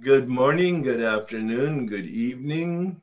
[0.00, 3.00] Good morning, good afternoon, good evening,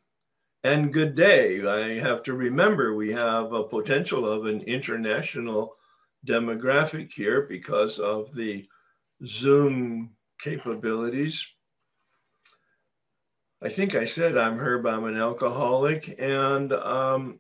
[0.64, 1.66] and good day.
[1.66, 5.76] I have to remember we have a potential of an international
[6.26, 8.68] demographic here because of the
[9.26, 11.46] Zoom capabilities.
[13.62, 17.40] I think I said I'm Herb, I'm an alcoholic, and um,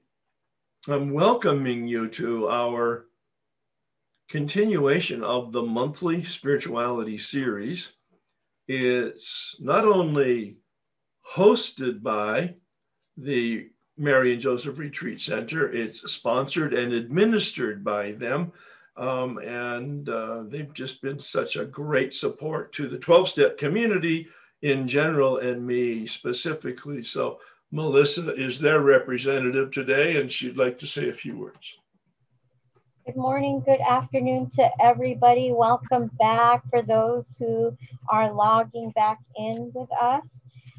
[0.88, 3.06] I'm welcoming you to our
[4.28, 7.95] continuation of the monthly spirituality series.
[8.68, 10.58] It's not only
[11.36, 12.56] hosted by
[13.18, 18.52] the Mary and Joseph Retreat Center, it's sponsored and administered by them.
[18.98, 24.28] Um, and uh, they've just been such a great support to the 12 step community
[24.62, 27.04] in general and me specifically.
[27.04, 27.40] So,
[27.72, 31.78] Melissa is their representative today, and she'd like to say a few words.
[33.06, 35.52] Good morning, good afternoon to everybody.
[35.52, 37.78] Welcome back for those who
[38.10, 40.26] are logging back in with us.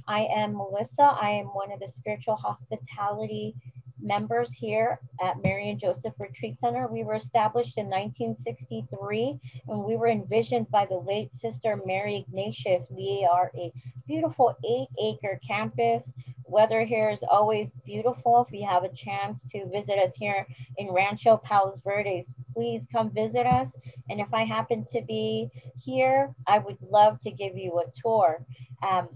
[0.09, 1.17] I am Melissa.
[1.21, 3.55] I am one of the spiritual hospitality
[4.01, 6.87] members here at Mary and Joseph Retreat Center.
[6.87, 12.87] We were established in 1963 and we were envisioned by the late sister Mary Ignatius.
[12.91, 13.73] We are a
[14.07, 16.13] beautiful eight acre campus
[16.49, 18.47] weather here is always beautiful.
[18.47, 20.47] If you have a chance to visit us here
[20.79, 23.71] in Rancho Palos Verdes, please come visit us.
[24.09, 28.45] And if I happen to be here, I would love to give you a tour.
[28.83, 29.09] Um,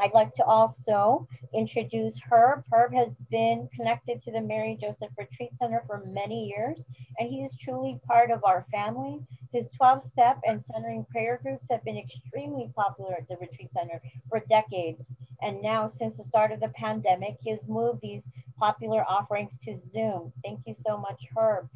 [0.00, 2.64] I'd like to also introduce Herb.
[2.72, 6.82] Herb has been connected to the Mary Joseph Retreat Center for many years,
[7.18, 9.20] and he is truly part of our family.
[9.52, 14.00] His 12 step and centering prayer groups have been extremely popular at the Retreat Center
[14.28, 15.06] for decades.
[15.42, 18.22] And now, since the start of the pandemic, he has moved these
[18.58, 20.32] popular offerings to Zoom.
[20.44, 21.68] Thank you so much, Herb.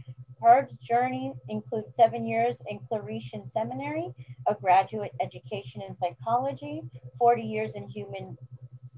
[0.43, 4.09] Herb's journey includes seven years in Claretian Seminary,
[4.49, 6.83] a graduate education in psychology,
[7.19, 8.39] 40 years in human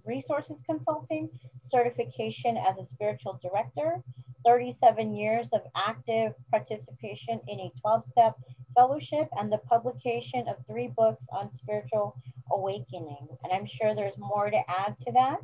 [0.04, 1.28] resources consulting,
[1.60, 4.02] certification as a spiritual director,
[4.46, 8.36] 37 years of active participation in a 12 step
[8.74, 12.17] fellowship, and the publication of three books on spiritual
[12.52, 13.28] awakening.
[13.42, 15.38] And I'm sure there's more to add to that.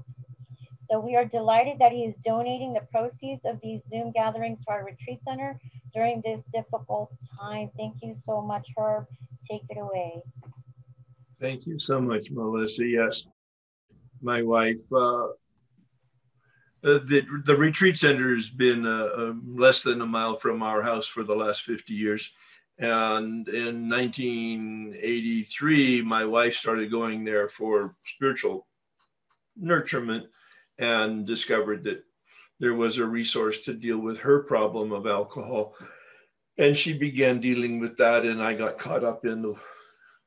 [0.90, 4.70] So we are delighted that he is donating the proceeds of these Zoom gatherings to
[4.70, 5.60] our retreat center
[5.94, 7.10] during this difficult
[7.40, 7.70] time.
[7.76, 9.06] Thank you so much, Herb.
[9.50, 10.22] Take it away.
[11.40, 12.84] Thank you so much, Melissa.
[12.84, 13.26] Yes,
[14.20, 20.06] my wife, uh, uh, the, the retreat center has been uh, uh, less than a
[20.06, 22.32] mile from our house for the last 50 years.
[22.78, 28.66] And in 1983, my wife started going there for spiritual
[29.60, 30.26] nurturement
[30.78, 32.04] and discovered that
[32.60, 35.74] there was a resource to deal with her problem of alcohol.
[36.56, 39.54] And she began dealing with that, and I got caught up in the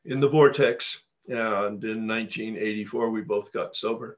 [0.06, 1.04] in the vortex.
[1.28, 4.18] And in 1984, we both got sober.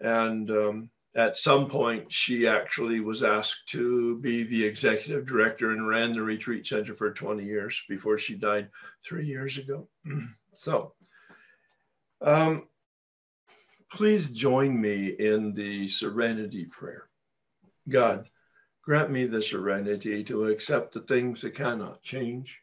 [0.00, 5.86] And um, at some point, she actually was asked to be the executive director and
[5.86, 8.68] ran the retreat center for 20 years before she died
[9.04, 9.88] three years ago.
[10.54, 10.92] so,
[12.20, 12.64] um,
[13.90, 17.07] please join me in the serenity prayer.
[17.88, 18.28] God,
[18.82, 22.60] grant me the serenity to accept the things that cannot change,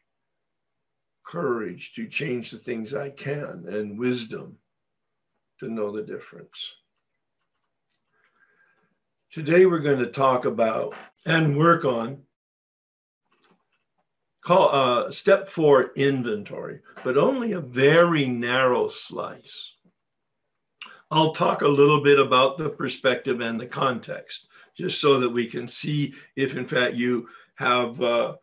[1.24, 4.58] courage to change the things I can, and wisdom
[5.60, 6.72] to know the difference.
[9.30, 10.94] Today we're going to talk about
[11.24, 12.22] and work on
[14.46, 19.72] call uh, step four inventory, but only a very narrow slice.
[21.10, 25.46] I'll talk a little bit about the perspective and the context, just so that we
[25.46, 28.34] can see if, in fact, you have uh,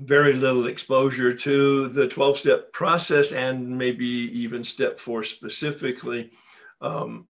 [0.00, 6.30] very little exposure to the 12 step process and maybe even step four specifically.
[6.80, 7.28] Um,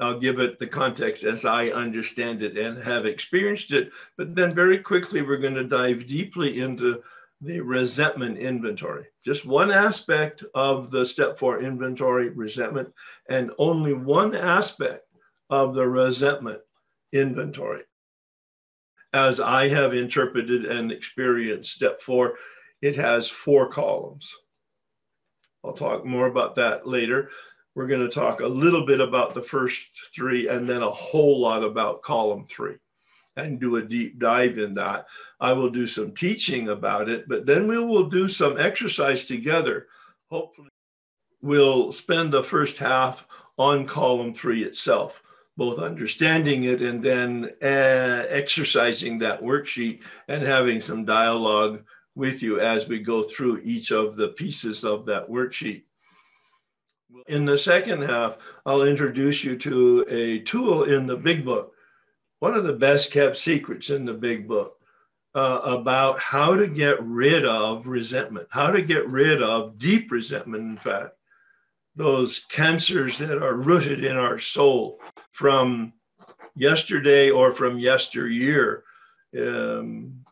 [0.00, 3.90] I'll give it the context as I understand it and have experienced it.
[4.16, 7.02] But then very quickly, we're going to dive deeply into
[7.40, 9.06] the resentment inventory.
[9.24, 12.92] Just one aspect of the step four inventory, resentment,
[13.28, 15.06] and only one aspect
[15.52, 16.60] of the resentment
[17.12, 17.82] inventory.
[19.12, 22.36] As I have interpreted and experienced step four,
[22.80, 24.34] it has four columns.
[25.62, 27.28] I'll talk more about that later.
[27.74, 31.38] We're going to talk a little bit about the first three and then a whole
[31.38, 32.76] lot about column three
[33.36, 35.04] and do a deep dive in that.
[35.38, 39.88] I will do some teaching about it, but then we will do some exercise together.
[40.30, 40.70] Hopefully,
[41.42, 43.26] we'll spend the first half
[43.58, 45.22] on column three itself,
[45.56, 51.82] both understanding it and then uh, exercising that worksheet and having some dialogue
[52.14, 55.82] with you as we go through each of the pieces of that worksheet.
[57.26, 61.74] In the second half, I'll introduce you to a tool in the big book,
[62.40, 64.78] one of the best kept secrets in the big book
[65.34, 70.62] uh, about how to get rid of resentment, how to get rid of deep resentment,
[70.62, 71.14] in fact,
[71.94, 74.98] those cancers that are rooted in our soul
[75.30, 75.92] from
[76.54, 78.84] yesterday or from yesteryear.
[79.36, 80.24] Um,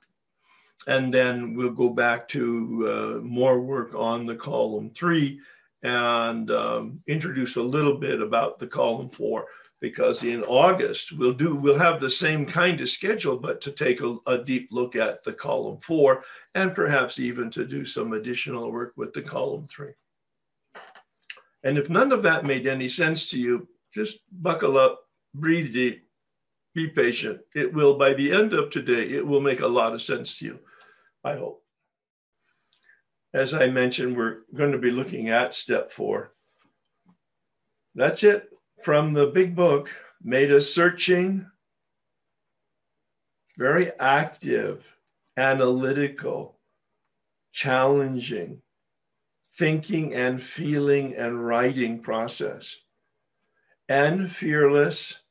[0.86, 5.40] and then we'll go back to uh, more work on the column three
[5.82, 9.46] and um, introduce a little bit about the column four
[9.80, 14.00] because in August we'll do we'll have the same kind of schedule, but to take
[14.00, 16.22] a, a, deep look at the column four
[16.54, 19.92] and perhaps even to do some additional work with the column three.
[21.62, 25.00] And if none of that made any sense to you, just buckle up,
[25.34, 26.06] breathe deep,
[26.74, 27.40] be patient.
[27.54, 30.44] It will, by the end of today, it will make a lot of sense to
[30.46, 30.58] you,
[31.24, 31.62] I hope.
[33.34, 36.32] As I mentioned, we're going to be looking at step four.
[37.94, 38.48] That's it
[38.82, 39.90] from the big book,
[40.22, 41.46] made us searching,
[43.58, 44.84] very active,
[45.36, 46.58] analytical,
[47.52, 48.62] challenging,
[49.52, 52.76] thinking and feeling and writing process.
[53.88, 55.22] And fearless,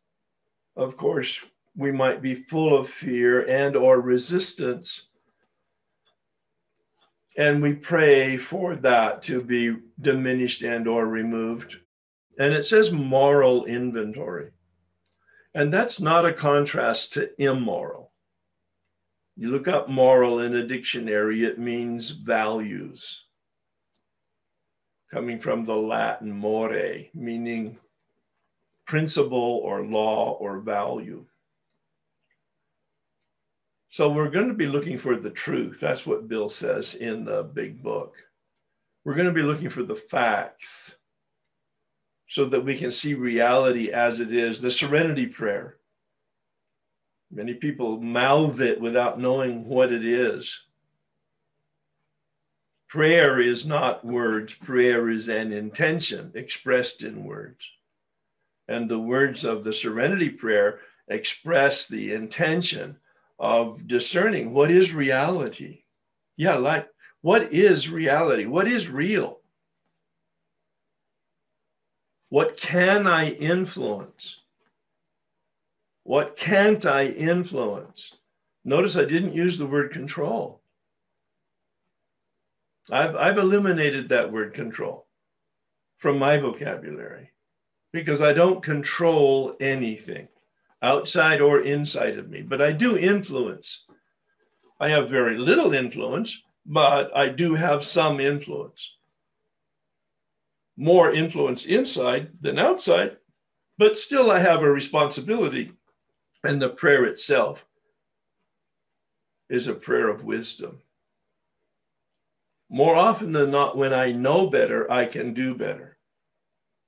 [0.76, 1.40] of course,
[1.76, 5.04] we might be full of fear and or resistance.
[7.38, 11.78] And we pray for that to be diminished and or removed.
[12.38, 14.52] And it says moral inventory.
[15.54, 18.12] And that's not a contrast to immoral.
[19.38, 23.24] You look up moral in a dictionary, it means values
[25.12, 26.76] coming from the Latin more,
[27.14, 27.78] meaning
[28.86, 31.26] principle or law or value.
[33.92, 35.80] So we're going to be looking for the truth.
[35.80, 38.16] That's what Bill says in the big book.
[39.04, 40.96] We're going to be looking for the facts
[42.28, 44.62] so that we can see reality as it is.
[44.62, 45.78] The serenity prayer.
[47.32, 50.60] Many people mouth it without knowing what it is.
[52.90, 57.70] Prayer is not words, prayer is an intention expressed in words.
[58.68, 62.98] And the words of the serenity prayer express the intention
[63.38, 65.84] of discerning what is reality.
[66.36, 66.88] Yeah, like
[67.22, 68.48] what is reality?
[68.48, 69.40] What is real?
[72.30, 74.42] What can I influence?
[76.04, 78.16] What can't I influence?
[78.66, 80.59] Notice I didn't use the word control.
[82.92, 85.08] I've, I've eliminated that word control
[85.98, 87.32] from my vocabulary
[87.92, 90.28] because I don't control anything
[90.82, 93.86] outside or inside of me, but I do influence.
[94.80, 98.96] I have very little influence, but I do have some influence.
[100.78, 103.18] More influence inside than outside,
[103.78, 105.74] but still I have a responsibility.
[106.44, 107.66] And the prayer itself
[109.50, 110.82] is a prayer of wisdom
[112.70, 115.98] more often than not, when I know better, I can do better.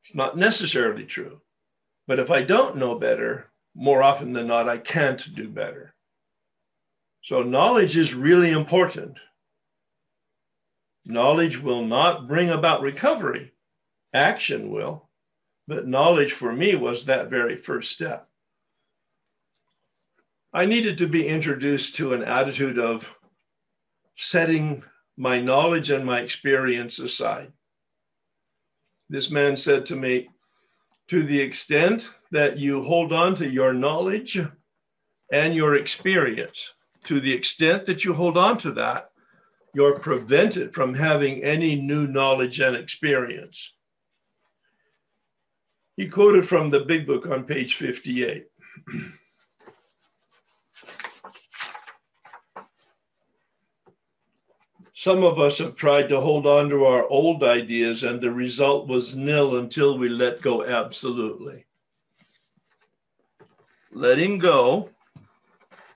[0.04, 1.42] It's not necessarily true.
[2.08, 5.96] But if I don't know better, more often than not, I can't do better.
[7.24, 9.18] So, knowledge is really important.
[11.06, 13.54] Knowledge will not bring about recovery,
[14.14, 15.10] action will.
[15.68, 18.28] But knowledge for me was that very first step.
[20.54, 23.16] I needed to be introduced to an attitude of
[24.18, 24.84] setting
[25.18, 27.52] my knowledge and my experience aside.
[29.10, 30.30] This man said to me,
[31.10, 34.40] to the extent that you hold on to your knowledge
[35.32, 39.12] and your experience, to the extent that you hold on to that,
[39.74, 43.74] you're prevented from having any new knowledge and experience.
[45.98, 48.46] He quoted from the big book on page 58.
[55.02, 58.88] Some of us have tried to hold on to our old ideas, and the result
[58.88, 61.66] was nil until we let go absolutely.
[63.92, 64.92] Letting go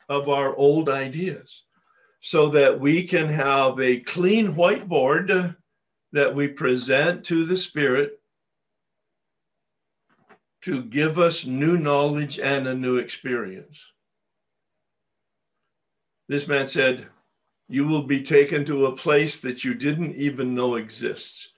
[0.10, 1.62] of our old ideas
[2.20, 5.56] so that we can have a clean whiteboard
[6.12, 8.20] that we present to the Spirit
[10.62, 13.86] to give us new knowledge and a new experience.
[16.28, 17.10] This man said,
[17.68, 21.50] you will be taken to a place that you didn't even know exists.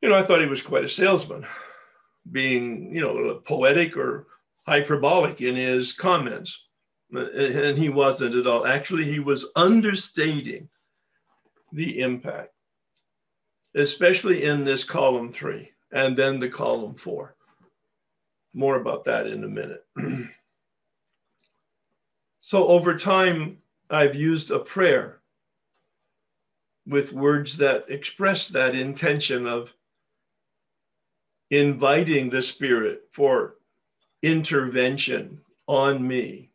[0.00, 1.46] You know, I thought he was quite a salesman,
[2.30, 4.26] being, you know, poetic or
[4.66, 6.64] hyperbolic in his comments.
[7.12, 8.66] and he wasn't at all.
[8.66, 10.68] Actually, he was understating
[11.72, 12.54] the impact,
[13.74, 17.34] especially in this column three and then the column four.
[18.54, 19.84] More about that in a minute.
[22.40, 23.58] so, over time,
[23.90, 25.20] I've used a prayer
[26.86, 29.74] with words that express that intention of
[31.50, 33.56] inviting the Spirit for
[34.22, 36.50] intervention on me.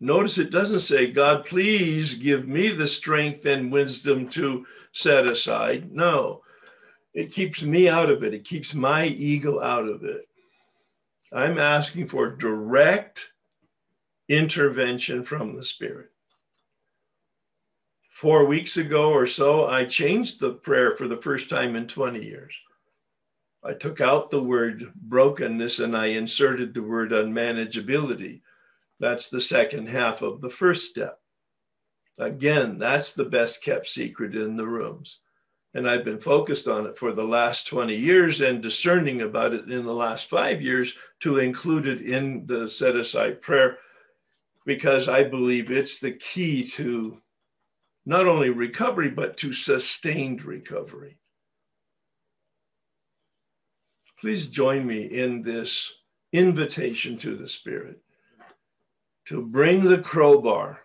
[0.00, 5.92] Notice it doesn't say, God, please give me the strength and wisdom to set aside.
[5.92, 6.42] No,
[7.12, 10.26] it keeps me out of it, it keeps my ego out of it.
[11.32, 13.32] I'm asking for direct
[14.28, 16.10] intervention from the Spirit.
[18.14, 22.24] Four weeks ago or so, I changed the prayer for the first time in 20
[22.24, 22.54] years.
[23.60, 28.42] I took out the word brokenness and I inserted the word unmanageability.
[29.00, 31.18] That's the second half of the first step.
[32.16, 35.18] Again, that's the best kept secret in the rooms.
[35.74, 39.68] And I've been focused on it for the last 20 years and discerning about it
[39.68, 43.78] in the last five years to include it in the set aside prayer
[44.64, 47.20] because I believe it's the key to
[48.06, 51.18] not only recovery, but to sustained recovery.
[54.20, 55.92] Please join me in this
[56.32, 58.00] invitation to the Spirit
[59.26, 60.80] to bring the crowbar,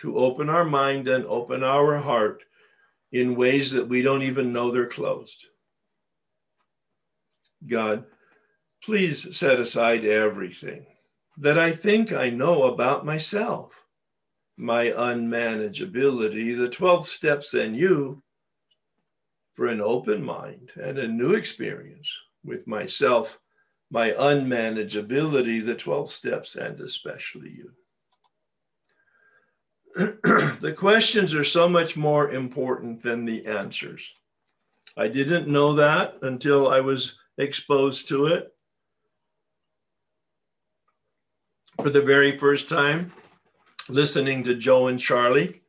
[0.00, 2.42] to open our mind and open our heart
[3.10, 5.46] in ways that we don't even know they're closed.
[7.66, 8.04] God,
[8.84, 10.86] please set aside everything
[11.38, 13.72] that I think I know about myself,
[14.58, 18.22] my unmanageability, the 12 steps and you
[19.54, 22.12] for an open mind and a new experience
[22.44, 23.38] with myself,
[23.90, 27.70] my unmanageability, the 12 steps, and especially you.
[30.60, 34.12] the questions are so much more important than the answers.
[34.96, 38.52] I didn't know that until I was exposed to it
[41.80, 43.10] for the very first time,
[43.88, 45.62] listening to Joe and Charlie,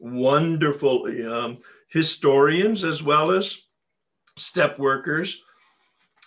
[0.00, 3.62] wonderful um, historians as well as
[4.36, 5.42] step workers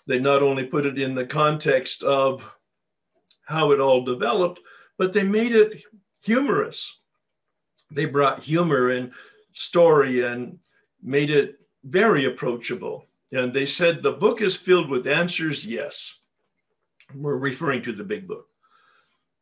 [0.07, 2.55] they not only put it in the context of
[3.45, 4.59] how it all developed,
[4.97, 5.83] but they made it
[6.21, 6.99] humorous.
[7.91, 9.11] They brought humor and
[9.53, 10.59] story and
[11.01, 13.05] made it very approachable.
[13.31, 16.19] And they said the book is filled with answers, yes.
[17.13, 18.47] We're referring to the big book.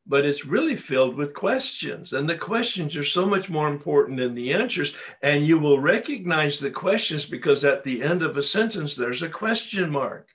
[0.07, 2.11] But it's really filled with questions.
[2.11, 4.95] And the questions are so much more important than the answers.
[5.21, 9.29] And you will recognize the questions because at the end of a sentence, there's a
[9.29, 10.29] question mark.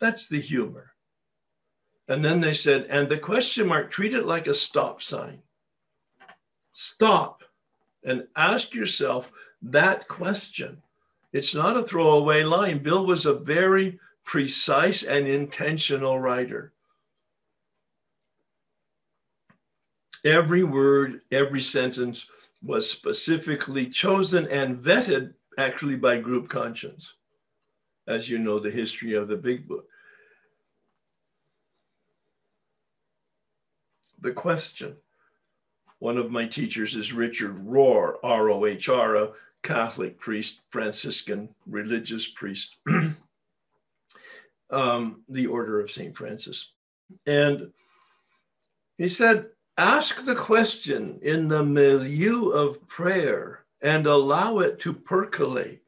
[0.00, 0.92] That's the humor.
[2.08, 5.40] And then they said, and the question mark, treat it like a stop sign.
[6.72, 7.42] Stop
[8.02, 9.32] and ask yourself
[9.62, 10.82] that question.
[11.32, 12.82] It's not a throwaway line.
[12.82, 16.73] Bill was a very precise and intentional writer.
[20.24, 22.30] Every word, every sentence
[22.62, 27.14] was specifically chosen and vetted actually by group conscience
[28.06, 29.86] as you know the history of the big book.
[34.20, 34.96] The question.
[35.98, 39.30] One of my teachers is Richard Rohr, R O H R, a
[39.62, 42.76] Catholic priest, Franciscan religious priest,
[44.70, 46.16] um, the Order of St.
[46.16, 46.72] Francis.
[47.26, 47.72] And
[48.98, 55.84] he said, Ask the question in the milieu of prayer and allow it to percolate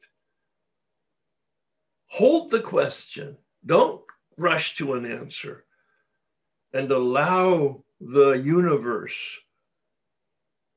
[2.07, 4.01] hold the question, don't
[4.37, 5.65] rush to an answer,
[6.73, 9.39] and allow the universe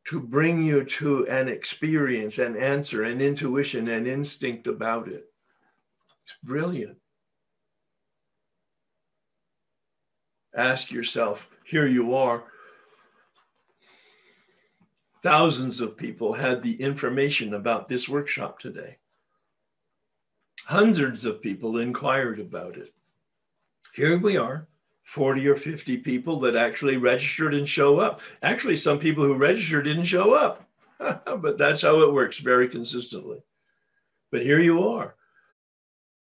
[0.04, 5.26] to bring you to an experience, an answer, an intuition, an instinct about it.
[6.22, 6.98] It's brilliant.
[10.54, 12.44] Ask yourself here you are.
[15.22, 18.96] Thousands of people had the information about this workshop today.
[20.64, 22.94] Hundreds of people inquired about it.
[23.94, 24.66] Here we are,
[25.02, 28.20] 40 or 50 people that actually registered and show up.
[28.42, 30.66] Actually, some people who registered didn't show up,
[30.98, 33.42] but that's how it works very consistently.
[34.30, 35.16] But here you are.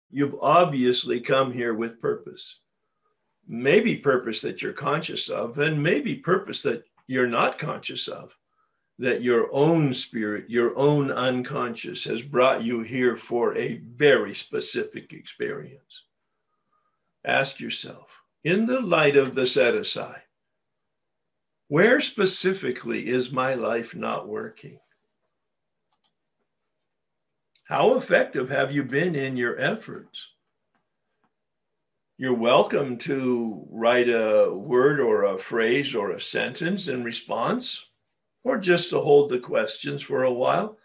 [0.10, 2.60] You've obviously come here with purpose.
[3.48, 8.36] Maybe purpose that you're conscious of, and maybe purpose that you're not conscious of
[9.00, 15.14] that your own spirit, your own unconscious has brought you here for a very specific
[15.14, 16.04] experience.
[17.26, 18.08] Ask yourself,
[18.44, 20.24] in the light of the set aside,
[21.68, 24.80] Where specifically is my life not working?
[27.64, 30.28] How effective have you been in your efforts?
[32.18, 37.88] You're welcome to write a word or a phrase or a sentence in response,
[38.44, 40.78] or just to hold the questions for a while.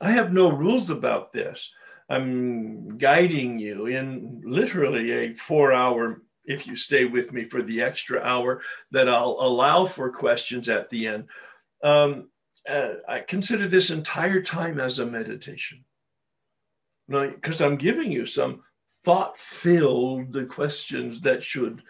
[0.00, 1.72] I have no rules about this.
[2.08, 7.82] I'm guiding you in literally a four hour, if you stay with me for the
[7.82, 8.62] extra hour,
[8.92, 11.24] that I'll allow for questions at the end.
[11.82, 12.30] Um,
[12.68, 15.84] uh, I consider this entire time as a meditation.
[17.08, 18.62] Because I'm giving you some
[19.04, 21.82] thought filled questions that should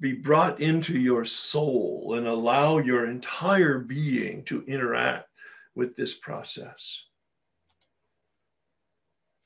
[0.00, 5.28] be brought into your soul and allow your entire being to interact
[5.74, 7.04] with this process.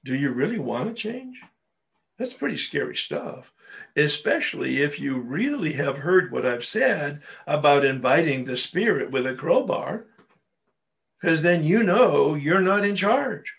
[0.04, 1.40] Do you really want to change?
[2.18, 3.52] That's pretty scary stuff,
[3.96, 9.34] especially if you really have heard what I've said about inviting the spirit with a
[9.34, 10.06] crowbar,
[11.20, 13.54] because then you know you're not in charge.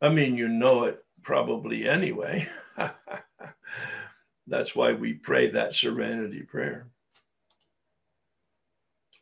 [0.00, 2.48] I mean, you know it probably anyway.
[4.52, 6.88] That's why we pray that serenity prayer.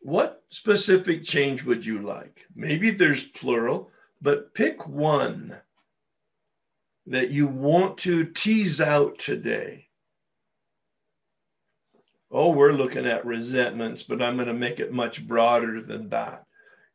[0.03, 2.47] What specific change would you like?
[2.57, 5.57] Maybe there's plural, but pick one
[7.07, 9.87] that you want to tease out today?
[12.33, 16.45] Oh, we're looking at resentments, but I'm going to make it much broader than that.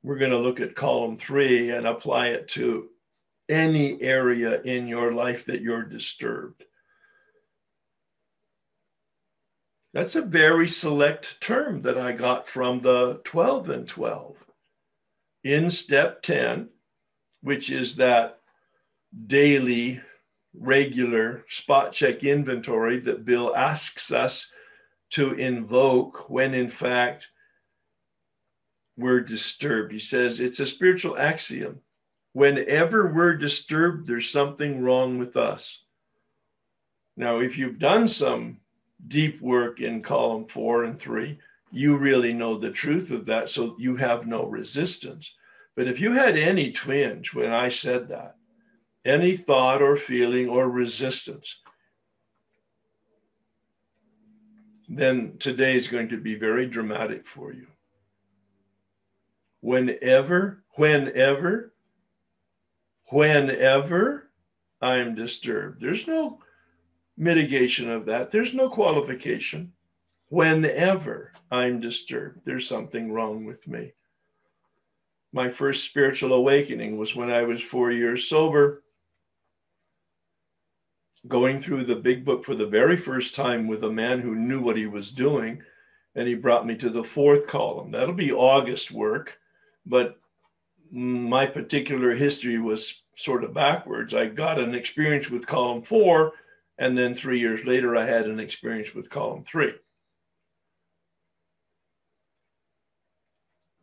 [0.03, 2.89] We're going to look at column three and apply it to
[3.47, 6.65] any area in your life that you're disturbed.
[9.95, 14.35] That's a very select term that I got from the 12 and 12.
[15.45, 16.67] In step 10,
[17.41, 18.39] which is that
[19.25, 20.01] daily,
[20.53, 24.51] regular spot check inventory that Bill asks us
[25.11, 27.29] to invoke when in fact
[28.97, 29.93] we're disturbed.
[29.93, 31.79] He says it's a spiritual axiom.
[32.33, 35.83] Whenever we're disturbed, there's something wrong with us.
[37.15, 38.57] Now, if you've done some
[39.07, 41.39] deep work in column four and three,
[41.71, 43.49] you really know the truth of that.
[43.49, 45.35] So you have no resistance.
[45.75, 48.37] But if you had any twinge when I said that,
[49.03, 51.61] any thought or feeling or resistance,
[54.87, 57.67] then today is going to be very dramatic for you.
[59.59, 61.73] Whenever, whenever,
[63.07, 64.29] whenever
[64.81, 66.39] I am disturbed, there's no
[67.17, 69.73] mitigation of that, there's no qualification.
[70.29, 73.93] Whenever I'm disturbed, there's something wrong with me.
[75.31, 78.83] My first spiritual awakening was when I was four years sober
[81.27, 84.61] going through the big book for the very first time with a man who knew
[84.61, 85.61] what he was doing.
[86.15, 87.91] And he brought me to the fourth column.
[87.91, 89.39] That'll be August work,
[89.85, 90.17] but
[90.89, 94.13] my particular history was sort of backwards.
[94.13, 96.33] I got an experience with column four,
[96.77, 99.73] and then three years later, I had an experience with column three.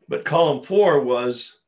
[0.08, 1.60] But column four was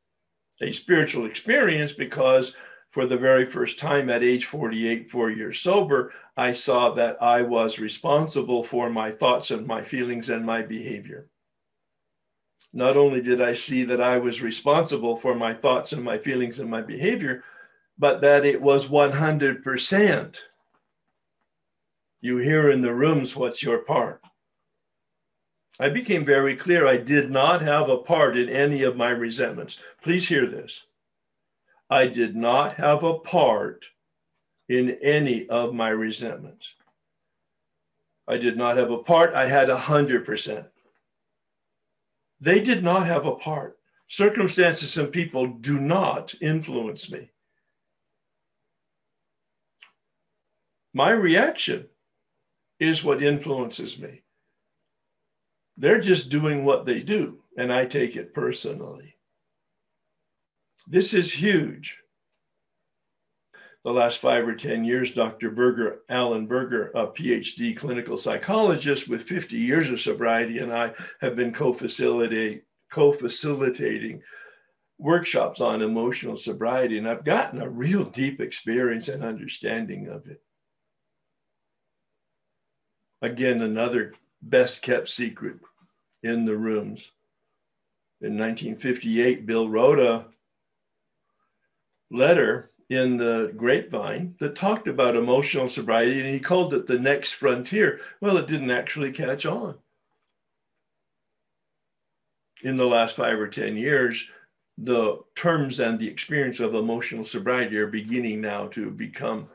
[0.61, 2.55] a spiritual experience because
[2.91, 7.41] for the very first time at age 48, four years sober, I saw that I
[7.41, 11.27] was responsible for my thoughts and my feelings and my behavior.
[12.71, 16.59] Not only did I see that I was responsible for my thoughts and my feelings
[16.59, 17.43] and my behavior,
[17.97, 20.37] but that it was 100%.
[22.25, 24.19] You hear in the rooms, what's your part?
[25.79, 29.77] I became very clear I did not have a part in any of my resentments.
[30.01, 30.87] Please hear this.
[31.87, 33.89] I did not have a part
[34.67, 36.73] in any of my resentments.
[38.27, 39.35] I did not have a part.
[39.35, 40.65] I had a hundred percent.
[42.41, 43.77] They did not have a part.
[44.07, 47.29] Circumstances and people do not influence me.
[50.91, 51.89] My reaction
[52.79, 54.23] is what influences me.
[55.77, 59.15] They're just doing what they do, and I take it personally.
[60.87, 61.99] This is huge.
[63.83, 65.51] The last five or 10 years, Dr.
[65.51, 71.35] Berger, Allen Berger, a PhD clinical psychologist with 50 years of sobriety, and I have
[71.35, 71.77] been co
[72.91, 74.21] co-facilitating
[74.97, 80.41] workshops on emotional sobriety, and I've gotten a real deep experience and understanding of it.
[83.25, 85.57] Again, another best kept secret
[86.21, 87.11] in the rooms.
[88.21, 90.25] In 1958, Bill wrote a
[92.11, 97.31] letter in the grapevine that talked about emotional sobriety and he called it the next
[97.31, 97.99] frontier.
[98.21, 99.79] Well, it didn't actually catch on.
[102.61, 104.27] in the last five or 10 years,
[104.77, 109.49] the terms and the experience of emotional sobriety are beginning now to become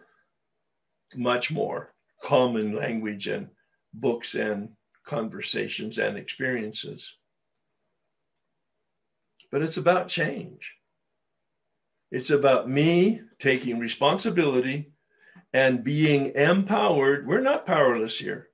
[1.14, 3.48] much more common language and
[3.92, 4.70] books and
[5.04, 7.16] conversations and experiences.
[9.50, 10.74] But it's about change.
[12.10, 14.92] It's about me taking responsibility
[15.52, 17.26] and being empowered.
[17.26, 18.48] We're not powerless here.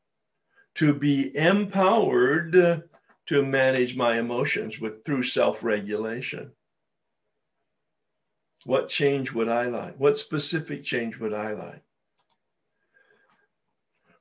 [0.77, 2.79] To be empowered uh,
[3.27, 6.53] to manage my emotions with through self-regulation.
[8.65, 9.99] What change would I like?
[9.99, 11.83] What specific change would I like?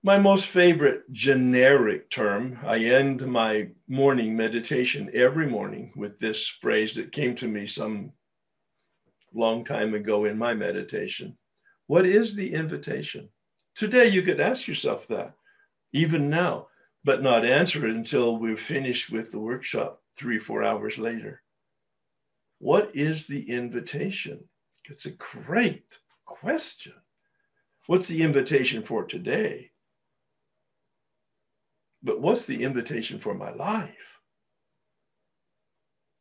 [0.05, 6.93] My most favorite generic term, I end my morning meditation every morning with this phrase
[6.93, 8.11] that came to me some
[9.33, 11.39] long time ago in my meditation.
[11.87, 13.29] What is the invitation?
[13.73, 15.33] Today, you could ask yourself that,
[15.91, 16.67] even now,
[17.03, 21.41] but not answer it until we're finished with the workshop three, four hours later.
[22.59, 24.49] What is the invitation?
[24.87, 26.93] It's a great question.
[27.87, 29.71] What's the invitation for today?
[32.05, 34.19] But what's the invitation for my life?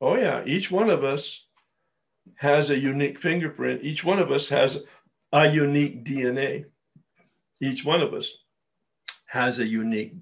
[0.00, 1.46] Oh, yeah, each one of us
[2.36, 3.84] has a unique fingerprint.
[3.84, 4.84] Each one of us has
[5.30, 6.64] a unique DNA.
[7.60, 8.32] Each one of us
[9.26, 10.14] has a unique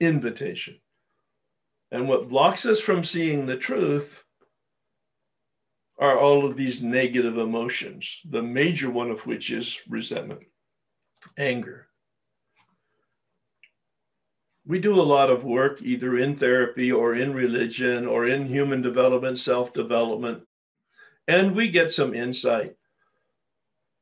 [0.00, 0.80] invitation.
[1.90, 4.22] And what blocks us from seeing the truth
[5.98, 10.42] are all of these negative emotions, the major one of which is resentment,
[11.38, 11.85] anger,
[14.66, 18.82] we do a lot of work either in therapy or in religion or in human
[18.82, 20.42] development, self development,
[21.28, 22.74] and we get some insight.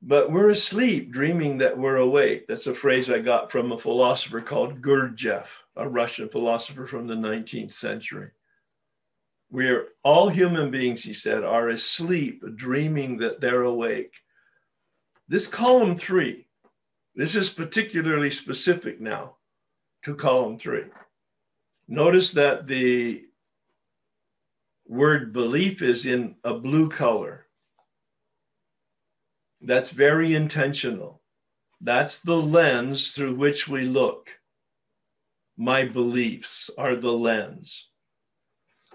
[0.01, 2.47] But we're asleep dreaming that we're awake.
[2.47, 5.47] That's a phrase I got from a philosopher called Gurdjieff,
[5.77, 8.31] a Russian philosopher from the 19th century.
[9.51, 14.13] We're all human beings, he said, are asleep, dreaming that they're awake.
[15.29, 16.49] This column three,
[17.15, 19.37] this is particularly specific now
[20.05, 20.85] to column three.
[21.89, 23.25] Notice that the
[24.87, 27.47] word belief is in a blue color.
[29.61, 31.23] That's very intentional.
[31.81, 34.31] That's the lens through which we look.
[35.57, 37.89] My beliefs are the lens.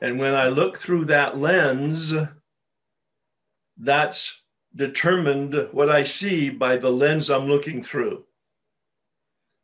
[0.01, 2.13] And when I look through that lens,
[3.77, 4.41] that's
[4.75, 8.25] determined what I see by the lens I'm looking through.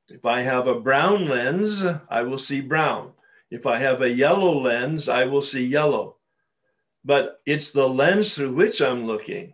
[0.08, 3.14] If I have a brown lens, I will see brown.
[3.50, 6.18] If I have a yellow lens, I will see yellow.
[7.04, 9.54] But it's the lens through which I'm looking.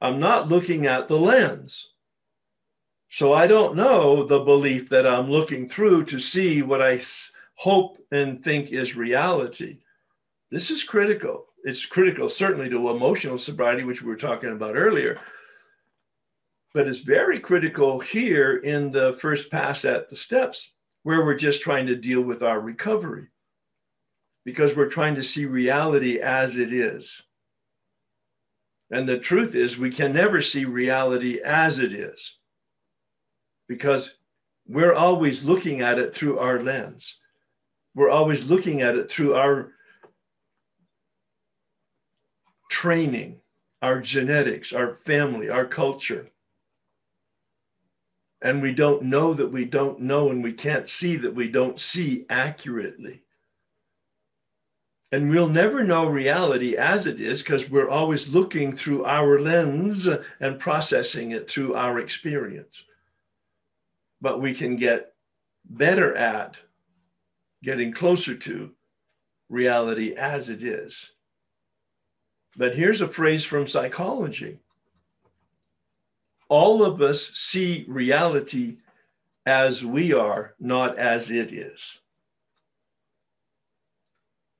[0.00, 1.90] I'm not looking at the lens.
[3.08, 7.00] So I don't know the belief that I'm looking through to see what I
[7.54, 9.78] hope and think is reality.
[10.50, 11.46] This is critical.
[11.62, 15.20] It's critical, certainly, to emotional sobriety, which we were talking about earlier
[16.74, 21.62] but it's very critical here in the first pass at the steps where we're just
[21.62, 23.28] trying to deal with our recovery
[24.44, 27.22] because we're trying to see reality as it is.
[28.90, 32.38] And the truth is, we can never see reality as it is
[33.68, 34.16] because
[34.66, 37.18] we're always looking at it through our lens.
[37.94, 39.72] We're always looking at it through our
[42.70, 43.40] training,
[43.82, 46.31] our genetics, our family, our culture
[48.42, 51.80] and we don't know that we don't know and we can't see that we don't
[51.80, 53.22] see accurately.
[55.12, 60.08] And we'll never know reality as it is because we're always looking through our lens
[60.40, 62.84] and processing it through our experience.
[64.20, 65.12] But we can get
[65.64, 66.56] better at
[67.62, 68.70] getting closer to
[69.48, 71.10] reality as it is.
[72.56, 74.58] But here's a phrase from psychology
[76.52, 78.76] all of us see reality
[79.46, 81.98] as we are, not as it is.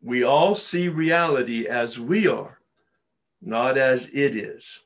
[0.02, 2.61] We all see reality as we are,
[3.42, 4.81] not as it is.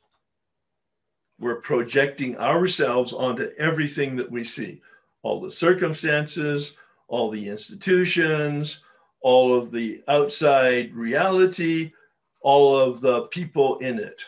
[1.39, 4.83] We're projecting ourselves onto everything that we see
[5.23, 8.83] all the circumstances, all the institutions,
[9.21, 11.93] all of the outside reality,
[12.41, 14.25] all of the people in it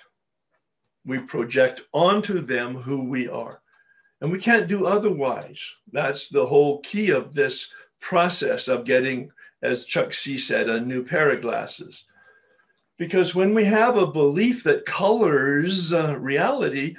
[1.04, 3.60] we project onto them who we are.
[4.20, 5.60] And we can't do otherwise.
[5.92, 9.30] That's the whole key of this process of getting,
[9.62, 12.04] as Chuck C said, a new pair of glasses.
[12.98, 16.96] Because when we have a belief that colors uh, reality,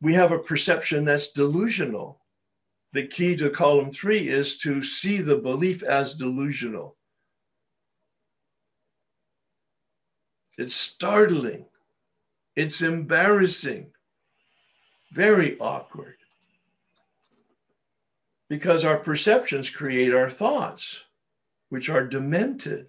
[0.00, 2.20] we have a perception that's delusional.
[2.92, 6.96] The key to column three is to see the belief as delusional.
[10.56, 11.66] It's startling.
[12.58, 13.92] It's embarrassing.
[15.12, 16.16] Very awkward.
[18.48, 21.04] Because our perceptions create our thoughts,
[21.68, 22.88] which are demented.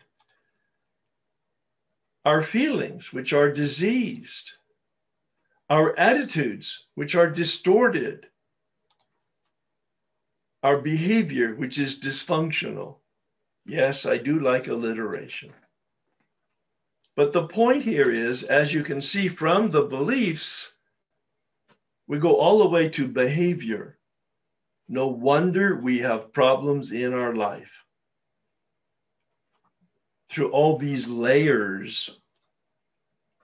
[2.25, 4.53] Our feelings, which are diseased.
[5.69, 8.25] Our attitudes, which are distorted.
[10.63, 12.95] Our behavior, which is dysfunctional.
[13.67, 15.53] Yes, I do like alliteration.
[17.19, 20.75] But the point here is, as you can see from the beliefs,
[22.07, 23.97] we go all the way to behavior.
[24.87, 27.83] No wonder we have problems in our life.
[30.29, 32.09] Through all these layers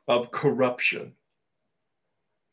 [0.07, 1.15] of corruption.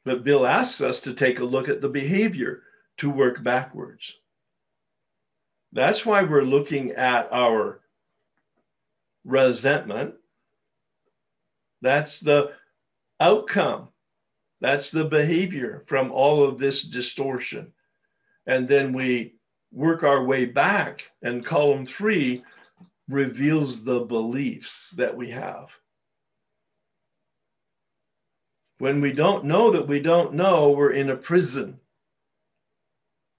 [0.04, 2.64] But Bill asks us to take a look at the behavior
[2.96, 4.18] to work backwards.
[5.70, 7.78] That's why we're looking at our
[9.24, 10.14] resentment
[11.82, 12.52] that's the
[13.20, 13.88] outcome.
[14.60, 17.72] That's the behavior from all of this distortion.
[18.46, 19.34] And then we
[19.72, 22.44] work our way back, and column three
[23.08, 25.70] reveals the beliefs that we have.
[28.78, 31.80] When we don't know that we don't know, we're in a prison.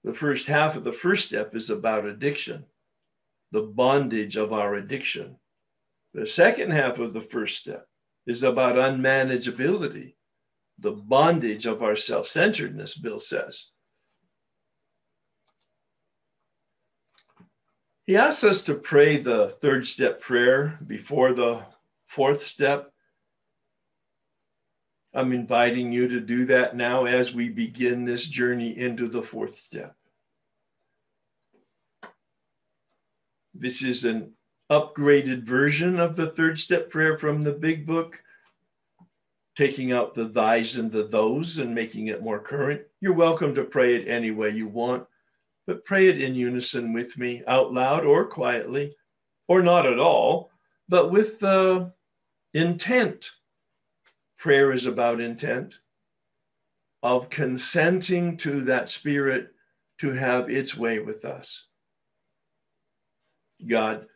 [0.02, 2.64] The first half of the first step is about addiction,
[3.50, 5.36] the bondage of our addiction.
[6.12, 7.88] The second half of the first step
[8.26, 10.14] is about unmanageability,
[10.78, 13.70] the bondage of our self centeredness, Bill says.
[18.06, 21.62] He asks us to pray the third step prayer before the
[22.06, 22.92] fourth step.
[25.14, 29.56] I'm inviting you to do that now as we begin this journey into the fourth
[29.56, 29.94] step.
[33.54, 34.32] This is an
[34.70, 38.22] upgraded version of the third step prayer from the big book,
[39.56, 42.82] taking out the thys and the those and making it more current.
[43.00, 45.06] You're welcome to pray it any way you want,
[45.66, 48.96] but pray it in unison with me, out loud or quietly,
[49.48, 50.50] or not at all,
[50.88, 51.92] but with the
[52.52, 53.30] intent.
[54.38, 55.76] Prayer is about intent
[57.02, 59.50] of consenting to that spirit
[59.98, 61.66] to have its way with us.
[63.66, 64.06] God,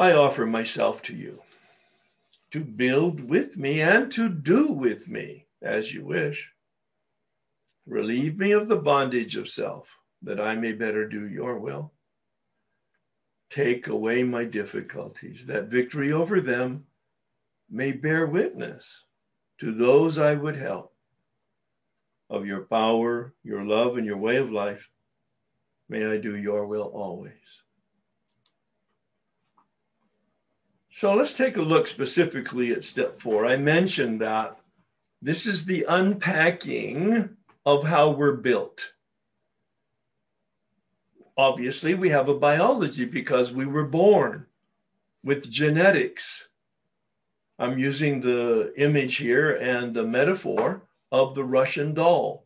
[0.00, 1.42] I offer myself to you
[2.52, 6.50] to build with me and to do with me as you wish.
[7.84, 11.92] Relieve me of the bondage of self that I may better do your will.
[13.50, 16.86] Take away my difficulties, that victory over them
[17.68, 19.04] may bear witness
[19.58, 20.94] to those I would help
[22.30, 24.88] of your power, your love, and your way of life.
[25.90, 27.34] May I do your will always.
[31.00, 33.46] So let's take a look specifically at step four.
[33.46, 34.58] I mentioned that
[35.22, 38.92] this is the unpacking of how we're built.
[41.38, 44.44] Obviously, we have a biology because we were born
[45.24, 46.50] with genetics.
[47.58, 52.44] I'm using the image here and the metaphor of the Russian doll.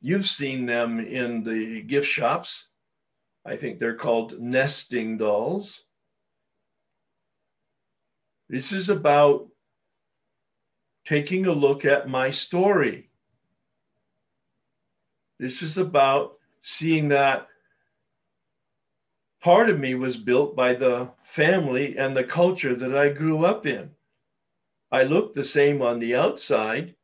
[0.00, 2.68] You've seen them in the gift shops.
[3.44, 5.85] I think they're called nesting dolls.
[8.48, 9.48] This is about
[11.04, 13.10] taking a look at my story.
[15.38, 17.48] This is about seeing that
[19.40, 23.66] part of me was built by the family and the culture that I grew up
[23.66, 23.90] in.
[24.90, 26.94] I look the same on the outside,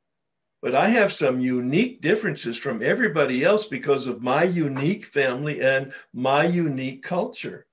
[0.61, 5.93] but I have some unique differences from everybody else because of my unique family and
[6.13, 7.67] my unique culture.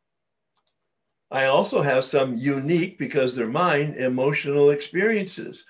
[1.32, 5.66] I also have some unique, because they're mine, emotional experiences.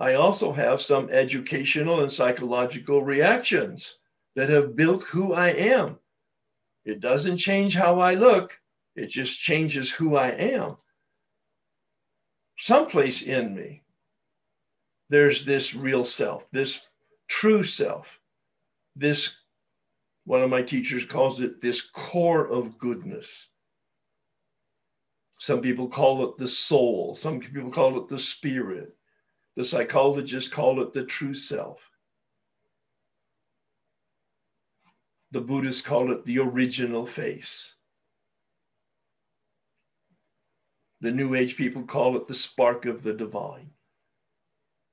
[0.00, 3.98] I also have some educational and psychological reactions
[4.34, 5.98] that have built who I am.
[6.84, 8.60] It doesn't change how I look,
[8.96, 10.76] it just changes who I am.
[12.58, 13.82] Someplace in me,
[15.10, 16.86] there's this real self, this
[17.28, 18.20] true self,
[18.96, 19.36] this,
[20.24, 23.48] one of my teachers calls it this core of goodness
[25.44, 27.14] some people call it the soul.
[27.14, 28.96] Some people call it the spirit.
[29.56, 31.90] The psychologists call it the true self.
[35.32, 37.74] The Buddhists call it the original face.
[41.02, 43.68] The New Age people call it the spark of the divine.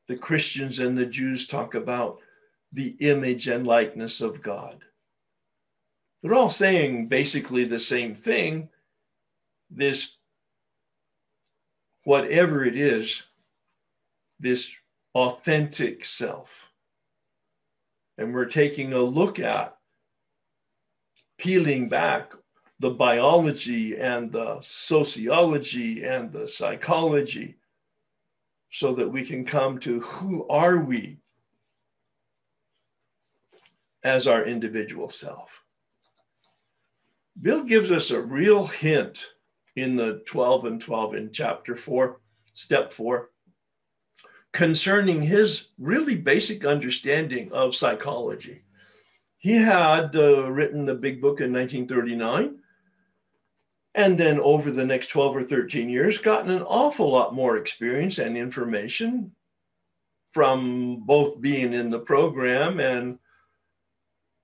[0.10, 2.20] The Christians and the Jews talk about
[2.74, 4.84] the image and likeness of God.
[6.22, 8.68] They're all saying basically the same thing.
[9.70, 10.18] This
[12.04, 13.24] whatever it is
[14.40, 14.74] this
[15.14, 16.72] authentic self.
[18.18, 19.78] And we're taking a look at
[21.38, 22.34] peeling back
[22.80, 27.56] the biology and the sociology and the psychology
[28.72, 31.18] so that we can come to who are we
[34.04, 35.64] as our individual self.
[37.40, 39.34] Bill gives us a real hint
[39.76, 42.20] in the 12 and 12 in chapter 4,
[42.54, 43.30] step 4,
[44.52, 48.64] concerning his really basic understanding of psychology.
[49.38, 52.60] He had uh, written the big book in 1939
[53.94, 58.20] and then over the next 12 or 13 years gotten an awful lot more experience
[58.20, 59.32] and information
[60.32, 63.20] from both being in the program and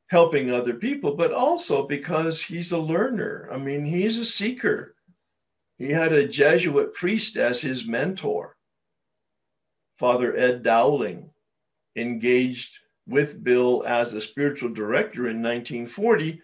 [0.07, 4.95] helping other people but also because he's a learner i mean he's a seeker
[5.77, 8.55] he had a jesuit priest as his mentor
[9.97, 11.29] father ed dowling
[11.95, 16.41] engaged with bill as a spiritual director in 1940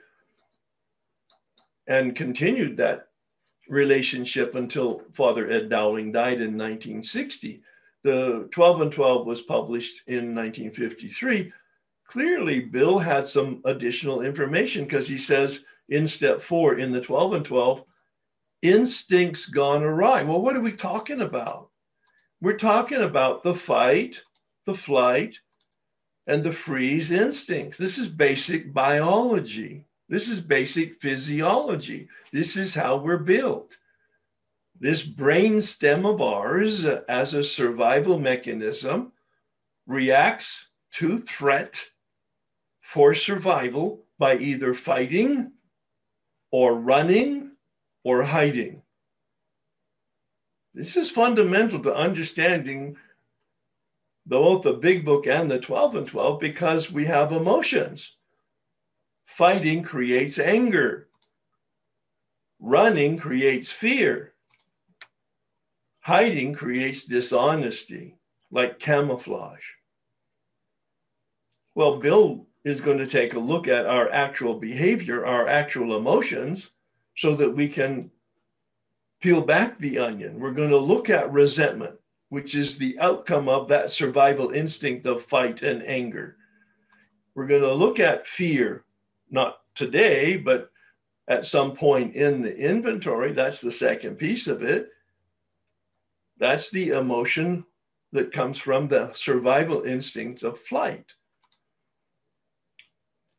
[1.87, 3.07] and continued that
[3.67, 7.61] relationship until Father Ed Dowling died in 1960.
[8.03, 11.51] The 12 and 12 was published in 1953.
[12.07, 17.33] Clearly, Bill had some additional information because he says in step four in the 12
[17.33, 17.83] and 12,
[18.63, 20.23] instincts gone awry.
[20.23, 21.69] Well, what are we talking about?
[22.41, 24.21] We're talking about the fight,
[24.65, 25.39] the flight,
[26.25, 27.77] and the freeze instincts.
[27.77, 29.85] This is basic biology.
[30.09, 32.07] This is basic physiology.
[32.31, 33.77] This is how we're built.
[34.79, 39.11] This brain stem of ours, as a survival mechanism,
[39.85, 41.85] reacts to threat
[42.81, 45.53] for survival by either fighting
[46.51, 47.52] or running
[48.03, 48.81] or hiding.
[50.73, 52.97] This is fundamental to understanding
[54.25, 58.17] both the big book and the 12 and 12 because we have emotions.
[59.25, 61.07] Fighting creates anger.
[62.59, 64.33] Running creates fear.
[66.01, 68.17] Hiding creates dishonesty,
[68.51, 69.71] like camouflage.
[71.75, 76.71] Well, Bill is going to take a look at our actual behavior, our actual emotions,
[77.15, 78.11] so that we can
[79.21, 80.39] peel back the onion.
[80.39, 81.95] We're going to look at resentment,
[82.29, 86.37] which is the outcome of that survival instinct of fight and anger.
[87.35, 88.83] We're going to look at fear,
[89.31, 90.69] not today, but
[91.27, 93.31] at some point in the inventory.
[93.31, 94.89] That's the second piece of it.
[96.37, 97.65] That's the emotion
[98.11, 101.05] that comes from the survival instinct of flight.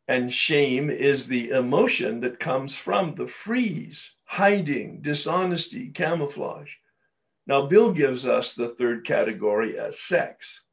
[0.07, 6.73] And shame is the emotion that comes from the freeze, hiding, dishonesty, camouflage.
[7.47, 10.65] Now, Bill gives us the third category as sex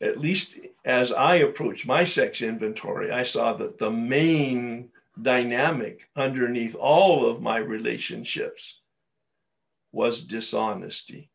[0.00, 6.74] at least as I approached my sex inventory, I saw that the main dynamic underneath
[6.74, 8.80] all of my relationships
[9.92, 11.30] was dishonesty,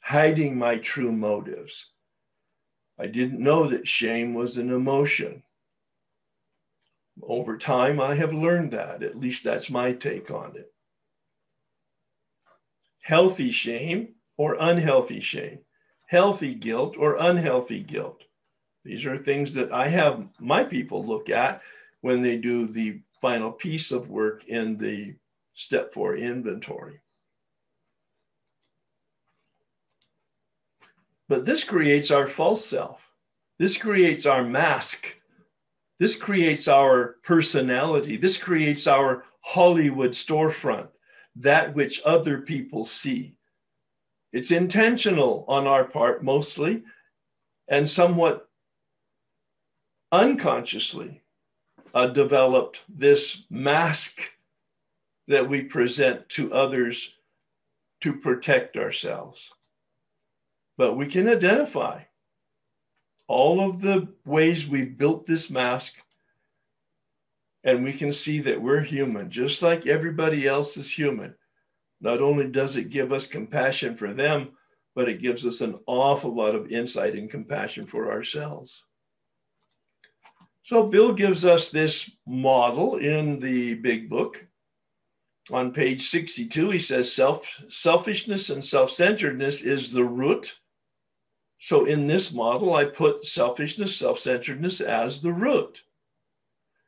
[0.00, 1.90] hiding my true motives.
[2.98, 5.42] I didn't know that shame was an emotion.
[7.22, 9.02] Over time, I have learned that.
[9.02, 10.72] At least that's my take on it.
[13.00, 15.60] Healthy shame or unhealthy shame
[16.08, 18.22] healthy guilt or unhealthy guilt.
[18.84, 21.60] These are things that I have my people look at
[22.00, 25.14] when they do the final piece of work in the
[25.54, 27.00] step four inventory.
[31.28, 33.00] But this creates our false self.
[33.58, 35.14] This creates our mask.
[35.98, 38.16] This creates our personality.
[38.16, 40.88] This creates our Hollywood storefront,
[41.36, 43.34] that which other people see.
[44.32, 46.82] It's intentional on our part mostly
[47.66, 48.48] and somewhat
[50.12, 51.22] unconsciously
[51.94, 54.20] uh, developed this mask
[55.26, 57.14] that we present to others
[58.00, 59.50] to protect ourselves.
[60.78, 62.02] But we can identify
[63.26, 65.92] all of the ways we've built this mask,
[67.64, 71.34] and we can see that we're human, just like everybody else is human.
[72.00, 74.52] Not only does it give us compassion for them,
[74.94, 78.84] but it gives us an awful lot of insight and compassion for ourselves.
[80.62, 84.46] So, Bill gives us this model in the big book.
[85.50, 90.56] On page 62, he says self, selfishness and self centeredness is the root.
[91.60, 95.82] So, in this model, I put selfishness, self centeredness as the root.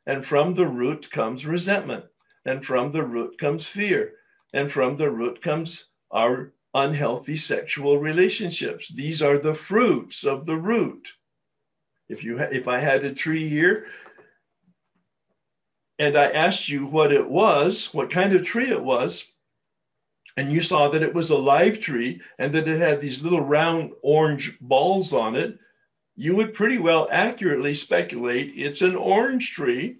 [0.05, 2.05] And from the root comes resentment.
[2.45, 4.13] And from the root comes fear.
[4.53, 8.87] And from the root comes our unhealthy sexual relationships.
[8.87, 11.09] These are the fruits of the root.
[12.09, 13.87] If you if I had a tree here
[15.99, 19.25] and I asked you what it was, what kind of tree it was,
[20.37, 23.41] and you saw that it was a live tree and that it had these little
[23.41, 25.57] round orange balls on it,
[26.15, 29.97] you would pretty well accurately speculate it's an orange tree,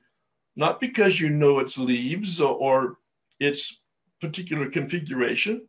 [0.55, 2.97] not because you know its leaves or
[3.39, 3.81] its
[4.19, 5.67] particular configuration,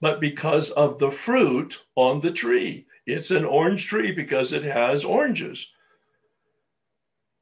[0.00, 2.86] but because of the fruit on the tree.
[3.06, 5.70] It's an orange tree because it has oranges.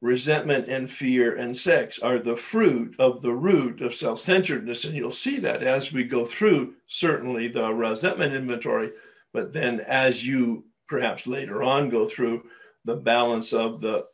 [0.01, 4.83] Resentment and fear and sex are the fruit of the root of self centeredness.
[4.83, 8.91] And you'll see that as we go through, certainly the resentment inventory,
[9.31, 12.43] but then as you perhaps later on go through
[12.83, 14.05] the balance of the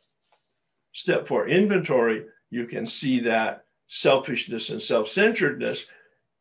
[0.92, 5.86] step four inventory, you can see that selfishness and self centeredness.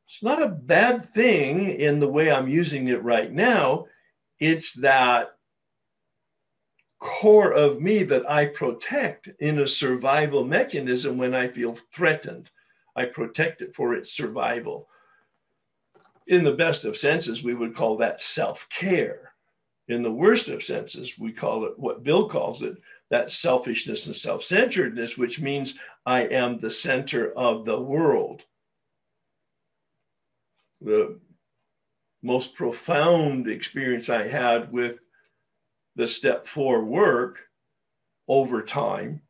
[0.08, 3.86] It's not a bad thing in the way I'm using it right now.
[4.40, 5.37] It's that
[7.00, 12.50] core of me that I protect in a survival mechanism when I feel threatened.
[12.96, 14.88] I protect it for its survival.
[16.26, 19.34] In the best of senses, we would call that self care.
[19.88, 22.76] In the worst of senses, we call it what Bill calls it
[23.10, 28.44] that selfishness and self centeredness, which means I am the center of the world.
[30.82, 31.20] The
[32.22, 35.00] most profound experience I had with
[35.98, 37.40] the step four work
[38.28, 39.22] over time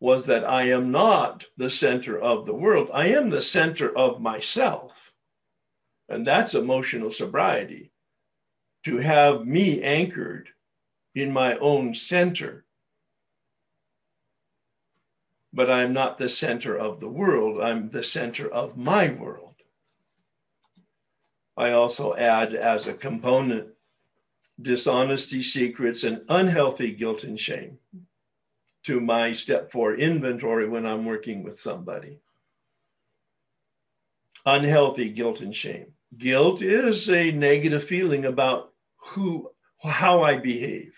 [0.00, 2.90] was that I am not the center of the world.
[2.92, 5.12] I am the center of myself.
[6.08, 7.92] And that's emotional sobriety
[8.84, 10.48] to have me anchored
[11.14, 12.64] in my own center.
[15.52, 19.54] But I'm not the center of the world, I'm the center of my world.
[21.56, 23.68] I also add as a component
[24.60, 27.78] dishonesty, secrets, and unhealthy guilt and shame
[28.86, 32.20] to my step four inventory when I'm working with somebody.
[34.44, 35.86] Unhealthy guilt and shame.
[36.16, 39.50] Guilt is a negative feeling about who,
[39.82, 40.94] how I behave.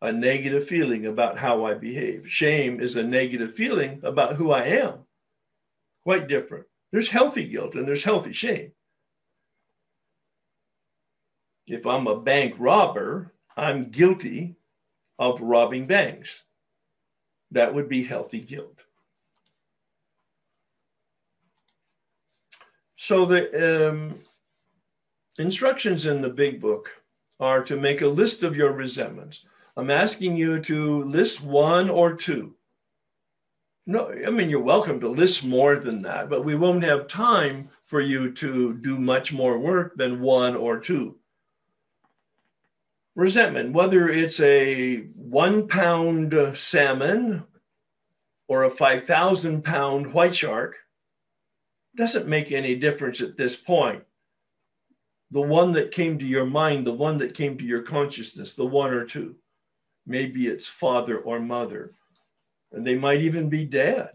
[0.00, 2.30] A negative feeling about how I behave.
[2.30, 5.00] Shame is a negative feeling about who I am.
[6.02, 6.64] Quite different.
[6.92, 8.72] There's healthy guilt and there's healthy shame.
[11.70, 14.56] If I'm a bank robber, I'm guilty
[15.20, 16.42] of robbing banks.
[17.52, 18.80] That would be healthy guilt.
[22.96, 24.18] So the um,
[25.38, 26.90] instructions in the big book
[27.38, 29.44] are to make a list of your resentments.
[29.76, 32.56] I'm asking you to list one or two.
[33.86, 37.68] No, I mean, you're welcome to list more than that, but we won't have time
[37.86, 41.19] for you to do much more work than one or two
[43.20, 47.44] resentment, whether it's a one pound salmon
[48.48, 50.78] or a 5,000 pound white shark,
[51.94, 54.04] doesn't make any difference at this point.
[55.30, 58.64] The one that came to your mind, the one that came to your consciousness, the
[58.64, 59.36] one or two.
[60.06, 61.92] Maybe it's father or mother,
[62.72, 64.10] and they might even be dead.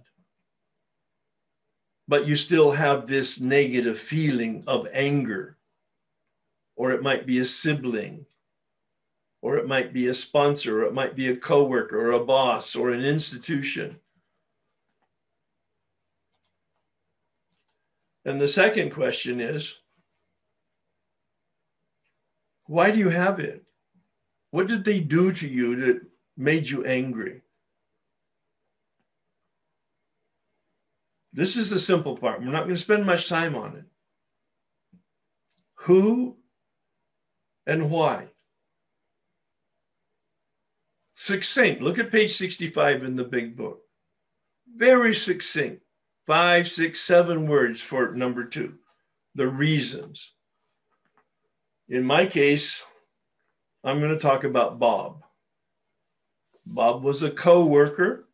[2.07, 5.57] But you still have this negative feeling of anger,
[6.75, 8.25] or it might be a sibling,
[9.45, 12.75] or it might be a sponsor, or it might be a coworker, or a boss,
[12.75, 13.97] or an institution.
[18.25, 19.75] And the second question is
[22.65, 23.63] why do you have it?
[24.49, 26.01] What did they do to you that
[26.35, 27.41] made you angry?
[31.33, 32.41] This is the simple part.
[32.41, 33.85] We're not going to spend much time on it.
[35.81, 36.37] Who
[37.67, 38.29] and why?
[41.25, 41.81] Succinct.
[41.81, 43.81] Look at page 65 in the big book.
[44.77, 45.81] Very succinct.
[46.27, 48.75] Five, six, seven words for number two.
[49.33, 50.33] The reasons.
[51.89, 52.83] In my case,
[53.83, 55.23] I'm going to talk about Bob.
[56.63, 58.27] Bob was a co worker.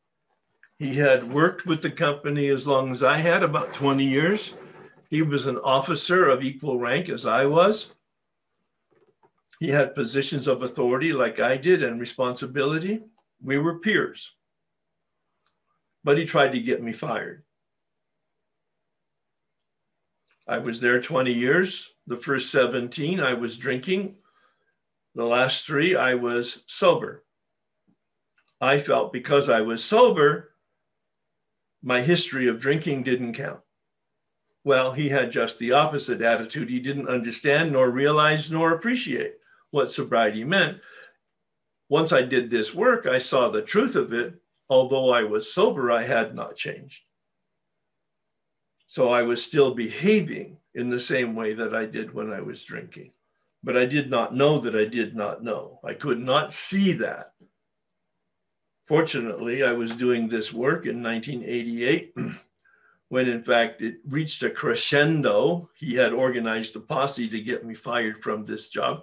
[0.77, 4.53] He had worked with the company as long as I had, about 20 years.
[5.09, 7.95] He was an officer of equal rank as I was.
[9.61, 13.03] He had positions of authority like I did and responsibility.
[13.43, 14.33] We were peers.
[16.03, 17.43] But he tried to get me fired.
[20.47, 21.91] I was there 20 years.
[22.07, 24.15] The first 17, I was drinking.
[25.13, 27.23] The last three, I was sober.
[28.59, 30.55] I felt because I was sober,
[31.83, 33.59] my history of drinking didn't count.
[34.63, 36.71] Well, he had just the opposite attitude.
[36.71, 39.35] He didn't understand, nor realize, nor appreciate
[39.71, 40.77] what sobriety meant.
[41.89, 44.35] Once I did this work, I saw the truth of it.
[44.69, 47.01] Although I was sober, I had not changed.
[48.87, 52.63] So I was still behaving in the same way that I did when I was
[52.63, 53.11] drinking.
[53.63, 55.79] But I did not know that I did not know.
[55.83, 57.33] I could not see that.
[58.87, 62.15] Fortunately, I was doing this work in 1988
[63.09, 65.69] when, in fact, it reached a crescendo.
[65.77, 69.01] He had organized a posse to get me fired from this job.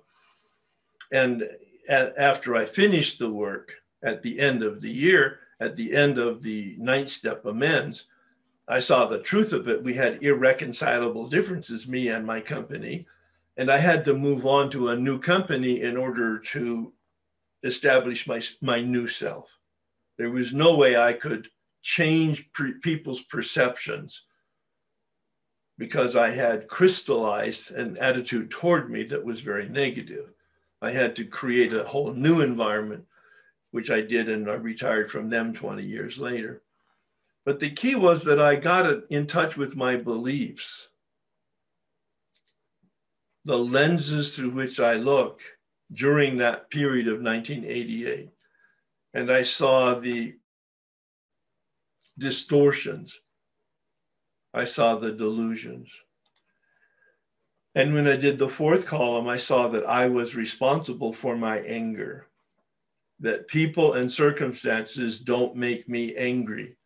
[1.10, 1.48] And
[1.88, 6.42] after I finished the work at the end of the year, at the end of
[6.42, 8.06] the ninth step amends,
[8.68, 9.82] I saw the truth of it.
[9.82, 13.06] We had irreconcilable differences, me and my company.
[13.56, 16.92] And I had to move on to a new company in order to
[17.64, 19.58] establish my, my new self.
[20.18, 21.48] There was no way I could
[21.82, 24.22] change pre- people's perceptions
[25.78, 30.30] because I had crystallized an attitude toward me that was very negative.
[30.80, 33.04] I had to create a whole new environment,
[33.70, 36.62] which I did, and I retired from them 20 years later.
[37.44, 40.88] But the key was that I got in touch with my beliefs,
[43.44, 45.40] the lenses through which I look
[45.92, 48.28] during that period of 1988.
[49.14, 50.34] And I saw the
[52.18, 53.18] distortions,
[54.52, 55.88] I saw the delusions.
[57.78, 61.58] And when I did the fourth column, I saw that I was responsible for my
[61.60, 62.26] anger,
[63.20, 66.78] that people and circumstances don't make me angry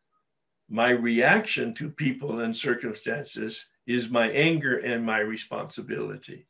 [0.72, 6.46] my reaction to people and circumstances is my anger and my responsibility.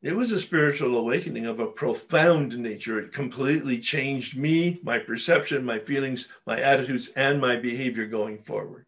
[0.00, 3.00] It was a spiritual awakening of a profound nature.
[3.00, 8.86] It completely changed me, my perception, my feelings, my attitudes, and my behavior going forward.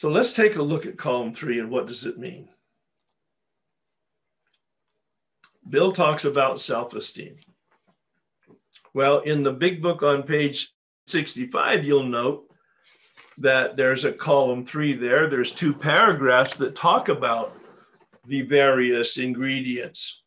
[0.00, 2.48] So let's take a look at column three and what does it mean?
[5.68, 7.36] Bill talks about self esteem.
[8.94, 10.72] Well, in the big book on page
[11.06, 12.46] 65, you'll note
[13.36, 15.28] that there's a column three there.
[15.28, 17.52] There's two paragraphs that talk about
[18.26, 20.22] the various ingredients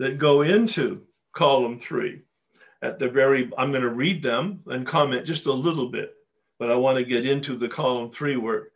[0.00, 1.02] that go into
[1.32, 2.22] column three.
[2.82, 6.14] At the very, I'm going to read them and comment just a little bit,
[6.58, 8.72] but I want to get into the column three work.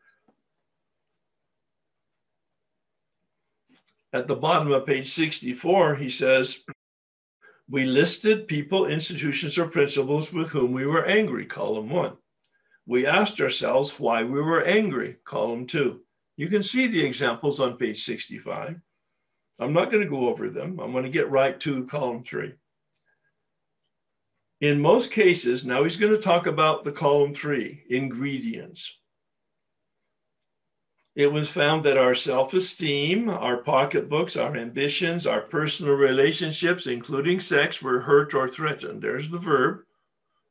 [4.17, 6.65] at the bottom of page 64, he says,
[7.69, 12.17] We listed people, institutions, or principles with whom we were angry, column one.
[12.87, 16.01] We asked ourselves why we were angry, column two.
[16.37, 18.81] You can see the examples on page 65.
[19.59, 20.79] I'm not going to go over them.
[20.81, 22.55] I'm going to get right to column three.
[24.61, 28.97] In most cases, now he's going to talk about the column three ingredients
[31.17, 37.41] it was found that our self esteem, our pocketbooks, our ambitions, our personal relationships, including
[37.41, 39.01] sex, were hurt or threatened.
[39.01, 39.79] There's the verb.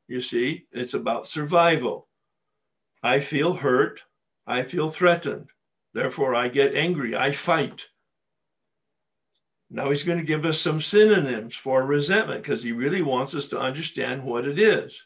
[0.07, 2.07] You see, it's about survival.
[3.03, 4.01] I feel hurt.
[4.47, 5.51] I feel threatened.
[5.93, 7.15] Therefore, I get angry.
[7.15, 7.85] I fight.
[9.75, 13.49] Now he's going to give us some synonyms for resentment because he really wants us
[13.49, 15.05] to understand what it is.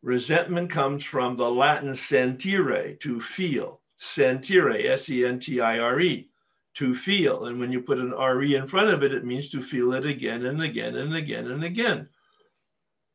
[0.00, 6.00] Resentment comes from the Latin sentire, to feel sentire, S E N T I R
[6.00, 6.30] E,
[6.76, 7.44] to feel.
[7.44, 9.92] And when you put an R E in front of it, it means to feel
[9.92, 12.08] it again and again and again and again.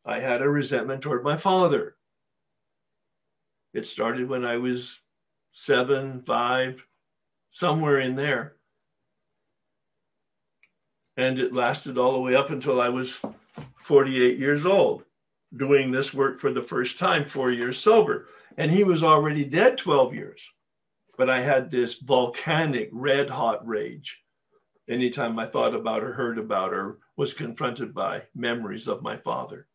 [0.06, 1.96] I had a resentment toward my father.
[3.74, 5.00] It started when I was
[5.52, 6.86] seven, five,
[7.50, 8.54] somewhere in there.
[11.16, 13.22] And it lasted all the way up until I was
[13.78, 15.04] 48 years old,
[15.56, 18.28] doing this work for the first time, four years sober.
[18.58, 20.50] And he was already dead 12 years
[21.18, 24.22] but I had this volcanic red hot rage
[24.90, 29.68] anytime I thought about or heard about or was confronted by memories of my father.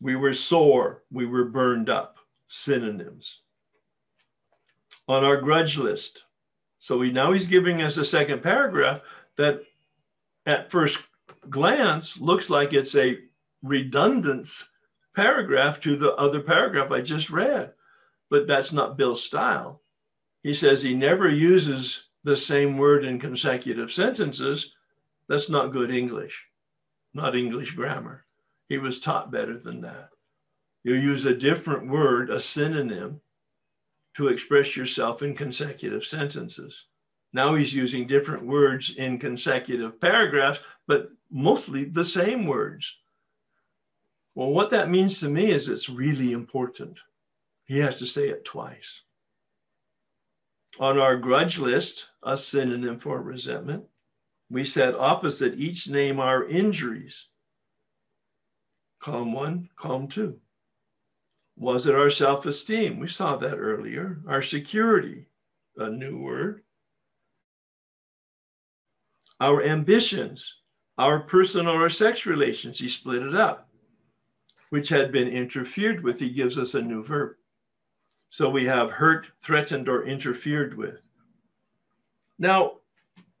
[0.00, 2.18] We were sore, we were burned up,
[2.48, 3.40] synonyms.
[5.08, 6.24] On our grudge list.
[6.86, 9.00] So we now he's giving us a second paragraph
[9.36, 9.62] that
[10.46, 11.02] at first
[11.50, 13.18] glance looks like it's a
[13.60, 14.68] redundance
[15.12, 17.72] paragraph to the other paragraph I just read.
[18.30, 19.80] But that's not Bill's style.
[20.44, 24.76] He says he never uses the same word in consecutive sentences.
[25.28, 26.44] That's not good English,
[27.12, 28.26] not English grammar.
[28.68, 30.10] He was taught better than that.
[30.84, 33.22] You use a different word, a synonym,
[34.16, 36.86] to express yourself in consecutive sentences.
[37.32, 42.96] Now he's using different words in consecutive paragraphs, but mostly the same words.
[44.34, 46.98] Well, what that means to me is it's really important.
[47.66, 49.02] He has to say it twice.
[50.78, 53.84] On our grudge list, a synonym for resentment,
[54.50, 57.28] we set opposite each name our injuries.
[59.02, 60.38] Column one, column two.
[61.56, 62.98] Was it our self esteem?
[62.98, 64.20] We saw that earlier.
[64.28, 65.26] Our security,
[65.76, 66.62] a new word.
[69.40, 70.54] Our ambitions,
[70.98, 73.68] our personal or sex relations, he split it up,
[74.70, 76.20] which had been interfered with.
[76.20, 77.36] He gives us a new verb.
[78.30, 81.00] So we have hurt, threatened, or interfered with.
[82.38, 82.72] Now,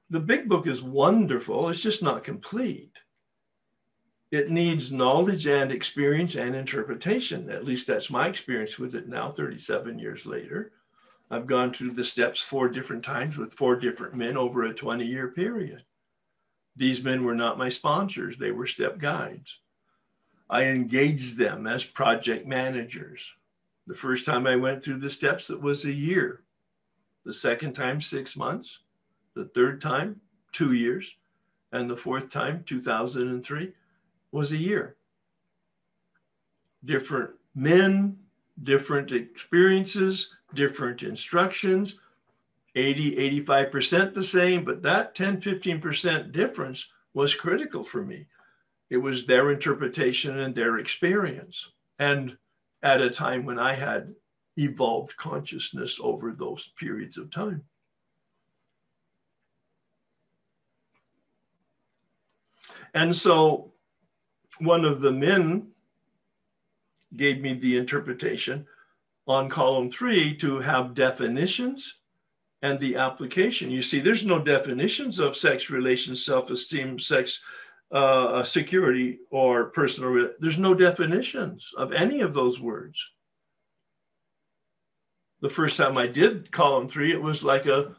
[0.08, 2.92] the big book is wonderful, it's just not complete.
[4.30, 7.48] It needs knowledge and experience and interpretation.
[7.50, 10.72] At least that's my experience with it now, 37 years later.
[11.30, 15.04] I've gone through the steps four different times with four different men over a 20
[15.04, 15.84] year period.
[16.76, 19.60] These men were not my sponsors, they were step guides.
[20.48, 23.32] I engaged them as project managers.
[23.86, 26.42] The first time I went through the steps, it was a year.
[27.24, 28.80] The second time, six months.
[29.34, 30.20] The third time,
[30.52, 31.16] two years.
[31.72, 33.72] And the fourth time, 2003,
[34.36, 34.96] was a year.
[36.84, 38.18] Different men,
[38.62, 42.00] different experiences, different instructions,
[42.74, 48.26] 80, 85% the same, but that 10, 15% difference was critical for me.
[48.90, 51.72] It was their interpretation and their experience.
[51.98, 52.36] And
[52.82, 54.14] at a time when I had
[54.58, 57.64] evolved consciousness over those periods of time.
[62.92, 63.72] And so
[64.58, 65.68] one of the men
[67.14, 68.66] gave me the interpretation
[69.26, 71.98] on column three to have definitions
[72.62, 73.70] and the application.
[73.70, 77.42] You see, there's no definitions of sex relations, self esteem, sex
[77.90, 80.30] uh, security or personal.
[80.40, 83.10] There's no definitions of any of those words.
[85.40, 87.94] The first time I did column three, it was like a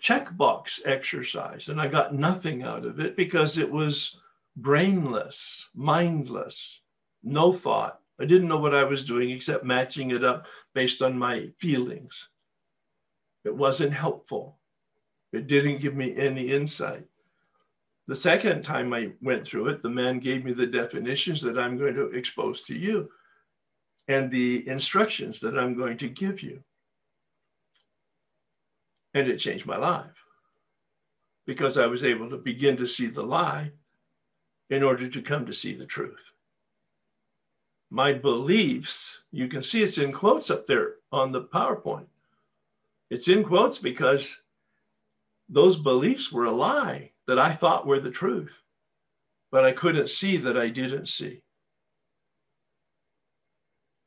[0.00, 4.18] checkbox exercise, and I got nothing out of it because it was
[4.56, 6.82] brainless, mindless,
[7.22, 8.00] no thought.
[8.20, 12.28] I didn't know what I was doing except matching it up based on my feelings.
[13.44, 14.58] It wasn't helpful.
[15.32, 17.06] It didn't give me any insight.
[18.06, 21.78] The second time I went through it, the man gave me the definitions that I'm
[21.78, 23.10] going to expose to you
[24.08, 26.62] and the instructions that I'm going to give you.
[29.14, 30.24] And it changed my life
[31.46, 33.72] because I was able to begin to see the lie
[34.72, 36.32] in order to come to see the truth.
[37.90, 42.06] My beliefs, you can see it's in quotes up there on the PowerPoint.
[43.10, 44.42] It's in quotes because
[45.46, 48.62] those beliefs were a lie that I thought were the truth,
[49.50, 51.42] but I couldn't see that I didn't see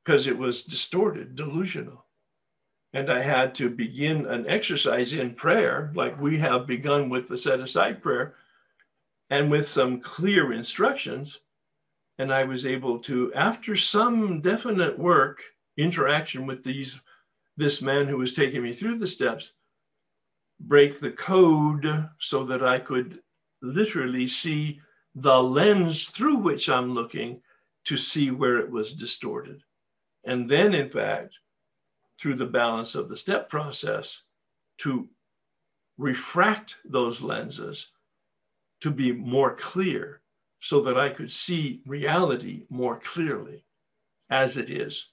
[0.03, 2.05] because it was distorted, delusional.
[2.91, 7.37] And I had to begin an exercise in prayer, like we have begun with the
[7.37, 8.33] set aside prayer,
[9.29, 11.39] and with some clear instructions.
[12.17, 15.41] And I was able to, after some definite work,
[15.77, 17.01] interaction with these
[17.57, 19.53] this man who was taking me through the steps,
[20.59, 23.21] break the code so that I could
[23.61, 24.81] literally see
[25.15, 27.41] the lens through which I'm looking
[27.85, 29.61] to see where it was distorted.
[30.25, 31.35] And then, in fact,
[32.19, 34.23] through the balance of the step process,
[34.79, 35.07] to
[35.97, 37.87] refract those lenses
[38.85, 40.21] to be more clear
[40.59, 43.65] so that I could see reality more clearly
[44.29, 45.11] as it is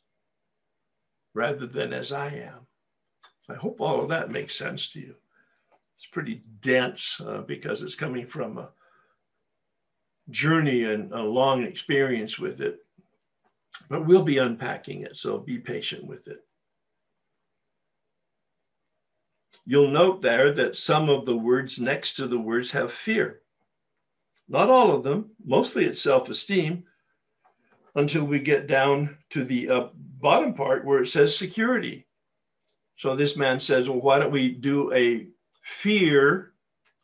[1.34, 2.66] rather than as I am.
[3.48, 5.14] I hope all of that makes sense to you
[6.02, 8.70] it's pretty dense uh, because it's coming from a
[10.30, 12.80] journey and a long experience with it.
[13.88, 16.44] But we'll be unpacking it, so be patient with it.
[19.64, 23.42] You'll note there that some of the words next to the words have fear.
[24.48, 26.84] Not all of them, mostly it's self esteem,
[27.94, 32.06] until we get down to the uh, bottom part where it says security.
[32.96, 35.26] So this man says, well, why don't we do a
[35.62, 36.52] fear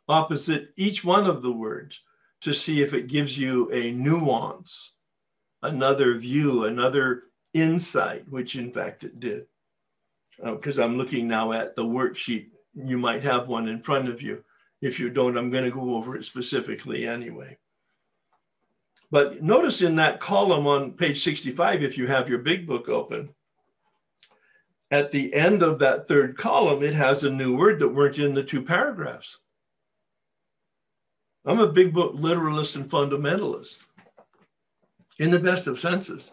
[0.09, 2.01] opposite each one of the words
[2.41, 4.93] to see if it gives you a nuance,
[5.63, 9.47] another view, another insight, which in fact it did.
[10.43, 12.49] Because uh, I'm looking now at the worksheet.
[12.75, 14.45] You might have one in front of you.
[14.81, 17.59] If you don't, I'm going to go over it specifically anyway.
[19.11, 23.31] But notice in that column on page 65, if you have your big book open,
[24.91, 28.35] at the end of that third column, it has a new word that weren't in
[28.35, 29.39] the two paragraphs.
[31.45, 33.87] I'm a big book literalist and fundamentalist
[35.19, 36.31] in the best of senses.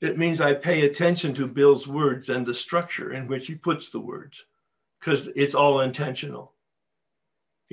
[0.00, 3.90] It means I pay attention to Bill's words and the structure in which he puts
[3.90, 4.44] the words
[4.98, 6.53] because it's all intentional.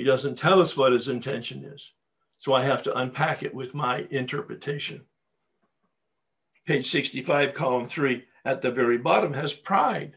[0.01, 1.91] He doesn't tell us what his intention is.
[2.39, 5.03] So I have to unpack it with my interpretation.
[6.65, 10.15] Page 65, column three, at the very bottom has pride.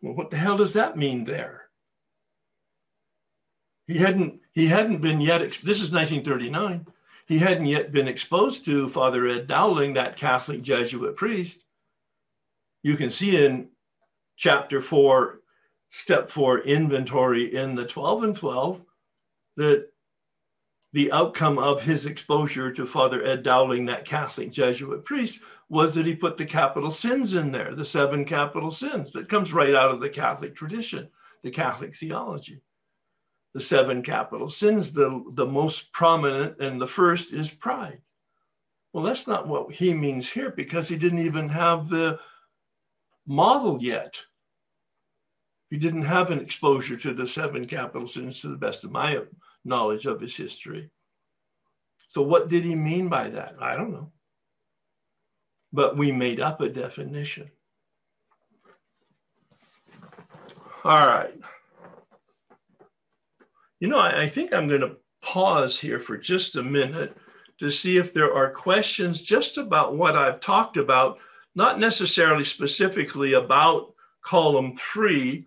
[0.00, 1.66] Well, what the hell does that mean there?
[3.86, 6.86] He hadn't, he hadn't been yet, this is 1939.
[7.28, 11.62] He hadn't yet been exposed to Father Ed Dowling, that Catholic Jesuit priest.
[12.82, 13.68] You can see in
[14.34, 15.40] chapter four,
[15.90, 18.82] step four, inventory in the 12 and 12,
[19.56, 19.88] that
[20.92, 26.06] the outcome of his exposure to Father Ed Dowling, that Catholic Jesuit priest, was that
[26.06, 29.90] he put the capital sins in there, the seven capital sins that comes right out
[29.90, 31.08] of the Catholic tradition,
[31.42, 32.62] the Catholic theology.
[33.52, 38.00] The seven capital sins, the, the most prominent and the first is pride.
[38.92, 42.18] Well, that's not what he means here because he didn't even have the
[43.26, 44.16] model yet.
[45.70, 49.20] He didn't have an exposure to the seven capital sins to the best of my
[49.64, 50.90] knowledge of his history.
[52.10, 53.56] So, what did he mean by that?
[53.60, 54.12] I don't know
[55.76, 57.50] but we made up a definition.
[60.84, 61.34] All right.
[63.78, 67.14] You know, I, I think I'm going to pause here for just a minute
[67.58, 71.18] to see if there are questions just about what I've talked about,
[71.54, 73.92] not necessarily specifically about
[74.22, 75.46] column three,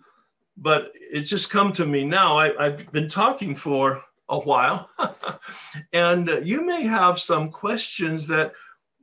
[0.62, 2.38] but it's just come to me now.
[2.38, 4.90] I, have been talking for a while,
[5.94, 8.54] and uh, you may have some questions that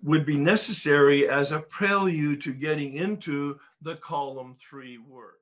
[0.03, 5.41] would be necessary as a prelude to getting into the column three work.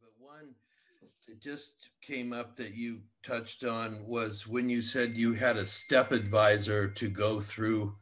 [0.00, 0.54] But one
[1.28, 5.66] that just came up that you touched on was when you said you had a
[5.66, 7.94] step advisor to go through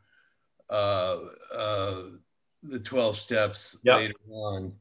[0.70, 1.18] uh,
[1.52, 2.02] uh,
[2.62, 3.96] the 12 steps yep.
[3.96, 4.72] later on.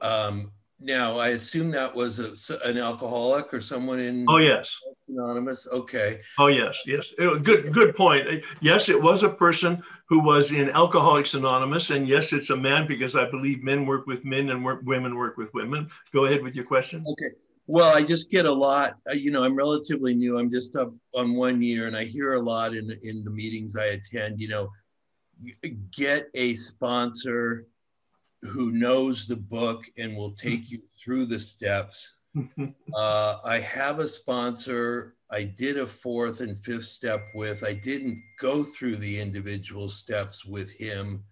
[0.00, 4.24] Um, now, I assume that was a, an alcoholic or someone in.
[4.28, 4.78] Oh yes.
[5.08, 5.66] Anonymous.
[5.66, 6.20] Okay.
[6.38, 7.12] Oh yes, yes.
[7.18, 8.44] It, good, good point.
[8.60, 12.86] Yes, it was a person who was in Alcoholics Anonymous, and yes, it's a man
[12.86, 15.88] because I believe men work with men and work, women work with women.
[16.12, 17.04] Go ahead with your question.
[17.08, 17.34] Okay.
[17.66, 18.94] Well, I just get a lot.
[19.10, 20.38] Uh, you know, I'm relatively new.
[20.38, 23.74] I'm just up on one year, and I hear a lot in in the meetings
[23.74, 24.40] I attend.
[24.40, 24.70] You know,
[25.90, 27.66] get a sponsor
[28.42, 32.14] who knows the book and will take you through the steps.
[32.94, 37.62] uh, I have a sponsor I did a fourth and fifth step with.
[37.62, 41.22] I didn't go through the individual steps with him.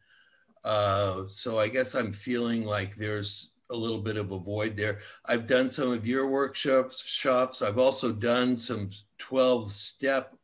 [0.65, 5.01] Uh, so I guess I'm feeling like there's a little bit of a void there.
[5.25, 7.03] I've done some of your workshops.
[7.03, 7.63] Shops.
[7.63, 10.35] I've also done some 12 step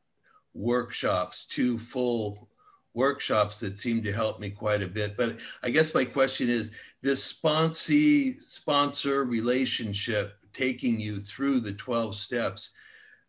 [0.54, 2.48] workshops, two full
[2.94, 5.16] workshops that seem to help me quite a bit.
[5.16, 6.70] But I guess my question is
[7.00, 12.70] this sponsee sponsor relationship taking you through the 12 steps,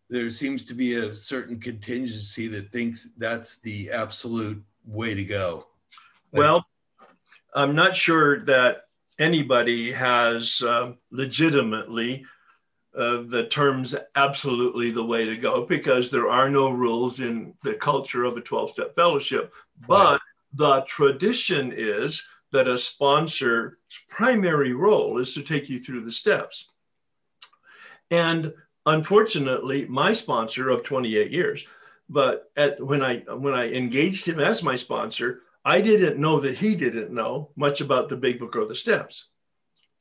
[0.09, 5.68] there seems to be a certain contingency that thinks that's the absolute way to go.
[6.32, 6.66] Well,
[7.55, 8.86] I'm not sure that
[9.20, 12.26] anybody has uh, legitimately
[12.96, 17.74] uh, the terms absolutely the way to go because there are no rules in the
[17.74, 19.52] culture of a 12 step fellowship.
[19.88, 20.22] But
[20.54, 23.74] the tradition is that a sponsor's
[24.10, 26.70] primary role is to take you through the steps.
[28.12, 28.54] And
[28.86, 31.66] unfortunately, my sponsor of 28 years,
[32.08, 36.58] but at, when I when I engaged him as my sponsor, I didn't know that
[36.58, 39.30] he didn't know much about the big book or the steps.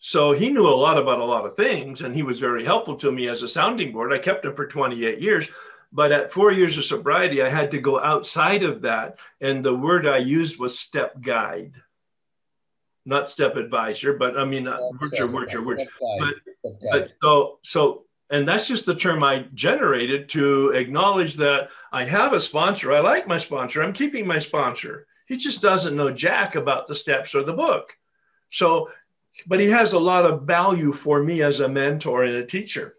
[0.05, 2.97] So he knew a lot about a lot of things, and he was very helpful
[2.97, 4.13] to me as a sounding board.
[4.13, 5.49] I kept him for 28 years.
[5.93, 9.19] But at four years of sobriety, I had to go outside of that.
[9.41, 11.75] And the word I used was step guide,
[13.05, 15.85] not step advisor, but I mean, uh, words are words are words.
[16.19, 22.07] But, but so, so, and that's just the term I generated to acknowledge that I
[22.07, 22.93] have a sponsor.
[22.93, 23.85] I like my sponsor.
[23.85, 25.07] I'm keeping my sponsor.
[25.27, 27.99] He just doesn't know jack about the steps or the book.
[28.51, 28.91] So
[29.47, 32.97] but he has a lot of value for me as a mentor and a teacher.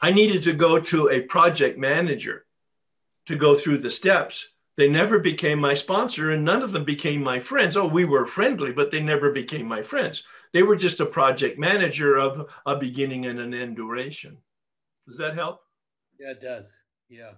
[0.00, 2.46] I needed to go to a project manager
[3.26, 4.48] to go through the steps.
[4.76, 7.76] They never became my sponsor and none of them became my friends.
[7.76, 10.24] Oh, we were friendly, but they never became my friends.
[10.52, 14.38] They were just a project manager of a beginning and an end duration.
[15.06, 15.60] Does that help?
[16.18, 16.74] Yeah, it does.
[17.08, 17.32] Yeah.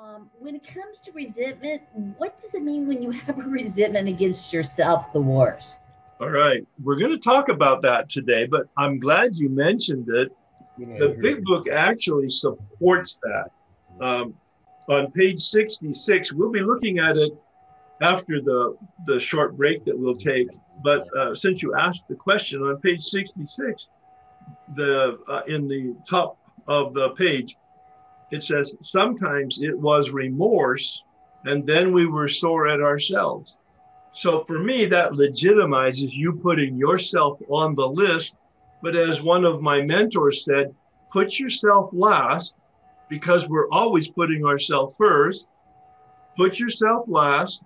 [0.00, 1.82] Um, when it comes to resentment,
[2.16, 5.78] what does it mean when you have a resentment against yourself the worst?
[6.20, 10.34] All right, we're going to talk about that today, but I'm glad you mentioned it.
[10.78, 13.50] The big book actually supports that.
[14.02, 14.34] Um,
[14.88, 17.32] on page 66, we'll be looking at it
[18.00, 20.48] after the, the short break that we'll take.
[20.82, 23.88] But uh, since you asked the question on page 66,
[24.76, 27.56] the uh, in the top of the page,
[28.30, 31.02] it says sometimes it was remorse,
[31.44, 33.56] and then we were sore at ourselves.
[34.12, 38.36] So for me, that legitimizes you putting yourself on the list.
[38.82, 40.74] But as one of my mentors said,
[41.12, 42.54] put yourself last
[43.08, 45.46] because we're always putting ourselves first.
[46.36, 47.62] Put yourself last.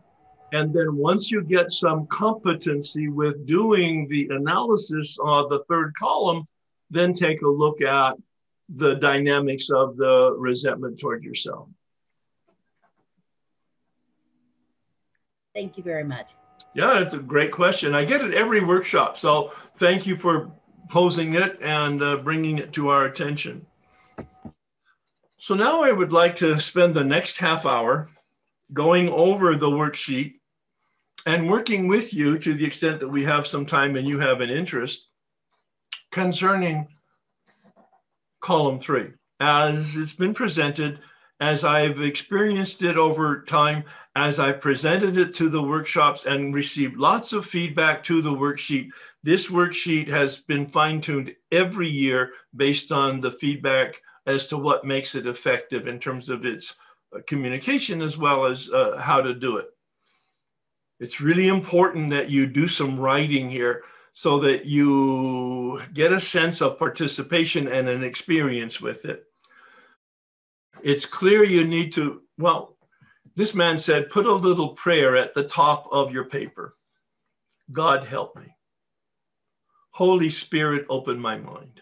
[0.52, 6.46] And then once you get some competency with doing the analysis on the third column,
[6.90, 8.14] then take a look at
[8.76, 11.68] the dynamics of the resentment toward yourself.
[15.54, 16.30] Thank you very much.
[16.74, 17.94] Yeah, it's a great question.
[17.94, 19.16] I get it every workshop.
[19.16, 20.50] So thank you for
[20.90, 23.66] posing it and uh, bringing it to our attention.
[25.38, 28.08] So now I would like to spend the next half hour
[28.72, 30.34] going over the worksheet
[31.26, 34.40] and working with you to the extent that we have some time and you have
[34.40, 35.08] an interest
[36.10, 36.88] concerning
[38.44, 39.08] column three
[39.40, 41.00] as it's been presented,
[41.40, 43.84] as I've experienced it over time,
[44.14, 48.90] as I've presented it to the workshops and received lots of feedback to the worksheet.
[49.22, 54.84] This worksheet has been fine tuned every year based on the feedback as to what
[54.84, 56.76] makes it effective in terms of its
[57.16, 59.66] uh, communication as well as uh, how to do it.
[61.00, 63.82] It's really important that you do some writing here
[64.14, 69.24] so that you get a sense of participation and an experience with it.
[70.82, 72.76] It's clear you need to, well,
[73.34, 76.76] this man said, put a little prayer at the top of your paper.
[77.72, 78.56] God help me.
[79.90, 81.80] Holy Spirit, open my mind.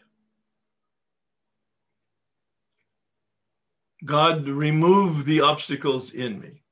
[4.05, 6.63] God, remove the obstacles in me.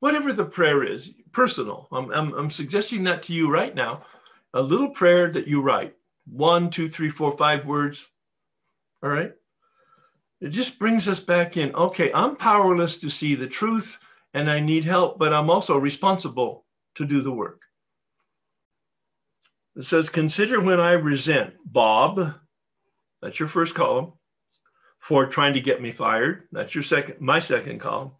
[0.00, 1.88] Whatever the prayer is, personal.
[1.90, 4.02] I'm, I'm, I'm suggesting that to you right now
[4.54, 5.94] a little prayer that you write
[6.26, 8.06] one, two, three, four, five words.
[9.02, 9.32] All right.
[10.40, 11.74] It just brings us back in.
[11.74, 13.98] Okay, I'm powerless to see the truth
[14.34, 17.62] and I need help, but I'm also responsible to do the work.
[19.76, 22.34] It says, Consider when I resent Bob,
[23.22, 24.12] that's your first column,
[24.98, 26.48] for trying to get me fired.
[26.52, 28.12] That's your second, my second column.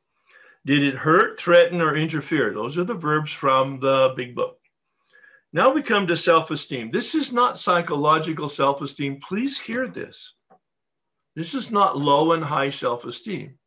[0.65, 2.53] Did it hurt, threaten, or interfere?
[2.53, 4.58] Those are the verbs from the big book.
[5.53, 6.91] Now we come to self esteem.
[6.91, 9.21] This is not psychological self esteem.
[9.21, 10.35] Please hear this.
[11.35, 13.59] This is not low and high self esteem.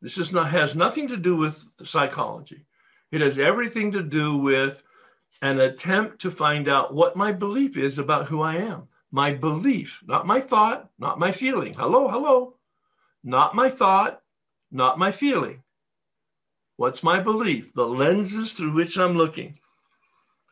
[0.00, 2.66] This is not, has nothing to do with psychology.
[3.10, 4.82] It has everything to do with
[5.40, 8.88] an attempt to find out what my belief is about who I am.
[9.10, 11.74] My belief, not my thought, not my feeling.
[11.74, 12.56] Hello, hello.
[13.22, 14.20] Not my thought,
[14.70, 15.62] not my feeling.
[16.76, 17.72] What's my belief?
[17.74, 19.58] The lenses through which I'm looking.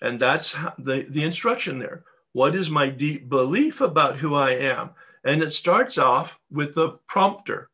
[0.02, 2.02] And that's the, the instruction there.
[2.32, 4.90] What is my deep belief about who I am?
[5.24, 7.70] And it starts off with the prompter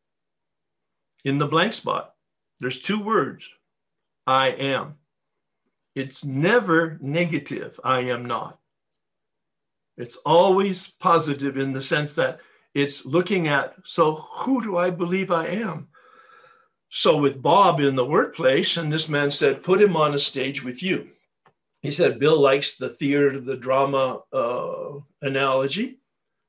[1.25, 2.13] in the blank spot.
[2.59, 3.49] There's two words
[4.27, 4.95] I am.
[5.95, 8.59] It's never negative, I am not.
[9.97, 12.39] It's always positive in the sense that
[12.75, 15.87] it's looking at, so who do I believe I am?
[16.91, 20.63] So with Bob in the workplace, and this man said, put him on a stage
[20.63, 21.09] with you
[21.81, 25.99] he said Bill likes the theater, the drama uh, analogy.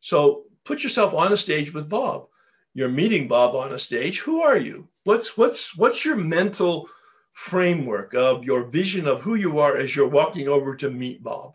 [0.00, 2.26] So put yourself on a stage with Bob.
[2.74, 4.20] You're meeting Bob on a stage.
[4.20, 4.88] Who are you?
[5.04, 6.88] What's what's what's your mental
[7.32, 11.54] framework of your vision of who you are as you're walking over to meet Bob?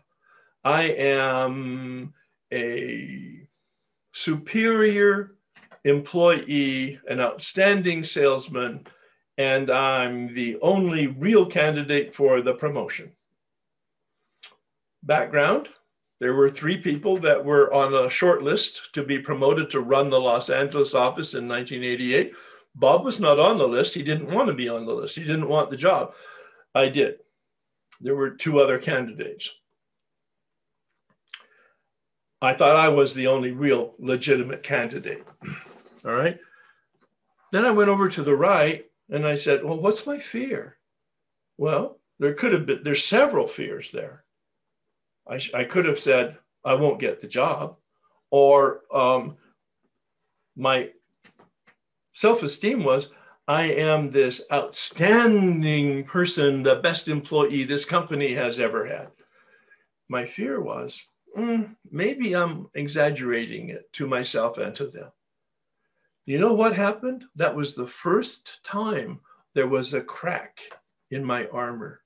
[0.64, 2.14] I am
[2.52, 3.46] a
[4.12, 5.36] superior
[5.84, 8.86] employee, an outstanding salesman,
[9.38, 13.12] and I'm the only real candidate for the promotion
[15.06, 15.68] background.
[16.20, 20.10] There were three people that were on a short list to be promoted to run
[20.10, 22.32] the Los Angeles office in 1988.
[22.74, 23.94] Bob was not on the list.
[23.94, 25.16] He didn't want to be on the list.
[25.16, 26.12] He didn't want the job.
[26.74, 27.16] I did.
[28.00, 29.50] There were two other candidates.
[32.42, 35.24] I thought I was the only real legitimate candidate.
[36.04, 36.38] All right.
[37.52, 40.76] Then I went over to the right and I said, Well, what's my fear?
[41.56, 44.25] Well, there could have been, there's several fears there.
[45.28, 47.76] I, I could have said, I won't get the job.
[48.30, 49.36] Or um,
[50.56, 50.90] my
[52.12, 53.10] self esteem was,
[53.48, 59.08] I am this outstanding person, the best employee this company has ever had.
[60.08, 61.00] My fear was
[61.36, 65.10] mm, maybe I'm exaggerating it to myself and to them.
[66.24, 67.24] You know what happened?
[67.36, 69.20] That was the first time
[69.54, 70.60] there was a crack
[71.10, 72.00] in my armor.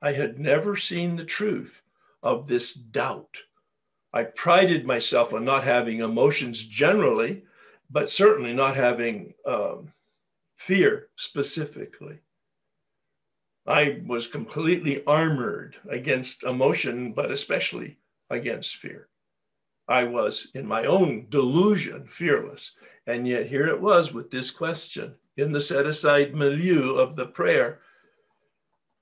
[0.00, 1.82] I had never seen the truth
[2.22, 3.38] of this doubt.
[4.12, 7.42] I prided myself on not having emotions generally,
[7.90, 9.92] but certainly not having um,
[10.56, 12.18] fear specifically.
[13.66, 17.98] I was completely armored against emotion, but especially
[18.28, 19.08] against fear.
[19.88, 22.72] I was, in my own delusion, fearless.
[23.06, 27.26] And yet here it was with this question in the set aside milieu of the
[27.26, 27.80] prayer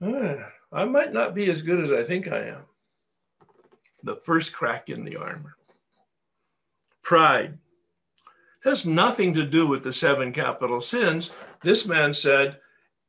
[0.03, 2.62] ah, I might not be as good as I think I am.
[4.03, 5.57] The first crack in the armor.
[7.03, 7.59] Pride
[8.65, 11.31] has nothing to do with the seven capital sins.
[11.63, 12.59] This man said,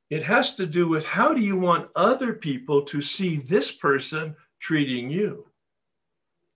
[0.10, 4.36] it has to do with how do you want other people to see this person
[4.60, 5.48] treating you?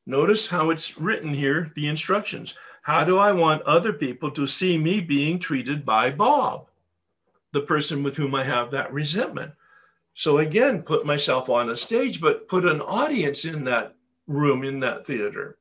[0.06, 2.54] Notice how it's written here, the instructions.
[2.84, 6.68] How do I want other people to see me being treated by Bob,
[7.52, 9.54] the person with whom I have that resentment?
[10.14, 13.95] So again, put myself on a stage, but put an audience in that
[14.28, 15.58] room, in that theater,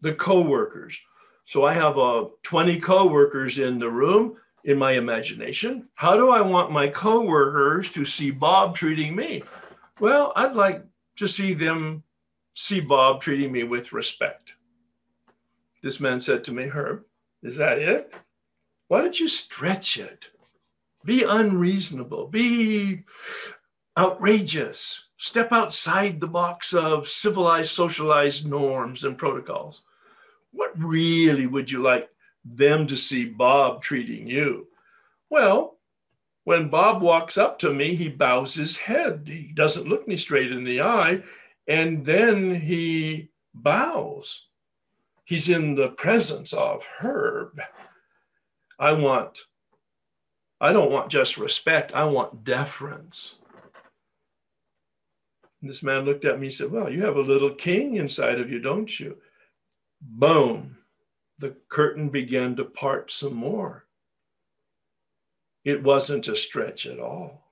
[0.00, 0.98] the co-workers.
[1.46, 5.88] So I have uh, 20 co-workers in the room in my imagination.
[5.94, 9.42] How do I want my co-workers to see Bob treating me?
[10.00, 10.84] Well, I'd like
[11.16, 12.02] to see them
[12.54, 14.52] see Bob treating me with respect.
[15.82, 17.04] This man said to me, Herb,
[17.42, 18.12] is that it?
[18.88, 20.30] Why don't you stretch it?
[21.04, 23.04] Be unreasonable, be
[23.98, 29.80] outrageous, step outside the box of civilized, socialized norms and protocols.
[30.52, 32.10] What really would you like
[32.44, 34.66] them to see Bob treating you?
[35.30, 35.78] Well,
[36.44, 39.22] when Bob walks up to me, he bows his head.
[39.26, 41.22] He doesn't look me straight in the eye,
[41.66, 44.42] and then he bows.
[45.24, 47.62] He's in the presence of Herb.
[48.78, 49.38] I want,
[50.60, 53.36] I don't want just respect, I want deference.
[55.64, 58.38] And this man looked at me and said, Well, you have a little king inside
[58.38, 59.16] of you, don't you?
[59.98, 60.76] Boom.
[61.38, 63.86] The curtain began to part some more.
[65.64, 67.48] It wasn't a stretch at all.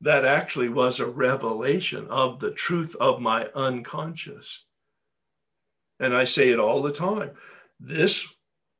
[0.00, 4.64] That actually was a revelation of the truth of my unconscious.
[6.00, 7.32] And I say it all the time.
[7.78, 8.26] This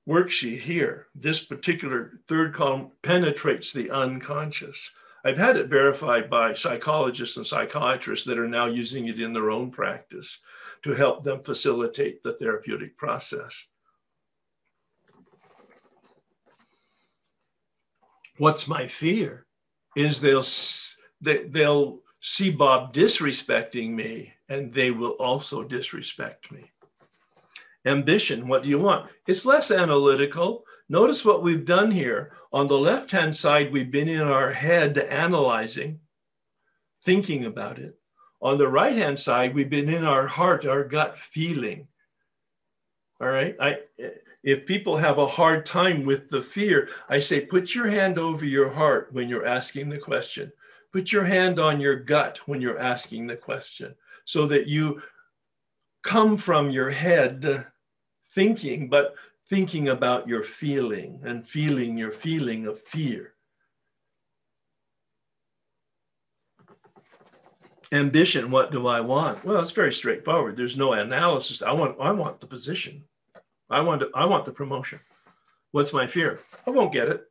[0.08, 4.92] worksheet here, this particular third column penetrates the unconscious.
[5.26, 9.50] I've had it verified by psychologists and psychiatrists that are now using it in their
[9.50, 10.38] own practice
[10.82, 13.66] to help them facilitate the therapeutic process.
[18.38, 19.46] What's my fear
[19.96, 20.46] is they'll
[21.20, 26.70] they'll see Bob disrespecting me and they will also disrespect me
[27.84, 28.46] ambition.
[28.46, 29.10] What do you want?
[29.26, 30.62] It's less analytical.
[30.88, 32.35] Notice what we've done here.
[32.52, 36.00] On the left hand side, we've been in our head analyzing,
[37.02, 37.98] thinking about it.
[38.40, 41.88] On the right hand side, we've been in our heart, our gut feeling.
[43.20, 43.56] All right.
[43.60, 43.78] I,
[44.42, 48.44] if people have a hard time with the fear, I say, put your hand over
[48.44, 50.52] your heart when you're asking the question.
[50.92, 55.02] Put your hand on your gut when you're asking the question so that you
[56.02, 57.66] come from your head
[58.34, 59.14] thinking, but
[59.48, 63.32] thinking about your feeling and feeling your feeling of fear.
[67.92, 69.44] Ambition, what do I want?
[69.44, 70.56] Well, it's very straightforward.
[70.56, 71.62] There's no analysis.
[71.62, 73.04] I want I want the position.
[73.70, 74.98] I want to, I want the promotion.
[75.70, 76.40] What's my fear?
[76.66, 77.24] I won't get it.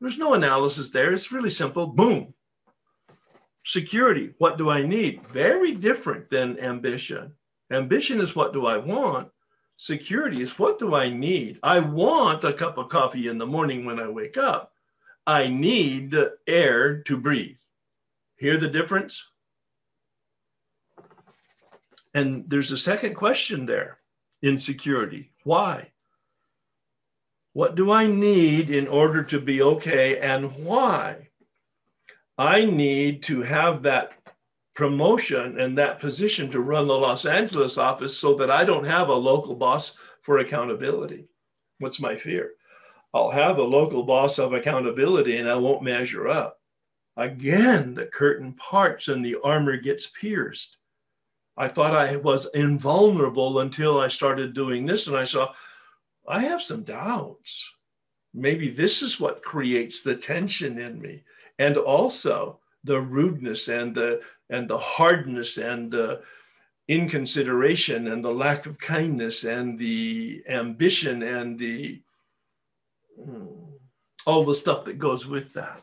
[0.00, 1.12] There's no analysis there.
[1.12, 1.86] It's really simple.
[1.86, 2.34] Boom.
[3.64, 5.22] Security, what do I need?
[5.28, 7.32] Very different than ambition.
[7.72, 9.28] Ambition is what do I want?
[9.76, 11.58] Security is what do I need?
[11.62, 14.72] I want a cup of coffee in the morning when I wake up.
[15.26, 16.14] I need
[16.46, 17.56] air to breathe.
[18.36, 19.30] Hear the difference?
[22.12, 23.98] And there's a second question there
[24.42, 25.32] insecurity.
[25.42, 25.90] Why?
[27.54, 31.28] What do I need in order to be okay and why?
[32.36, 34.23] I need to have that
[34.74, 39.08] promotion and that position to run the Los Angeles office so that I don't have
[39.08, 41.26] a local boss for accountability.
[41.78, 42.52] What's my fear?
[43.12, 46.60] I'll have a local boss of accountability and I won't measure up.
[47.16, 50.76] Again, the curtain parts and the armor gets pierced.
[51.56, 55.52] I thought I was invulnerable until I started doing this and I saw
[56.26, 57.70] I have some doubts.
[58.32, 61.22] maybe this is what creates the tension in me
[61.60, 64.20] and also the rudeness and the
[64.54, 66.20] and the hardness and the
[66.88, 72.02] inconsideration and the lack of kindness and the ambition and the
[73.22, 73.46] hmm,
[74.26, 75.82] all the stuff that goes with that.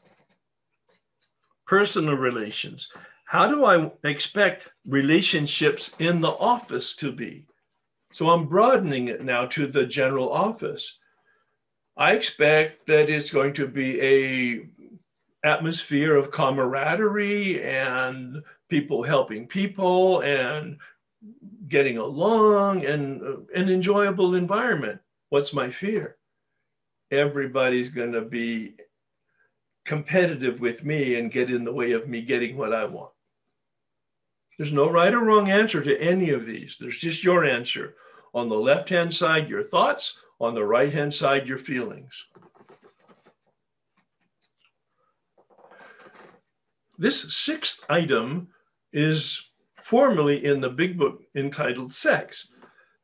[1.66, 2.88] Personal relations.
[3.26, 7.48] How do i expect relationships in the office to be?
[8.12, 10.98] So i'm broadening it now to the general office.
[11.98, 14.66] I expect that it's going to be a
[15.44, 20.78] atmosphere of camaraderie and people helping people and
[21.68, 25.02] getting along and uh, an enjoyable environment.
[25.28, 26.16] What's my fear?
[27.12, 28.76] Everybody's going to be
[29.84, 33.12] competitive with me and get in the way of me getting what I want.
[34.58, 36.78] There's no right or wrong answer to any of these.
[36.80, 37.96] There's just your answer.
[38.34, 40.18] On the left hand side, your thoughts.
[40.40, 42.28] On the right hand side, your feelings.
[46.98, 48.48] This sixth item
[48.94, 52.52] is formally in the big book entitled Sex.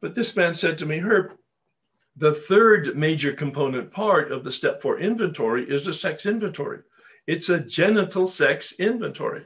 [0.01, 1.33] But this man said to me, Herb,
[2.15, 6.79] the third major component part of the step four inventory is a sex inventory.
[7.27, 9.45] It's a genital sex inventory.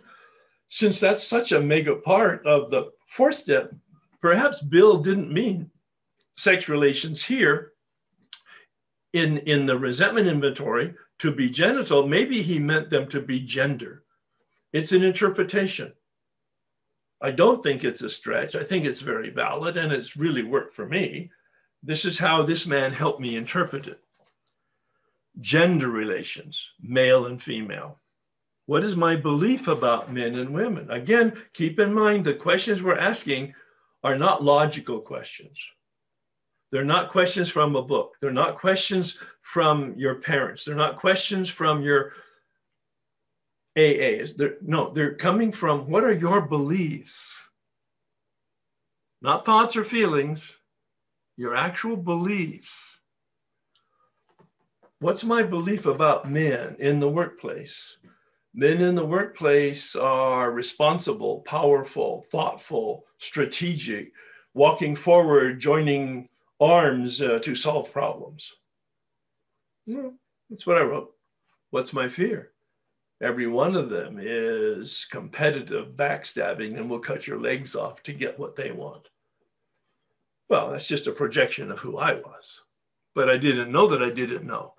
[0.69, 3.73] Since that's such a mega part of the fourth step,
[4.21, 5.71] perhaps Bill didn't mean
[6.37, 7.73] sex relations here,
[9.13, 14.03] in, in the resentment inventory to be genital, maybe he meant them to be gender.
[14.73, 15.93] It's an interpretation.
[17.21, 18.55] I don't think it's a stretch.
[18.55, 21.29] I think it's very valid and it's really worked for me.
[21.83, 23.99] This is how this man helped me interpret it.
[25.39, 27.99] Gender relations, male and female.
[28.65, 30.89] What is my belief about men and women?
[30.89, 33.53] Again, keep in mind the questions we're asking
[34.03, 35.57] are not logical questions.
[36.71, 38.13] They're not questions from a book.
[38.21, 40.63] They're not questions from your parents.
[40.63, 42.13] They're not questions from your
[43.77, 44.35] AAs.
[44.35, 47.49] They're, no, they're coming from what are your beliefs?
[49.21, 50.57] Not thoughts or feelings,
[51.37, 52.99] your actual beliefs.
[54.99, 57.97] What's my belief about men in the workplace?
[58.53, 64.11] Men in the workplace are responsible, powerful, thoughtful, strategic,
[64.53, 66.27] walking forward, joining
[66.59, 68.53] arms uh, to solve problems.
[70.49, 71.13] that's what I wrote.
[71.69, 72.51] What's my fear?
[73.21, 78.39] Every one of them is competitive, backstabbing, and will cut your legs off to get
[78.39, 79.09] what they want.
[80.49, 82.61] Well, that's just a projection of who I was.
[83.13, 84.73] But I didn't know that I didn't know.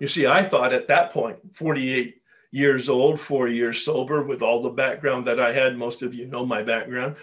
[0.00, 2.16] You see, I thought at that point, 48
[2.50, 6.26] years old, four years sober, with all the background that I had, most of you
[6.26, 7.16] know my background,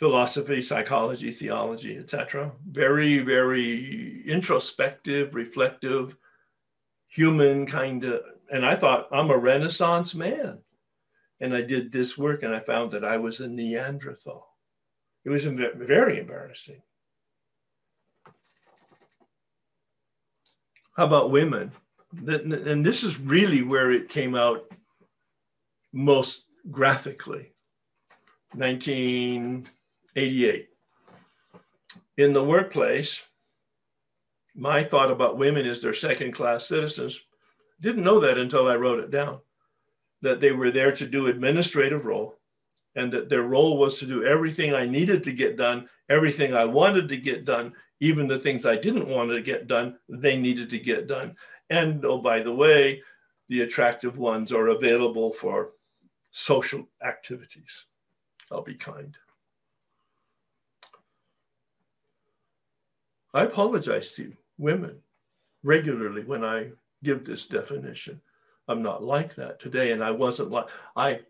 [0.00, 2.52] philosophy, psychology, theology, etc.
[2.66, 6.16] Very, very introspective, reflective,
[7.06, 8.22] human kind of.
[8.50, 10.60] And I thought I'm a Renaissance man.
[11.38, 14.48] And I did this work and I found that I was a Neanderthal.
[15.24, 16.80] It was very embarrassing.
[20.96, 21.72] How about women?
[22.26, 24.64] And this is really where it came out
[25.92, 27.52] most graphically.
[28.54, 29.66] 19
[30.16, 30.68] 88.
[32.16, 33.24] In the workplace,
[34.54, 37.22] my thought about women is they're second class citizens.
[37.80, 39.40] Didn't know that until I wrote it down,
[40.22, 42.36] that they were there to do administrative role
[42.96, 46.64] and that their role was to do everything I needed to get done, everything I
[46.64, 50.70] wanted to get done, even the things I didn't want to get done, they needed
[50.70, 51.36] to get done.
[51.70, 53.02] And oh, by the way,
[53.48, 55.70] the attractive ones are available for
[56.32, 57.86] social activities.
[58.50, 59.16] I'll be kind.
[63.32, 64.96] I apologize to women
[65.62, 66.70] regularly when I
[67.02, 68.20] give this definition.
[68.68, 69.92] I'm not like that today.
[69.92, 70.66] And I wasn't like,
[70.96, 71.20] I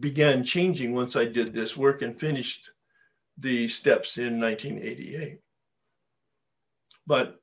[0.00, 2.70] began changing once I did this work and finished
[3.38, 5.40] the steps in 1988.
[7.06, 7.40] But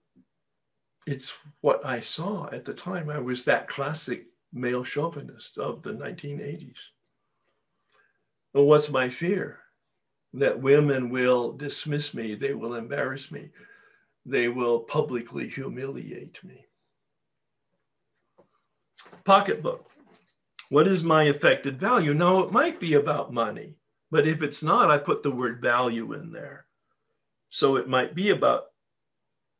[1.05, 3.09] it's what I saw at the time.
[3.09, 6.89] I was that classic male chauvinist of the 1980s.
[8.53, 9.59] Well, what's my fear?
[10.33, 13.49] That women will dismiss me, they will embarrass me,
[14.25, 16.65] they will publicly humiliate me.
[19.25, 19.89] Pocketbook.
[20.69, 22.13] What is my affected value?
[22.13, 23.75] Now, it might be about money,
[24.09, 26.65] but if it's not, I put the word value in there.
[27.49, 28.65] So it might be about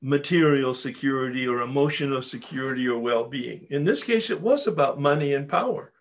[0.02, 3.68] material security or emotional security or well being.
[3.70, 5.94] In this case, it was about money and power.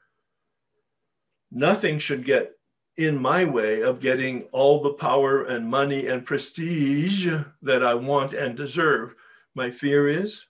[1.51, 2.53] Nothing should get
[2.97, 7.29] in my way of getting all the power and money and prestige
[7.63, 9.15] that I want and deserve.
[9.55, 10.45] My fear is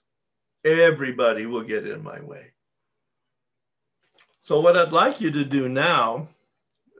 [0.65, 2.47] everybody will get in my way.
[4.41, 6.27] So, what I'd like you to do now,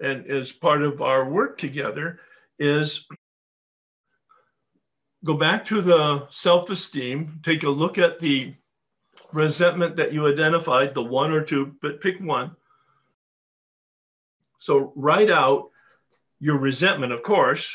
[0.02, 2.20] and as part of our work together,
[2.57, 3.06] is
[5.26, 8.56] go back to the self esteem, take a look at the
[9.34, 12.56] resentment that you identified, the one or two, but pick one.
[14.64, 15.72] So write out
[16.40, 17.69] your resentment, of course,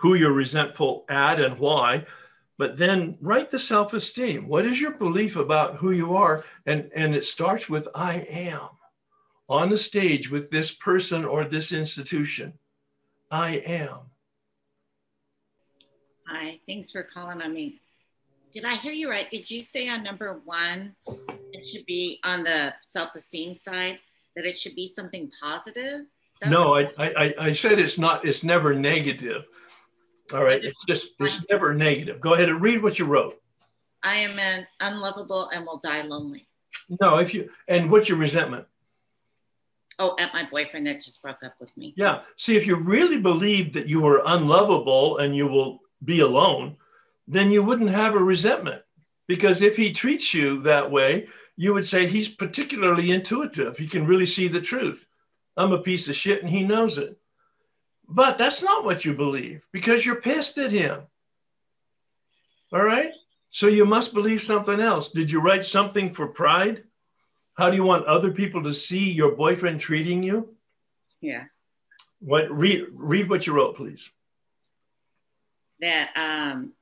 [0.00, 2.06] who you're resentful at and why,
[2.58, 4.48] but then write the self esteem.
[4.48, 6.44] What is your belief about who you are?
[6.66, 8.68] And, and it starts with I am
[9.48, 12.54] on the stage with this person or this institution.
[13.30, 13.98] I am.
[16.26, 17.80] Hi, thanks for calling on me.
[18.50, 19.30] Did I hear you right?
[19.30, 20.96] Did you say on number one,
[21.52, 24.00] it should be on the self-esteem side,
[24.38, 26.06] that it should be something positive?
[26.46, 29.44] No, I, I, I said it's not, it's never negative.
[30.32, 32.20] All right, it's just, it's never negative.
[32.20, 33.34] Go ahead and read what you wrote.
[34.04, 36.46] I am an unlovable and will die lonely.
[37.00, 38.66] No, if you, and what's your resentment?
[39.98, 41.92] Oh, at my boyfriend that just broke up with me.
[41.96, 42.20] Yeah.
[42.36, 46.76] See, if you really believe that you were unlovable and you will be alone,
[47.26, 48.82] then you wouldn't have a resentment.
[49.26, 51.26] Because if he treats you that way,
[51.60, 53.76] you would say he's particularly intuitive.
[53.76, 55.08] He can really see the truth.
[55.56, 57.18] I'm a piece of shit and he knows it.
[58.08, 61.00] But that's not what you believe because you're pissed at him.
[62.72, 63.10] All right?
[63.50, 65.10] So you must believe something else.
[65.10, 66.84] Did you write something for pride?
[67.54, 70.54] How do you want other people to see your boyfriend treating you?
[71.20, 71.46] Yeah.
[72.20, 74.08] What read read what you wrote, please.
[75.80, 76.74] That um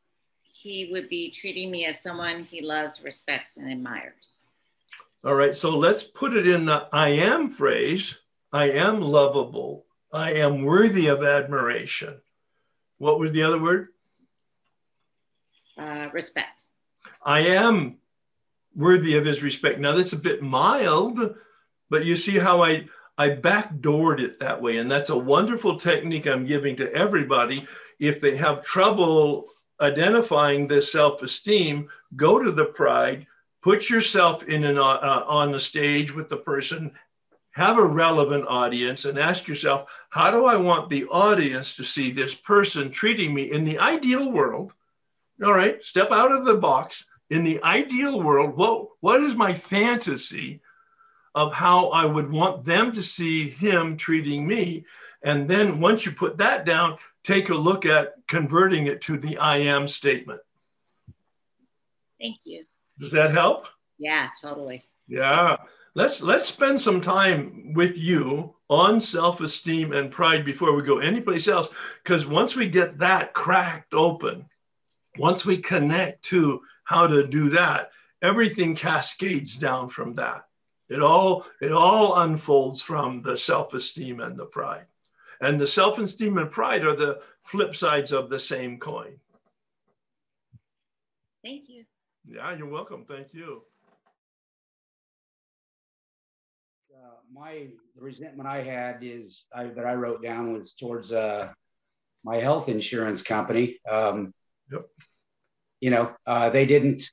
[0.43, 4.43] he would be treating me as someone he loves, respects, and admires.
[5.27, 8.21] All right, so let's put it in the I am phrase.
[8.53, 9.85] I am lovable.
[10.13, 12.21] I am worthy of admiration.
[12.99, 13.89] What was the other word?
[15.77, 16.63] Uh, respect.
[17.25, 17.97] I am
[18.77, 19.81] worthy of his respect.
[19.81, 21.35] Now that's a bit mild,
[21.91, 22.87] but you see how I
[23.19, 27.67] I backdoored it that way, and that's a wonderful technique I'm giving to everybody.
[27.99, 29.47] If they have trouble
[29.81, 33.27] identifying this self-esteem, go to the pride,
[33.67, 36.93] put yourself in an, uh, on the stage with the person,
[37.51, 42.13] have a relevant audience, and ask yourself, how do I want the audience to see
[42.13, 44.73] this person treating me in the ideal world?
[45.45, 47.07] All right, step out of the box.
[47.29, 50.61] In the ideal world, what, what is my fantasy
[51.35, 54.85] of how I would want them to see him treating me?
[55.25, 59.39] And then once you put that down, take a look at converting it to the
[59.39, 60.41] I am statement.
[62.21, 62.63] Thank you.
[62.99, 63.67] Does that help?
[63.99, 64.85] Yeah, totally.
[65.09, 65.57] Yeah.
[65.95, 71.49] Let's let's spend some time with you on self-esteem and pride before we go anyplace
[71.49, 71.69] else
[72.03, 74.47] because once we get that cracked open,
[75.17, 77.91] once we connect to how to do that,
[78.21, 80.45] everything cascades down from that.
[80.89, 84.87] It all it all unfolds from the self-esteem and the pride.
[85.41, 89.19] And the self esteem and pride are the flip sides of the same coin.
[91.43, 91.85] Thank you.
[92.29, 93.05] Yeah, you're welcome.
[93.07, 93.63] Thank you.
[96.93, 101.53] Uh, my the resentment I had is I, that I wrote down was towards uh,
[102.25, 103.79] my health insurance company.
[103.89, 104.33] Um,
[104.73, 104.87] yep.
[105.81, 107.05] You know, uh, they didn't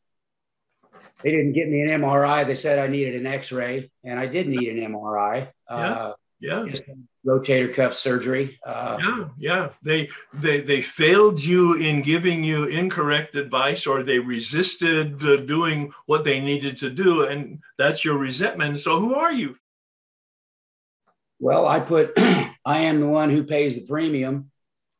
[1.22, 2.48] they didn't get me an MRI.
[2.48, 5.49] They said I needed an X-ray, and I did need an MRI.
[5.69, 5.76] Yeah.
[5.76, 6.65] Uh, yeah
[7.26, 8.60] rotator cuff surgery.
[8.66, 9.70] Uh, yeah, yeah.
[9.82, 15.91] They they they failed you in giving you incorrect advice, or they resisted uh, doing
[16.06, 18.80] what they needed to do, and that's your resentment.
[18.80, 19.56] So, who are you?
[21.40, 24.50] Well, I put, I am the one who pays the premium.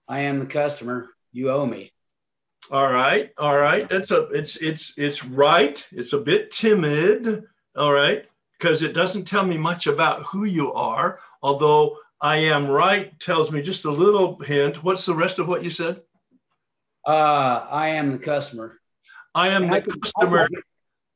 [0.08, 1.08] I am the customer.
[1.32, 1.92] You owe me.
[2.72, 3.88] All right, all right.
[3.90, 5.86] That's a it's it's it's right.
[5.92, 7.44] It's a bit timid.
[7.76, 8.26] All right,
[8.58, 11.20] because it doesn't tell me much about who you are.
[11.42, 14.82] Although I am right tells me just a little hint.
[14.82, 16.02] What's the rest of what you said?
[17.06, 18.80] Uh, I am the customer.
[19.36, 20.48] I am and the I customer.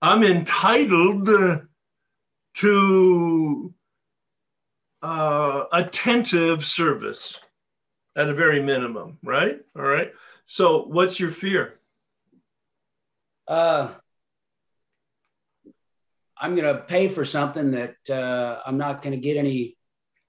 [0.02, 1.30] I'm entitled
[2.56, 3.74] to
[5.02, 7.40] uh, attentive service
[8.18, 9.62] at a very minimum, right?
[9.78, 10.12] All right.
[10.46, 11.80] So, what's your fear?
[13.48, 13.94] Uh,
[16.38, 19.77] I'm going to pay for something that uh, I'm not going to get any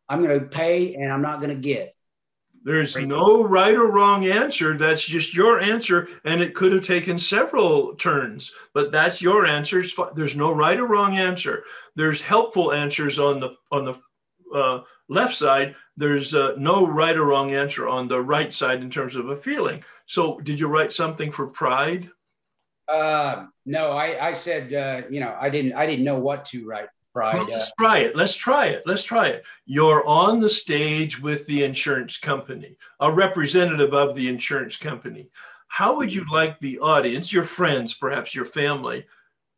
[0.08, 1.94] I'm going to pay and I'm not going to get.
[2.64, 4.76] There's no right or wrong answer.
[4.76, 6.08] That's just your answer.
[6.24, 9.82] And it could have taken several turns, but that's your answer.
[10.14, 11.62] There's no right or wrong answer.
[11.94, 14.00] There's helpful answers on the, on the,
[14.54, 18.90] uh, left side, there's uh, no right or wrong answer on the right side in
[18.90, 19.82] terms of a feeling.
[20.06, 22.10] So, did you write something for pride?
[22.86, 26.66] Uh, no, I, I said, uh, you know, I didn't, I didn't know what to
[26.66, 27.34] write pride.
[27.34, 28.16] Well, let's try it.
[28.16, 28.82] Let's try it.
[28.86, 29.44] Let's try it.
[29.66, 35.30] You're on the stage with the insurance company, a representative of the insurance company.
[35.68, 39.06] How would you like the audience, your friends, perhaps your family,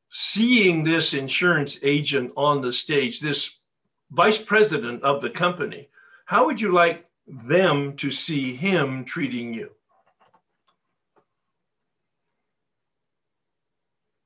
[0.08, 3.60] seeing this insurance agent on the stage, this
[4.10, 5.88] vice president of the company?
[6.26, 9.70] How would you like them to see him treating you?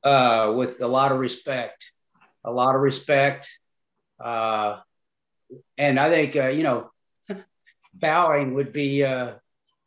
[0.05, 1.93] uh, with a lot of respect,
[2.45, 3.59] a lot of respect.
[4.23, 4.79] Uh,
[5.79, 6.91] and I think, uh, you know,
[7.95, 9.33] bowing would be, uh,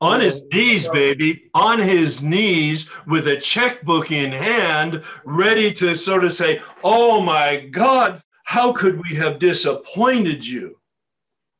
[0.01, 6.23] On his knees, baby, on his knees with a checkbook in hand, ready to sort
[6.23, 10.79] of say, Oh my God, how could we have disappointed you?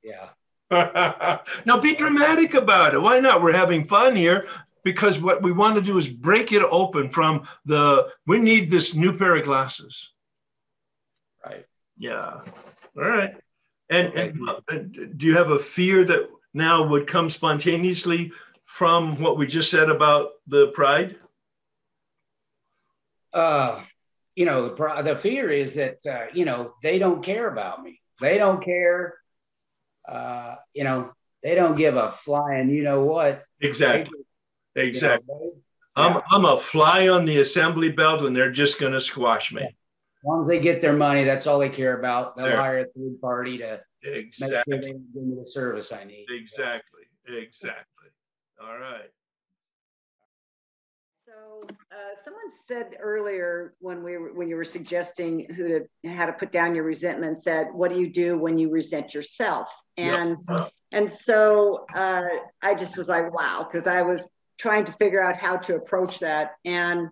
[0.03, 0.29] yeah.
[1.65, 2.99] now be dramatic about it.
[2.99, 3.41] Why not?
[3.41, 4.47] We're having fun here
[4.83, 8.93] because what we want to do is break it open from the we need this
[8.95, 10.11] new pair of glasses.
[11.97, 12.41] Yeah.
[12.97, 13.35] All right.
[13.89, 14.33] And, Okay.
[14.69, 18.31] and do you have a fear that now would come spontaneously
[18.65, 21.15] from what we just said about the pride?
[23.33, 23.81] Uh,
[24.35, 27.99] you know, the, the fear is that, uh, you know, they don't care about me.
[28.21, 29.15] They don't care.
[30.07, 31.11] Uh, you know,
[31.43, 33.43] they don't give a flying, you know what?
[33.61, 34.19] They Exactly.
[34.75, 35.35] you know, Exactly.
[35.39, 35.61] they-
[35.95, 36.21] I'm.
[36.31, 39.75] I'm a fly on the assembly belt and they're just going to squash me.
[40.27, 42.35] As long as they get their money, that's all they care about.
[42.35, 42.57] They'll There.
[42.57, 46.25] hire a third party to make sure they give me the service I need.
[46.29, 47.03] Exactly.
[47.29, 48.09] Exactly.
[48.61, 49.09] All right.
[51.25, 51.61] So
[51.93, 56.33] uh, someone said earlier when we were, when you were suggesting who to how to
[56.33, 60.67] put down your resentment, said, "What do you do when you resent yourself?" And Yeah.
[60.91, 62.27] and so uh,
[62.61, 66.19] I just was like, "Wow," because I was trying to figure out how to approach
[66.19, 66.55] that.
[66.65, 67.11] And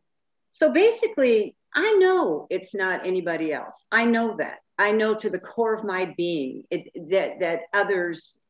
[0.51, 3.85] so basically, I know it's not anybody else.
[3.91, 4.59] I know that.
[4.77, 8.41] I know to the core of my being it, that that others.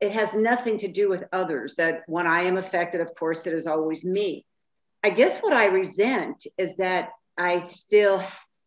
[0.00, 1.76] It has nothing to do with others.
[1.76, 4.44] That when I am affected, of course, it is always me.
[5.02, 8.22] I guess what I resent is that I still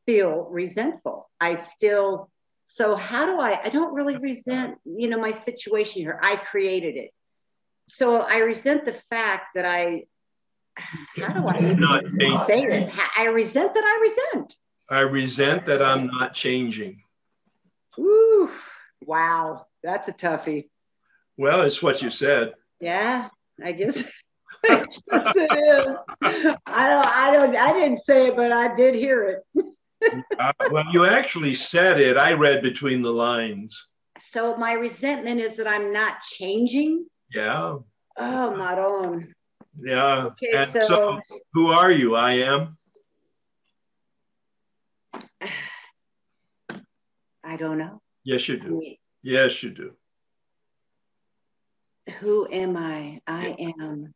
[0.06, 1.30] feel resentful.
[1.40, 2.30] I still,
[2.64, 6.20] so how do I, I don't really resent, you know, my situation here.
[6.24, 7.12] I created it.
[7.88, 10.06] So I resent the fact that I,
[11.18, 12.92] how do I Not say this?
[13.18, 14.56] I resent that I resent.
[14.90, 17.02] I resent that I'm not changing.
[18.00, 18.50] Ooh,
[19.02, 19.68] wow.
[19.84, 20.70] That's a toughie.
[21.38, 22.54] Well, it's what you said.
[22.80, 23.30] Yeah,
[23.64, 24.04] I guess.
[24.64, 25.98] Guess it is.
[26.22, 29.66] I don't, I don't, I didn't say it, but I did hear it.
[30.40, 32.16] Uh, well, you actually said it.
[32.16, 33.88] I read between the lines.
[34.20, 37.08] So my resentment is that I'm not changing.
[37.34, 37.78] Yeah.
[38.18, 39.34] Oh, Maron.
[39.80, 40.26] Yeah.
[40.28, 41.20] Okay, and so, so-
[41.54, 42.16] who are you?
[42.16, 42.78] I am.
[47.44, 48.02] I don't know.
[48.24, 48.70] Yes, you do.
[48.78, 49.92] mean, Yes, you do.
[52.20, 53.22] who am I?
[53.28, 54.14] I am.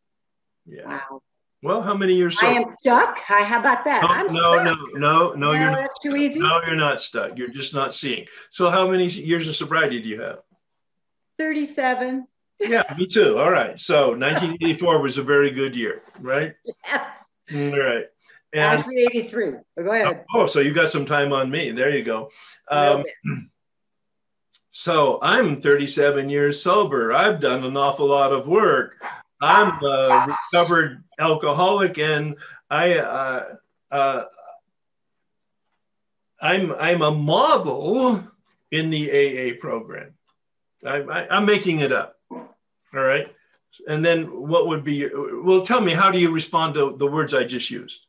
[0.65, 0.86] Yeah.
[0.88, 1.22] Wow.
[1.64, 2.38] Well, how many years?
[2.41, 3.18] I am stuck.
[3.19, 4.02] Hi, how about that?
[4.03, 4.65] No, I'm no, stuck.
[4.65, 5.80] no, no, no, you're not.
[5.80, 6.40] that's too easy.
[6.40, 7.38] No, you're not stuck.
[7.38, 8.26] You're just not seeing.
[8.52, 10.40] So, how many years of sobriety do you have?
[11.40, 12.27] 37.
[12.60, 13.38] Yeah, me too.
[13.38, 13.80] All right.
[13.80, 16.56] So, 1984 was a very good year, right?
[16.86, 17.18] Yes.
[17.53, 18.06] All right.
[18.53, 19.52] And Actually, 83.
[19.76, 20.26] But go ahead.
[20.34, 21.72] oh, so you got some time on me.
[21.72, 22.30] There you go.
[22.72, 23.03] Um,
[24.72, 27.11] so I'm 37 years sober.
[27.11, 28.95] I've done an awful lot of work.
[29.41, 32.38] I'm a recovered alcoholic, and
[32.69, 33.44] I, uh,
[33.91, 34.23] uh,
[36.41, 38.26] I'm I'm a model
[38.72, 40.14] in the AA program.
[40.86, 42.15] I, I, I'm making it up.
[42.95, 43.27] All right.
[43.88, 44.95] And then what would be?
[44.95, 48.05] your- Well, tell me, how do you respond to the words I just used?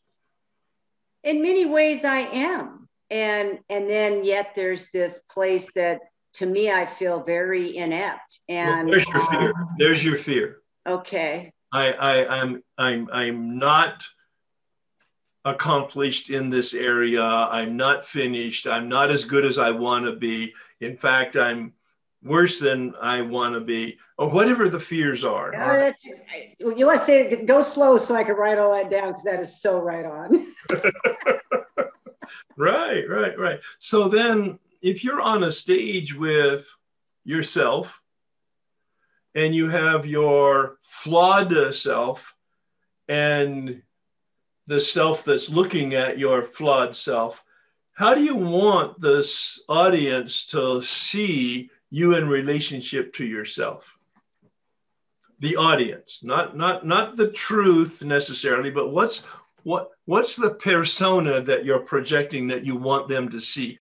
[1.25, 5.99] in many ways i am and and then yet there's this place that
[6.33, 9.51] to me i feel very inept Well, and there's your fear.
[9.51, 10.59] uh, There's your fear.
[10.87, 14.05] okay I, I I'm I'm I'm not
[15.45, 17.23] accomplished in this area.
[17.23, 18.67] I'm not finished.
[18.69, 20.53] I'm not as good as I want to be.
[20.81, 21.73] In fact, I'm
[22.23, 25.55] worse than I want to be, or whatever the fears are.
[25.55, 25.93] Uh,
[26.59, 29.41] you want to say go slow so i can write all that down because that
[29.41, 30.47] is so right on
[32.57, 33.61] Right, right, right.
[33.79, 36.67] So then, if you're on a stage with
[37.25, 38.01] yourself
[39.35, 42.35] and you have your flawed self
[43.09, 43.83] and
[44.67, 47.45] the self that's looking at your flawed self,
[47.93, 53.97] how do you want this audience to see you in relationship to yourself?
[55.39, 59.25] The audience, not not not the truth necessarily, but what's
[59.65, 63.79] what what's the persona that you're projecting that you want them to see?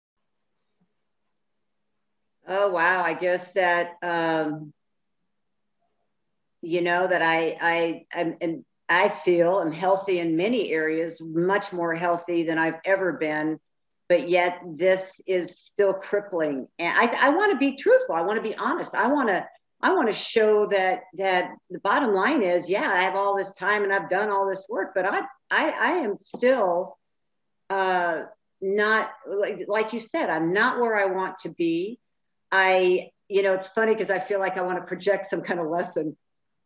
[2.47, 4.72] Oh wow, I guess that um,
[6.62, 11.72] you know that I I I'm, and I feel I'm healthy in many areas, much
[11.72, 13.59] more healthy than I've ever been.
[14.11, 18.16] But yet this is still crippling, and I, I want to be truthful.
[18.16, 18.95] I want to be honest.
[18.95, 19.47] I want to
[19.82, 23.53] I want to show that that the bottom line is, yeah, I have all this
[23.55, 25.20] time and I've done all this work, but I
[25.51, 26.99] I, I am still
[27.70, 28.24] uh,
[28.61, 31.99] not like like you said, I'm not where I want to be.
[32.53, 35.61] I you know it's funny because I feel like I want to project some kind
[35.61, 36.16] of lesson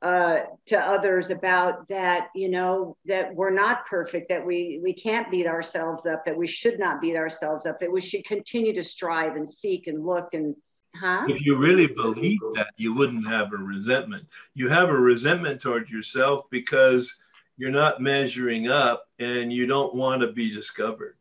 [0.04, 5.30] uh, to others about that you know that we're not perfect that we we can't
[5.30, 8.84] beat ourselves up that we should not beat ourselves up that we should continue to
[8.84, 10.54] strive and seek and look and
[10.94, 11.24] huh?
[11.26, 14.26] If you really believe that you wouldn't have a resentment.
[14.52, 17.16] You have a resentment toward yourself because
[17.56, 21.16] you're not measuring up and you don't want to be discovered.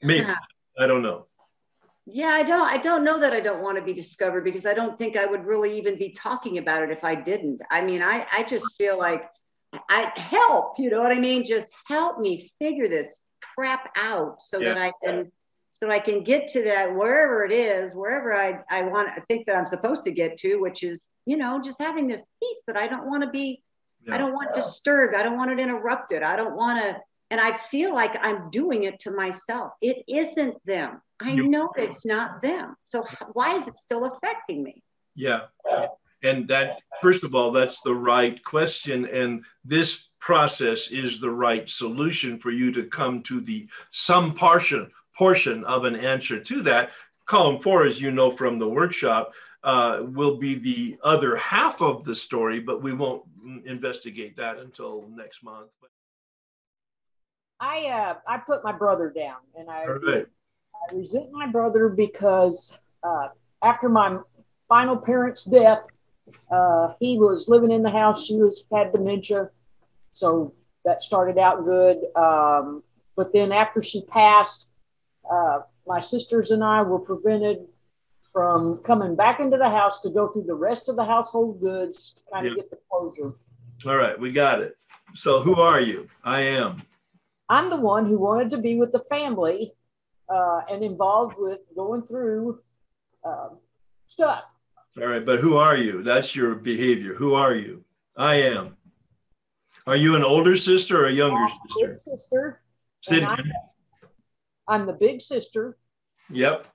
[0.00, 0.28] Maybe
[0.78, 1.26] i don't know
[2.06, 4.74] yeah i don't i don't know that i don't want to be discovered because i
[4.74, 8.02] don't think i would really even be talking about it if i didn't i mean
[8.02, 9.24] i i just feel like
[9.88, 14.58] i help you know what i mean just help me figure this crap out so
[14.58, 14.74] yeah.
[14.74, 15.30] that i can
[15.70, 19.46] so i can get to that wherever it is wherever i i want i think
[19.46, 22.76] that i'm supposed to get to which is you know just having this peace that
[22.76, 23.62] i don't want to be
[24.06, 24.14] yeah.
[24.14, 26.96] i don't want disturbed i don't want it interrupted i don't want to
[27.30, 31.70] and i feel like i'm doing it to myself it isn't them I you, know
[31.76, 32.76] it's not them.
[32.82, 34.82] So why is it still affecting me?
[35.14, 35.42] Yeah.
[36.22, 39.06] And that, first of all, that's the right question.
[39.06, 44.90] And this process is the right solution for you to come to the some portion
[45.16, 46.90] portion of an answer to that.
[47.26, 49.32] Column four, as you know from the workshop,
[49.62, 53.22] uh, will be the other half of the story, but we won't
[53.64, 55.70] investigate that until next month.
[57.60, 59.84] I uh, I put my brother down, and I
[60.90, 63.28] I resent my brother because uh,
[63.62, 64.18] after my
[64.68, 65.86] final parent's death,
[66.50, 68.26] uh, he was living in the house.
[68.26, 69.50] She was had dementia,
[70.12, 71.98] so that started out good.
[72.16, 72.82] Um,
[73.16, 74.68] but then after she passed,
[75.30, 77.66] uh, my sisters and I were prevented
[78.32, 82.12] from coming back into the house to go through the rest of the household goods
[82.14, 83.34] to kind of get the closure.
[83.86, 84.76] All right, we got it.
[85.14, 86.08] So who are you?
[86.24, 86.82] I am.
[87.48, 89.72] I'm the one who wanted to be with the family
[90.28, 92.60] uh, and involved with going through
[93.24, 93.58] um,
[94.06, 94.44] stuff.
[95.00, 96.02] All right, but who are you?
[96.02, 97.14] That's your behavior.
[97.14, 97.84] Who are you?
[98.16, 98.76] I am.
[99.86, 101.88] Are you an older sister or a younger sister?
[101.88, 102.60] Big sister.
[103.26, 103.52] I'm,
[104.68, 105.76] I'm the big sister.
[106.30, 106.68] Yep.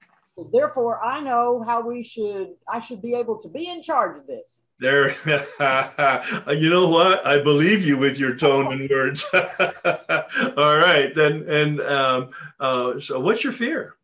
[0.53, 2.49] Therefore, I know how we should.
[2.71, 4.63] I should be able to be in charge of this.
[4.79, 5.09] There,
[6.55, 7.27] you know what?
[7.27, 9.25] I believe you with your tone and words.
[9.33, 12.29] All right, then, and um,
[12.59, 13.95] uh, so, what's your fear?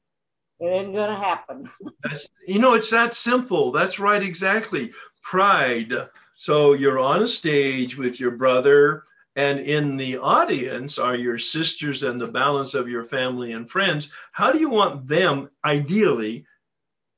[0.60, 1.70] It ain't gonna happen.
[2.04, 3.72] That's, you know, it's that simple.
[3.72, 4.92] That's right, exactly.
[5.22, 5.94] Pride.
[6.36, 9.04] So you're on a stage with your brother,
[9.36, 14.12] and in the audience are your sisters and the balance of your family and friends.
[14.34, 16.46] How do you want them, ideally,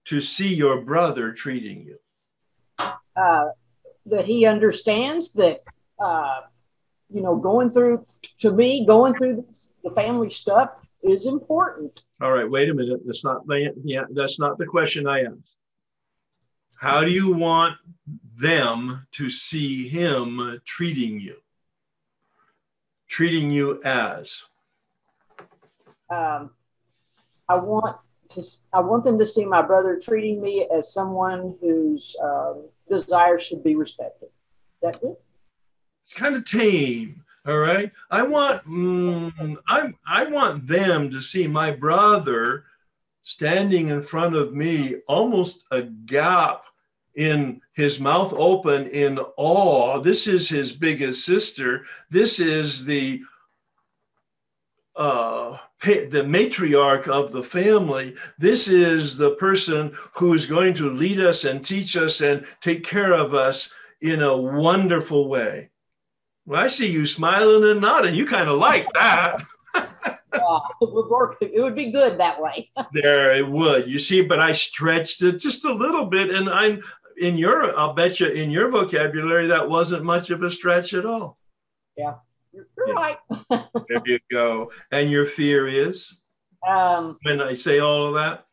[0.06, 1.98] to see your brother treating you?
[2.80, 3.46] Uh,
[4.06, 5.62] that he understands that
[6.00, 6.42] uh,
[7.10, 8.04] you know going through
[8.40, 9.46] to me going through
[9.84, 12.04] the family stuff is important.
[12.22, 13.02] All right, wait a minute.
[13.06, 15.56] That's not the yeah, that's not the question I asked.
[16.80, 17.78] How do you want
[18.38, 21.38] them to see him treating you?
[23.08, 24.44] Treating you as?
[26.10, 26.52] Um,
[27.50, 27.98] I want
[28.30, 28.44] to.
[28.74, 33.64] I want them to see my brother treating me as someone whose um, desires should
[33.64, 34.26] be respected.
[34.28, 35.16] Is that good?
[36.16, 37.24] Kind of tame.
[37.46, 37.92] All right.
[38.12, 42.66] I want mm, I I want them to see my brother
[43.24, 46.66] standing in front of me, almost a gap
[47.16, 50.00] in his mouth open in awe.
[50.00, 51.86] This is his biggest sister.
[52.10, 53.22] This is the
[54.98, 58.16] uh, the matriarch of the family.
[58.38, 62.84] This is the person who is going to lead us and teach us and take
[62.84, 63.72] care of us
[64.02, 65.70] in a wonderful way.
[66.46, 68.16] Well, I see you smiling and nodding.
[68.16, 69.44] You kind of like that.
[69.76, 71.38] uh, it would work.
[71.42, 72.72] It would be good that way.
[72.94, 73.88] there, it would.
[73.88, 76.82] You see, but I stretched it just a little bit, and I'm
[77.18, 77.78] in your.
[77.78, 81.38] I'll bet you in your vocabulary that wasn't much of a stretch at all.
[81.98, 82.16] Yeah.
[82.78, 83.18] You're right.
[83.50, 84.72] there you go.
[84.92, 86.22] And your fear is?
[86.68, 88.48] Um, when I say all of that?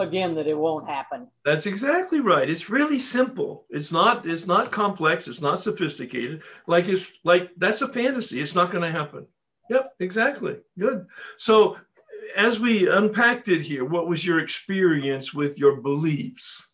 [0.00, 1.28] again that it won't happen.
[1.44, 2.48] That's exactly right.
[2.48, 3.66] It's really simple.
[3.70, 6.42] It's not it's not complex, it's not sophisticated.
[6.66, 8.40] Like it's like that's a fantasy.
[8.40, 9.26] It's not going to happen.
[9.68, 10.56] Yep, exactly.
[10.78, 11.06] Good.
[11.38, 11.76] So
[12.36, 16.68] as we unpacked it here, what was your experience with your beliefs?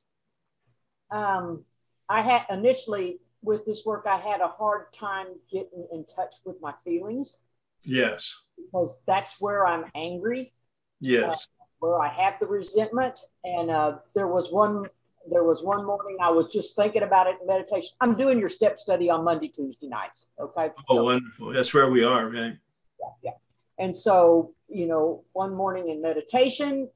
[1.11, 1.65] Um,
[2.09, 6.61] I had initially with this work, I had a hard time getting in touch with
[6.61, 7.45] my feelings.
[7.85, 8.35] Yes.
[8.57, 10.53] Because that's where I'm angry.
[11.01, 11.47] Yes.
[11.61, 13.21] Uh, where I have the resentment.
[13.45, 14.87] And uh, there was one
[15.29, 17.91] there was one morning I was just thinking about it in meditation.
[18.01, 20.29] I'm doing your step study on Monday, Tuesday nights.
[20.41, 20.71] Okay.
[20.89, 21.53] Oh, so, wonderful.
[21.53, 22.57] That's where we are, right?
[23.01, 23.31] Yeah, yeah.
[23.79, 26.89] And so, you know, one morning in meditation,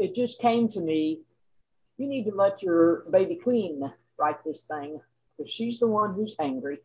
[0.00, 1.20] it just came to me,
[1.98, 5.00] you need to let your baby queen write this thing
[5.42, 6.78] because she's the one who's angry.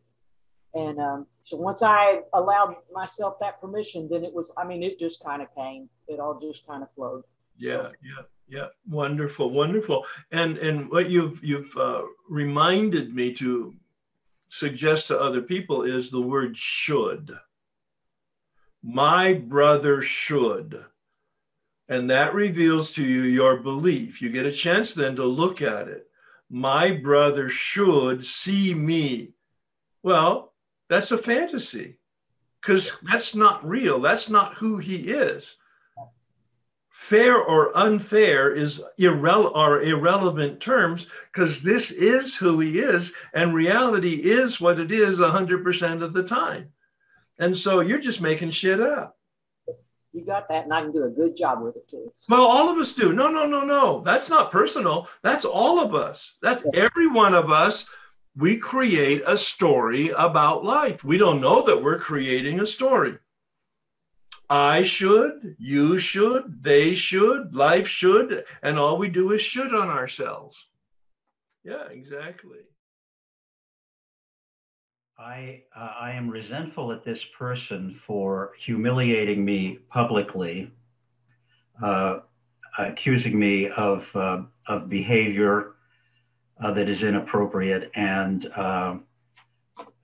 [0.74, 4.98] And um, so once I allowed myself that permission, then it was, I mean, it
[4.98, 5.88] just kind of came.
[6.08, 7.22] It all just kind of flowed.
[7.56, 7.92] Yeah, so.
[8.02, 8.66] yeah, yeah.
[8.88, 10.04] Wonderful, wonderful.
[10.30, 13.74] And and what you've you've uh, reminded me to
[14.48, 17.36] suggest to other people is the word should.
[18.82, 20.84] My brother should.
[21.88, 24.20] And that reveals to you your belief.
[24.20, 26.07] You get a chance then to look at it
[26.50, 29.30] my brother should see me.
[30.02, 30.52] Well,
[30.88, 31.98] that's a fantasy
[32.60, 34.00] because that's not real.
[34.00, 35.56] That's not who he is.
[36.90, 43.54] Fair or unfair is irre- are irrelevant terms because this is who he is, and
[43.54, 46.70] reality is what it is 100% of the time.
[47.38, 49.17] And so you're just making shit up
[50.12, 52.12] you got that, and I can do a good job with it too.
[52.28, 53.12] Well, all of us do.
[53.12, 54.02] No, no, no, no.
[54.04, 55.08] That's not personal.
[55.22, 56.34] That's all of us.
[56.42, 57.88] That's every one of us.
[58.36, 61.04] We create a story about life.
[61.04, 63.18] We don't know that we're creating a story.
[64.50, 69.88] I should, you should, they should, life should, and all we do is should on
[69.88, 70.56] ourselves.
[71.64, 72.60] Yeah, exactly.
[75.18, 80.70] I, uh, I am resentful at this person for humiliating me publicly,
[81.84, 82.20] uh,
[82.78, 85.72] accusing me of, uh, of behavior
[86.62, 88.94] uh, that is inappropriate, and, uh,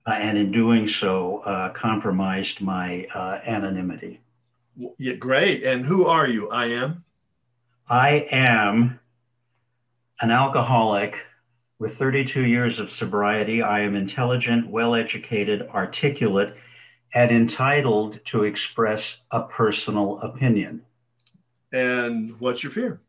[0.05, 3.05] and in doing so, uh, compromised my
[3.47, 4.19] anonymity.
[4.97, 5.63] Yeah, great.
[5.63, 6.49] And who are you?
[6.49, 7.05] I am?
[7.89, 8.99] I am
[10.19, 11.13] an alcoholic
[11.85, 16.55] with 32 years of sobriety, I am intelligent, well educated, articulate,
[17.13, 19.01] and entitled to express
[19.31, 20.81] a personal opinion.
[21.71, 23.01] And what's your fear?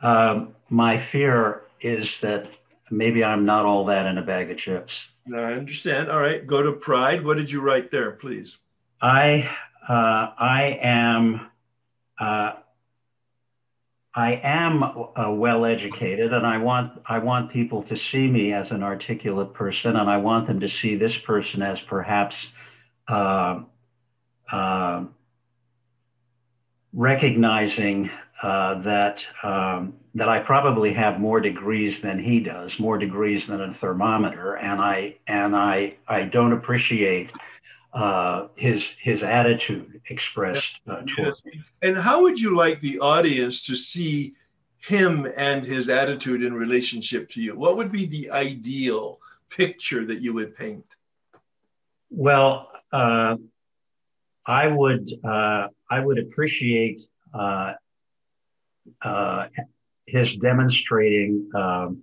[0.00, 2.44] Um, my fear is that
[2.90, 4.92] maybe I'm not all that in a bag of chips.
[5.32, 6.10] I understand.
[6.10, 7.24] All right, go to pride.
[7.24, 8.56] What did you write there, please?
[9.02, 9.50] I
[9.86, 9.92] uh,
[10.38, 11.50] I am
[12.18, 12.52] uh,
[14.16, 18.66] I am uh, well educated, and I want I want people to see me as
[18.70, 22.34] an articulate person, and I want them to see this person as perhaps
[23.08, 23.60] uh,
[24.52, 25.04] uh,
[26.92, 28.08] recognizing
[28.40, 33.60] uh, that um, that I probably have more degrees than he does, more degrees than
[33.60, 37.30] a thermometer, and I and I I don't appreciate
[37.94, 41.62] uh, his his attitude expressed uh, towards me.
[41.80, 44.34] And how would you like the audience to see
[44.78, 47.56] him and his attitude in relationship to you?
[47.56, 50.84] What would be the ideal picture that you would paint?
[52.10, 53.36] Well, uh,
[54.46, 57.00] I would uh, I would appreciate
[57.32, 57.74] uh,
[59.02, 59.46] uh,
[60.06, 61.48] his demonstrating.
[61.54, 62.02] Um,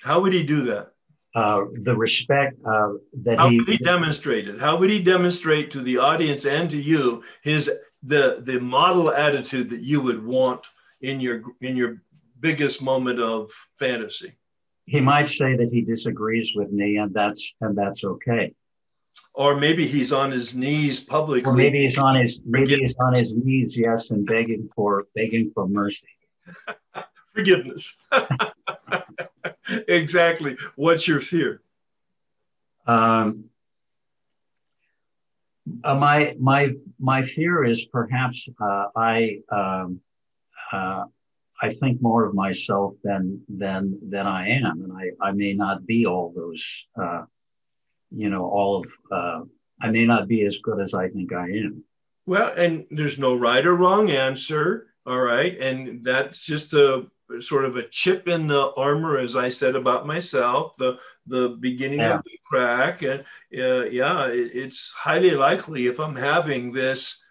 [0.00, 0.92] how would he do that?
[1.38, 4.58] Uh, the respect uh, that how he, would he demonstrate it?
[4.58, 7.70] How would he demonstrate to the audience and to you his
[8.02, 10.62] the the model attitude that you would want
[11.00, 12.02] in your in your
[12.40, 14.36] biggest moment of fantasy?
[14.86, 18.54] He might say that he disagrees with me, and that's and that's okay.
[19.32, 21.48] Or maybe he's on his knees publicly.
[21.48, 25.52] Or maybe he's on his maybe he's on his knees, yes, and begging for begging
[25.54, 25.98] for mercy.
[27.34, 27.96] Forgiveness.
[29.88, 30.56] exactly.
[30.76, 31.60] What's your fear?
[32.86, 33.44] Um,
[35.84, 40.00] uh, my my my fear is perhaps uh, I um,
[40.72, 41.04] uh,
[41.60, 45.86] I think more of myself than than than I am, and I I may not
[45.86, 46.62] be all those
[47.00, 47.24] uh,
[48.10, 49.44] you know all of uh,
[49.80, 51.84] I may not be as good as I think I am.
[52.26, 54.86] Well, and there's no right or wrong answer.
[55.06, 57.06] All right, and that's just a
[57.40, 62.00] sort of a chip in the armor, as I said about myself, the the beginning
[62.00, 62.18] yeah.
[62.18, 63.20] of the crack, and
[63.56, 67.22] uh, yeah, it, it's highly likely if I'm having this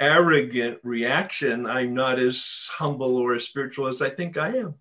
[0.00, 4.74] arrogant reaction, I'm not as humble or as spiritual as I think I am.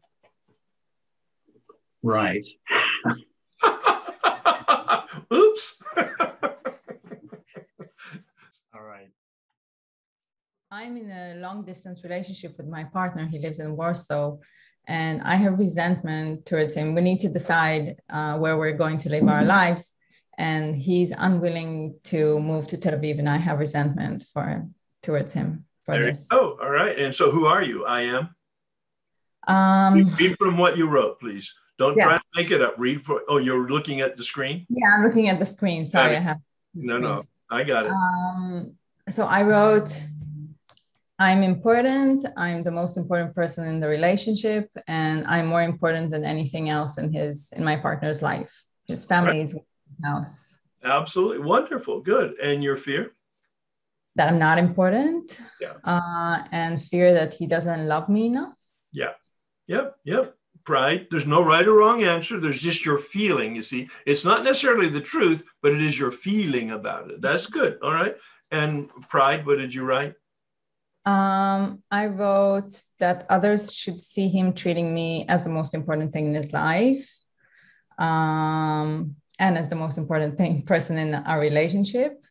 [2.02, 2.44] Right.
[5.32, 5.82] Oops.
[5.98, 6.06] All
[8.82, 9.12] right.
[10.74, 13.28] I'm in a long distance relationship with my partner.
[13.28, 14.38] He lives in Warsaw
[14.88, 16.96] and I have resentment towards him.
[16.96, 19.92] We need to decide uh, where we're going to live our lives.
[20.40, 24.68] And he's unwilling to move to Tel Aviv, and I have resentment for
[25.04, 26.28] towards him for there this.
[26.32, 26.98] Oh, all right.
[26.98, 27.86] And so, who are you?
[27.86, 28.36] I am.
[29.48, 31.54] Um, Read from what you wrote, please.
[31.78, 32.08] Don't Yes.
[32.08, 32.74] try to make it up.
[32.80, 33.22] Read for.
[33.30, 34.66] Oh, you're looking at the screen.
[34.70, 35.86] yeah, I'm looking at the screen.
[35.86, 36.18] Sorry.
[36.18, 36.40] I have.
[36.74, 37.22] No, no.
[37.52, 37.92] I got it.
[37.92, 38.76] Um,
[39.10, 40.02] so I wrote,
[41.20, 42.26] I'm important.
[42.38, 46.98] I'm the most important person in the relationship, and I'm more important than anything else
[46.98, 48.54] in his in my partner's life.
[48.88, 49.62] His family is in
[50.04, 50.60] house.
[50.84, 52.02] Absolutely wonderful.
[52.02, 52.34] Good.
[52.42, 53.12] And your fear?
[54.16, 55.74] That I'm not important, Yeah.
[55.84, 58.56] uh, and fear that he doesn't love me enough.
[58.92, 59.14] Yeah.
[59.68, 59.96] Yep.
[60.04, 60.36] Yep.
[60.66, 61.08] Pride.
[61.10, 62.40] There's no right or wrong answer.
[62.40, 63.56] There's just your feeling.
[63.56, 67.22] You see, it's not necessarily the truth, but it is your feeling about it.
[67.22, 67.80] That's good.
[67.82, 68.16] All right.
[68.52, 69.46] And pride.
[69.46, 70.16] What did you write?
[71.06, 76.28] Um, I wrote that others should see him treating me as the most important thing
[76.28, 77.14] in his life,
[77.98, 82.24] um, and as the most important thing person in our relationship.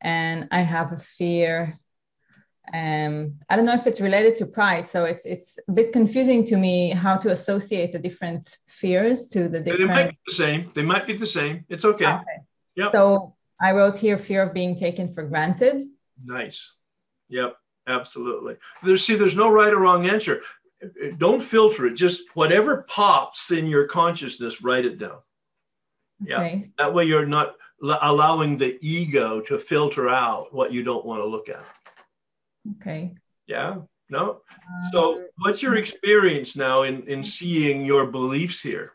[0.00, 1.78] And I have a fear.
[2.72, 6.44] Um, I don't know if it's related to pride, so it's it's a bit confusing
[6.46, 9.88] to me how to associate the different fears to the different.
[9.88, 10.70] They might be the same.
[10.74, 11.64] They might be the same.
[11.68, 12.06] It's okay.
[12.06, 12.38] Okay.
[12.76, 12.92] Yep.
[12.92, 15.82] So I wrote here fear of being taken for granted.
[16.24, 16.72] Nice.
[17.28, 17.56] Yep,
[17.88, 18.56] absolutely.
[18.82, 20.42] There's see, there's no right or wrong answer.
[21.16, 21.94] Don't filter it.
[21.94, 25.18] Just whatever pops in your consciousness, write it down.
[26.20, 26.40] Yeah.
[26.40, 26.70] Okay.
[26.78, 31.26] That way you're not allowing the ego to filter out what you don't want to
[31.26, 31.64] look at.
[32.76, 33.14] Okay.
[33.46, 33.78] Yeah.
[34.10, 34.40] No.
[34.92, 38.92] So what's your experience now in, in seeing your beliefs here?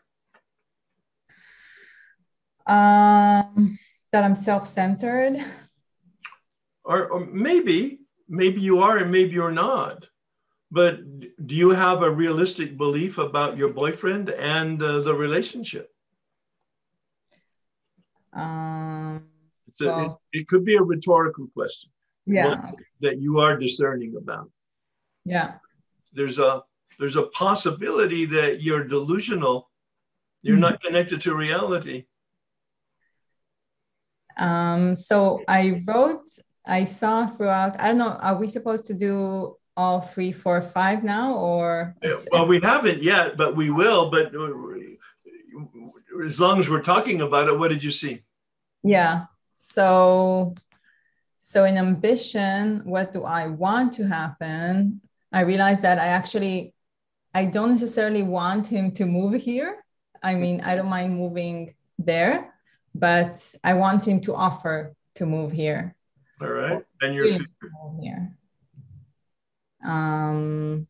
[2.66, 3.78] Um,
[4.12, 5.36] that I'm self-centered.
[6.84, 10.06] Or, or maybe, maybe you are and maybe you're not.
[10.70, 10.98] But
[11.46, 15.90] do you have a realistic belief about your boyfriend and uh, the relationship?
[18.32, 19.28] Um,
[19.68, 21.90] It's a, Well- it, it could be a rhetorical question
[22.26, 24.50] yeah, that you are discerning about.
[25.24, 25.58] yeah.
[26.12, 26.62] There's a
[26.98, 29.68] there's a possibility that you're delusional.
[30.42, 32.04] You're not connected to reality.
[34.38, 36.28] Um, so I wrote,
[36.66, 37.80] I saw throughout.
[37.80, 38.12] I don't know.
[38.20, 41.96] Are we supposed to do all three, four, five now, or
[42.32, 44.10] Well, we haven't yet, but we will.
[44.10, 44.48] But uh,
[46.24, 48.22] as long as we're talking about it, what did you see?
[48.82, 49.24] yeah.
[49.56, 50.54] So,
[51.40, 55.00] so in ambition, what do I want to happen?
[55.32, 56.74] I realized that I actually,
[57.32, 59.84] I don't necessarily want him to move here.
[60.22, 62.54] I mean, I don't mind moving there,
[62.94, 65.93] but I want him to offer to move here.
[66.44, 67.46] All right, and your to
[68.00, 68.36] here.
[69.84, 70.86] Um,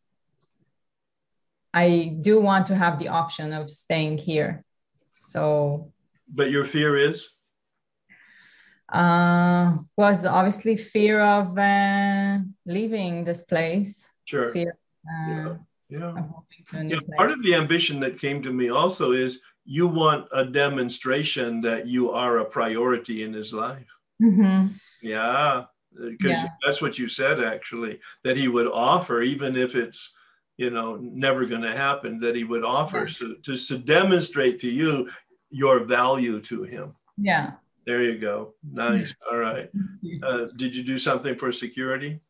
[1.72, 4.64] I do want to have the option of staying here.
[5.14, 5.92] So,
[6.28, 7.30] but your fear is
[8.92, 14.14] uh, well, it's obviously fear of uh, leaving this place.
[14.24, 14.52] sure.
[14.52, 14.78] Fear
[15.08, 15.56] uh,
[15.88, 16.14] Yeah.
[16.70, 20.44] to Yeah, part of the ambition that came to me also is you want a
[20.44, 23.90] demonstration that you are a priority in his life.
[24.22, 24.78] Mhm.
[25.02, 26.48] Yeah, because Yeah.
[26.64, 30.12] that's what you said actually, that he would offer, even if it's
[30.56, 33.12] you know never going to happen, that he would offer Yeah.
[33.12, 35.10] so, just to demonstrate to you
[35.50, 36.94] your value to him.
[37.16, 37.52] Yeah.
[37.86, 38.54] There you go.
[38.62, 39.14] Nice.
[39.30, 39.70] All right.
[40.22, 42.20] Uh, did you do something for security?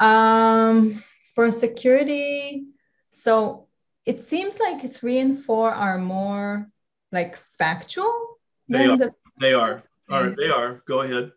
[0.00, 1.02] Um,
[1.34, 2.66] for security,
[3.10, 3.66] so
[4.04, 6.68] it seems like three and four are more
[7.12, 8.38] like factual
[8.68, 8.96] They than are.
[8.96, 9.82] the They are.
[10.10, 10.36] All right.
[10.36, 10.82] They are.
[10.86, 11.32] Go ahead.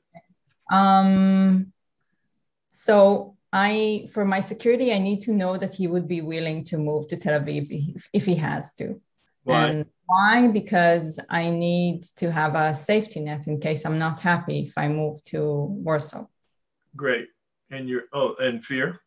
[0.72, 1.74] Um,
[2.68, 6.78] so I, for my security, I need to know that he would be willing to
[6.78, 9.02] move to Tel Aviv if, if he has to.
[9.44, 9.66] Why?
[9.66, 10.48] And why?
[10.48, 14.88] Because I need to have a safety net in case I'm not happy if I
[14.88, 16.26] move to Warsaw.
[16.96, 17.28] Great.
[17.72, 19.02] And your oh, and fear.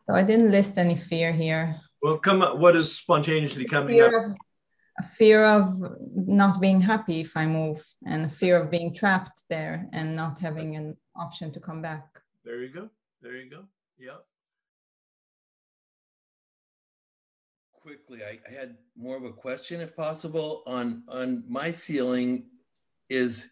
[0.00, 1.80] So I didn't list any fear here.
[2.02, 2.58] Well, come up.
[2.58, 4.12] What is spontaneously coming up?
[4.12, 4.36] Of,
[4.98, 5.82] a fear of
[6.14, 10.38] not being happy if I move, and a fear of being trapped there and not
[10.38, 12.06] having an option to come back.
[12.44, 12.88] There you go.
[13.22, 13.64] There you go.
[13.98, 14.18] Yeah.
[17.86, 22.46] quickly I, I had more of a question if possible on on my feeling
[23.08, 23.48] is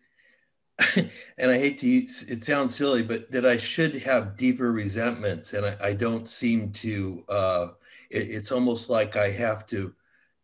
[0.96, 5.52] and I hate to use, it sounds silly, but that I should have deeper resentments,
[5.52, 7.24] and I, I don't seem to.
[7.28, 7.68] Uh,
[8.10, 9.94] it, it's almost like I have to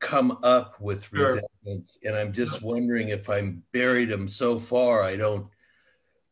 [0.01, 1.35] come up with Sure.
[1.35, 5.47] resentments, and I'm just wondering if I'm buried them so far I don't.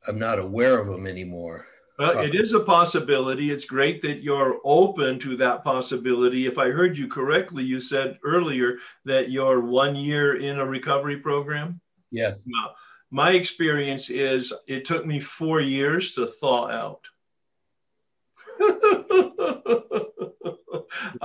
[0.07, 1.67] I'm not aware of them anymore.
[1.99, 3.51] Well, it is a possibility.
[3.51, 6.47] It's great that you're open to that possibility.
[6.47, 11.17] If I heard you correctly, you said earlier that you're one year in a recovery
[11.19, 11.81] program.
[12.13, 12.45] Yes.
[12.47, 12.75] Now,
[13.11, 17.01] my experience is it took me four years to thaw out.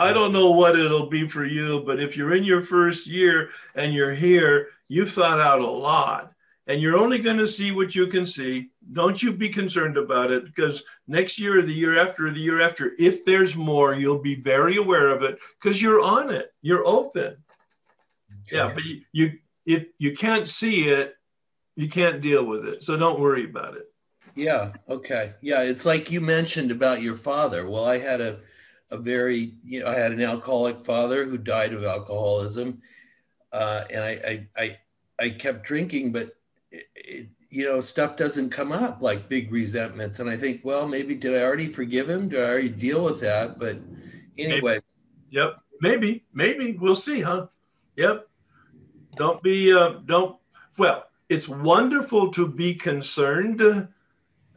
[0.03, 3.51] I don't know what it'll be for you, but if you're in your first year
[3.73, 6.33] and you're here, you've thought out a lot
[6.67, 8.69] and you're only going to see what you can see.
[8.91, 12.39] Don't you be concerned about it because next year or the year after or the
[12.39, 16.51] year after, if there's more, you'll be very aware of it because you're on it.
[16.61, 17.37] You're open.
[18.51, 19.31] Yeah, but you, you
[19.65, 21.15] if you can't see it,
[21.77, 22.83] you can't deal with it.
[22.83, 23.85] So don't worry about it.
[24.35, 24.73] Yeah.
[24.89, 25.33] Okay.
[25.41, 25.63] Yeah.
[25.63, 27.67] It's like you mentioned about your father.
[27.67, 28.39] Well, I had a,
[28.93, 32.81] a very, you know, I had an alcoholic father who died of alcoholism.
[33.51, 34.77] Uh, and I, I, I,
[35.19, 36.35] I kept drinking, but
[36.71, 40.19] it, it, you know, stuff doesn't come up like big resentments.
[40.19, 42.29] And I think, well, maybe did I already forgive him?
[42.29, 43.59] Did I already deal with that?
[43.59, 43.77] But
[44.37, 44.79] anyway.
[45.29, 45.59] Yep.
[45.81, 47.47] Maybe, maybe we'll see, huh?
[47.95, 48.27] Yep.
[49.15, 50.37] Don't be, uh, don't,
[50.77, 53.87] well, it's wonderful to be concerned.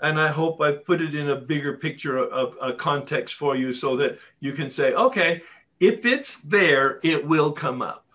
[0.00, 3.72] And I hope I've put it in a bigger picture of a context for you
[3.72, 5.42] so that you can say, okay,
[5.80, 8.06] if it's there, it will come up.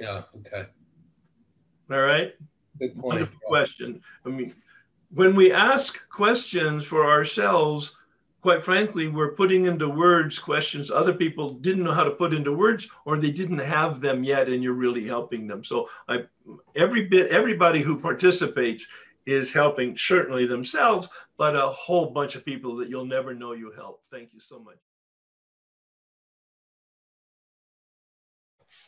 [0.00, 0.22] Yeah.
[0.38, 0.66] Okay.
[1.90, 2.34] All right.
[2.78, 3.04] Good point.
[3.04, 4.02] Wonderful question.
[4.24, 4.52] I mean,
[5.12, 7.96] when we ask questions for ourselves,
[8.42, 12.52] quite frankly, we're putting into words questions other people didn't know how to put into
[12.52, 15.62] words or they didn't have them yet, and you're really helping them.
[15.62, 16.24] So I
[16.74, 18.86] every bit everybody who participates
[19.26, 23.72] is helping certainly themselves, but a whole bunch of people that you'll never know you
[23.72, 24.02] help.
[24.10, 24.78] Thank you so much.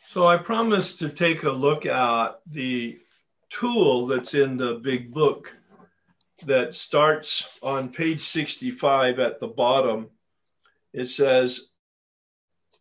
[0.09, 2.99] So I promised to take a look at the
[3.49, 5.55] tool that's in the big book
[6.45, 10.09] that starts on page 65 at the bottom.
[10.93, 11.69] It says,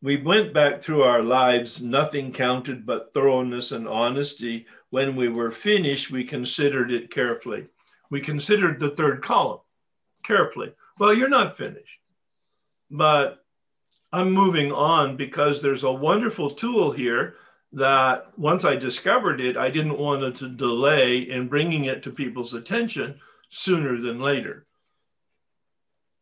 [0.02, 4.66] We went back through our lives, nothing counted but thoroughness and honesty.
[4.92, 7.64] When we were finished, we considered it carefully.
[8.10, 9.60] We considered the third column
[10.22, 10.74] carefully.
[10.98, 11.98] Well, you're not finished,
[12.90, 13.42] but
[14.12, 17.36] I'm moving on because there's a wonderful tool here
[17.72, 22.52] that once I discovered it, I didn't want to delay in bringing it to people's
[22.52, 24.66] attention sooner than later.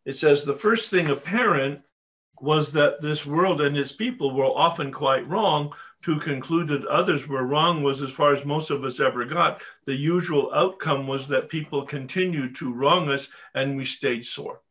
[0.05, 1.81] It says the first thing apparent
[2.41, 5.73] was that this world and its people were often quite wrong.
[6.05, 9.61] To conclude that others were wrong was as far as most of us ever got.
[9.85, 14.63] The usual outcome was that people continued to wrong us and we stayed sore.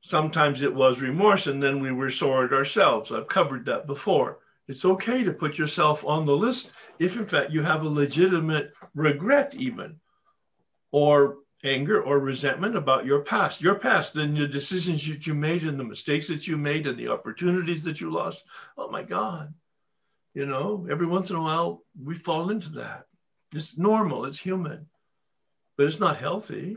[0.00, 3.12] Sometimes it was remorse, and then we were sore at ourselves.
[3.12, 4.38] I've covered that before.
[4.66, 8.72] It's okay to put yourself on the list if, in fact, you have a legitimate
[8.94, 10.00] regret, even,
[10.90, 15.64] or anger or resentment about your past, your past, and the decisions that you made,
[15.64, 18.44] and the mistakes that you made, and the opportunities that you lost.
[18.76, 19.54] Oh my God.
[20.34, 23.06] You know, every once in a while, we fall into that.
[23.52, 24.86] It's normal, it's human,
[25.76, 26.76] but it's not healthy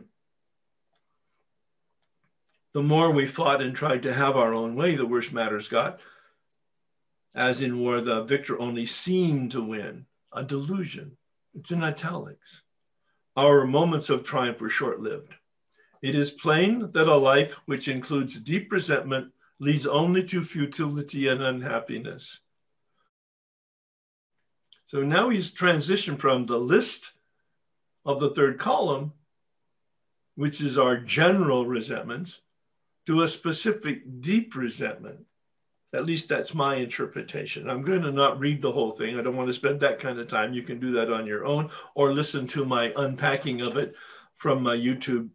[2.73, 5.99] the more we fought and tried to have our own way, the worse matters got.
[7.35, 11.17] As in where the victor only seemed to win, a delusion.
[11.53, 12.62] It's in italics.
[13.35, 15.33] Our moments of triumph were short lived.
[16.01, 21.41] It is plain that a life which includes deep resentment leads only to futility and
[21.41, 22.39] unhappiness.
[24.85, 27.13] So now he's transitioned from the list
[28.05, 29.13] of the third column,
[30.35, 32.41] which is our general resentments,
[33.07, 35.25] to a specific deep resentment.
[35.93, 37.69] At least that's my interpretation.
[37.69, 39.17] I'm going to not read the whole thing.
[39.17, 40.53] I don't want to spend that kind of time.
[40.53, 43.93] You can do that on your own or listen to my unpacking of it
[44.35, 45.29] from my YouTube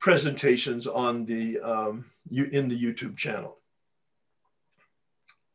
[0.00, 3.58] presentations on the um, in the YouTube channel.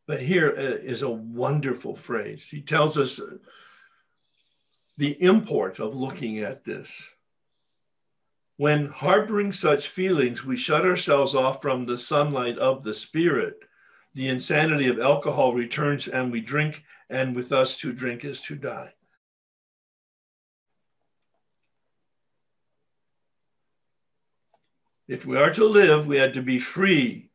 [0.08, 2.48] But here is a wonderful phrase.
[2.50, 3.20] He tells us
[4.98, 6.92] the import of looking at this.
[8.60, 13.62] When harboring such feelings, we shut ourselves off from the sunlight of the spirit.
[14.14, 18.56] The insanity of alcohol returns and we drink, and with us to drink is to
[18.56, 18.96] die.
[25.08, 27.30] If we are to live, we had to be free.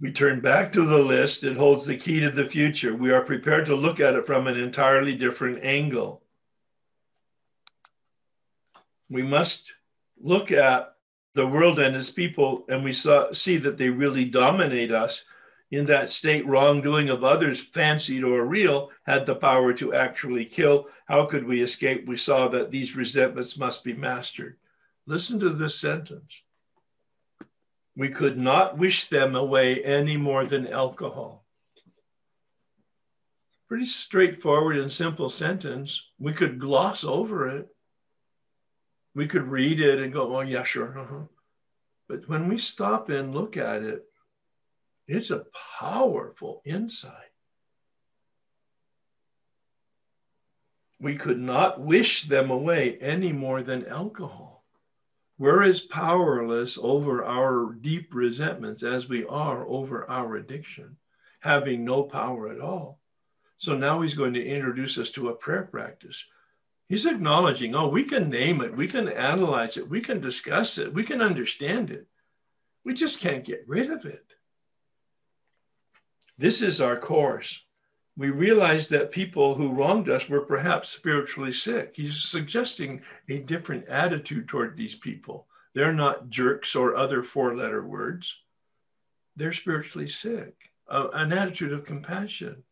[0.00, 1.44] We turn back to the list.
[1.44, 2.96] It holds the key to the future.
[2.96, 6.22] We are prepared to look at it from an entirely different angle.
[9.10, 9.72] We must
[10.22, 10.94] look at
[11.34, 15.24] the world and its people, and we saw, see that they really dominate us
[15.70, 20.88] in that state wrongdoing of others, fancied or real, had the power to actually kill.
[21.06, 22.06] How could we escape?
[22.06, 24.56] We saw that these resentments must be mastered.
[25.06, 26.42] Listen to this sentence.
[27.96, 31.44] We could not wish them away any more than alcohol.
[33.68, 36.10] Pretty straightforward and simple sentence.
[36.18, 37.68] We could gloss over it.
[39.14, 40.98] We could read it and go, oh, yeah, sure.
[40.98, 41.24] Uh-huh.
[42.08, 44.04] But when we stop and look at it,
[45.06, 45.46] it's a
[45.78, 47.12] powerful insight.
[51.00, 54.64] We could not wish them away any more than alcohol.
[55.38, 60.98] We're as powerless over our deep resentments as we are over our addiction,
[61.40, 63.00] having no power at all.
[63.56, 66.26] So now he's going to introduce us to a prayer practice.
[66.90, 70.92] He's acknowledging, oh, we can name it, we can analyze it, we can discuss it,
[70.92, 72.08] we can understand it.
[72.84, 74.26] We just can't get rid of it.
[76.36, 77.64] This is our course.
[78.16, 81.92] We realized that people who wronged us were perhaps spiritually sick.
[81.94, 85.46] He's suggesting a different attitude toward these people.
[85.76, 88.36] They're not jerks or other four letter words.
[89.36, 90.56] They're spiritually sick,
[90.88, 92.64] uh, an attitude of compassion.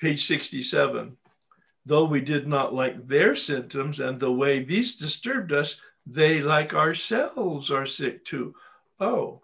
[0.00, 1.16] Page 67.
[1.84, 6.74] Though we did not like their symptoms and the way these disturbed us, they, like
[6.74, 8.54] ourselves, are sick too.
[9.00, 9.42] Oh,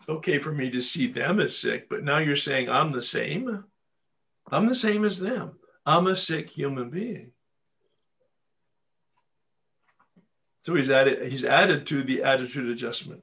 [0.00, 3.02] it's okay for me to see them as sick, but now you're saying I'm the
[3.02, 3.64] same.
[4.50, 5.58] I'm the same as them.
[5.84, 7.32] I'm a sick human being.
[10.64, 13.22] So he's added, he's added to the attitude adjustment.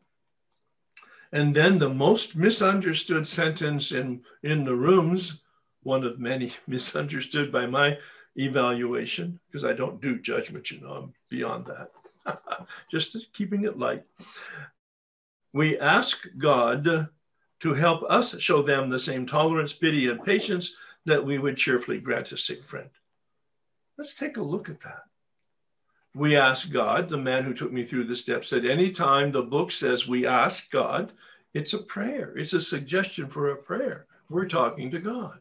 [1.33, 5.41] And then the most misunderstood sentence in, in the rooms,
[5.83, 7.97] one of many misunderstood by my
[8.35, 11.91] evaluation, because I don't do judgment, you know, I'm beyond that.
[12.91, 14.03] Just keeping it light
[15.53, 17.09] we ask God
[17.59, 21.99] to help us show them the same tolerance, pity, and patience that we would cheerfully
[21.99, 22.89] grant a sick friend.
[23.97, 25.03] Let's take a look at that.
[26.15, 29.71] We ask God, the man who took me through the steps said, anytime the book
[29.71, 31.11] says we ask God,
[31.53, 34.05] it's a prayer, it's a suggestion for a prayer.
[34.29, 35.39] We're talking to God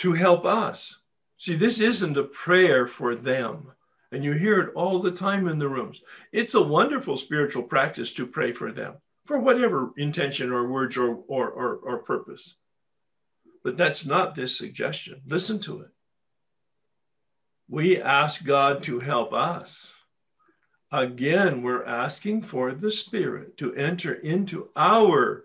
[0.00, 0.96] to help us.
[1.38, 3.72] See, this isn't a prayer for them.
[4.12, 6.02] And you hear it all the time in the rooms.
[6.32, 8.94] It's a wonderful spiritual practice to pray for them
[9.26, 12.56] for whatever intention or words or, or, or, or purpose.
[13.62, 15.20] But that's not this suggestion.
[15.26, 15.90] Listen to it.
[17.68, 19.92] We ask God to help us.
[20.90, 25.44] Again, we're asking for the Spirit to enter into our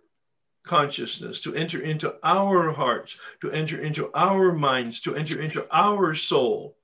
[0.65, 6.13] consciousness, to enter into our hearts, to enter into our minds, to enter into our
[6.15, 6.75] soul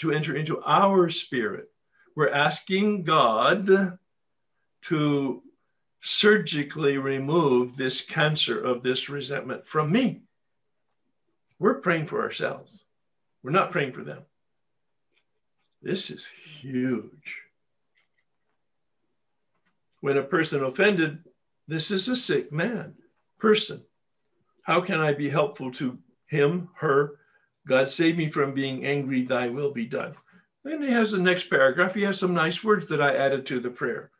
[0.00, 1.70] to enter into our spirit.
[2.16, 3.98] We're asking God
[4.82, 5.42] to
[6.00, 10.22] surgically remove this cancer of this resentment from me.
[11.58, 12.84] We're praying for ourselves.
[13.42, 14.22] We're not praying for them.
[15.82, 16.26] This is
[16.60, 17.42] huge.
[20.00, 21.24] When a person offended,
[21.68, 22.94] this is a sick man,
[23.40, 23.82] person.
[24.62, 27.18] How can I be helpful to him, her,
[27.66, 30.14] God save me from being angry, thy will be done.
[30.64, 31.94] Then he has the next paragraph.
[31.94, 34.10] He has some nice words that I added to the prayer.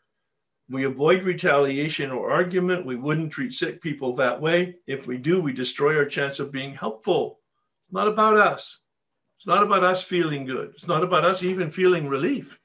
[0.68, 2.86] We avoid retaliation or argument.
[2.86, 4.76] We wouldn't treat sick people that way.
[4.86, 7.40] If we do, we destroy our chance of being helpful.
[7.86, 8.78] It's not about us.
[9.38, 10.72] It's not about us feeling good.
[10.74, 12.60] It's not about us even feeling relief.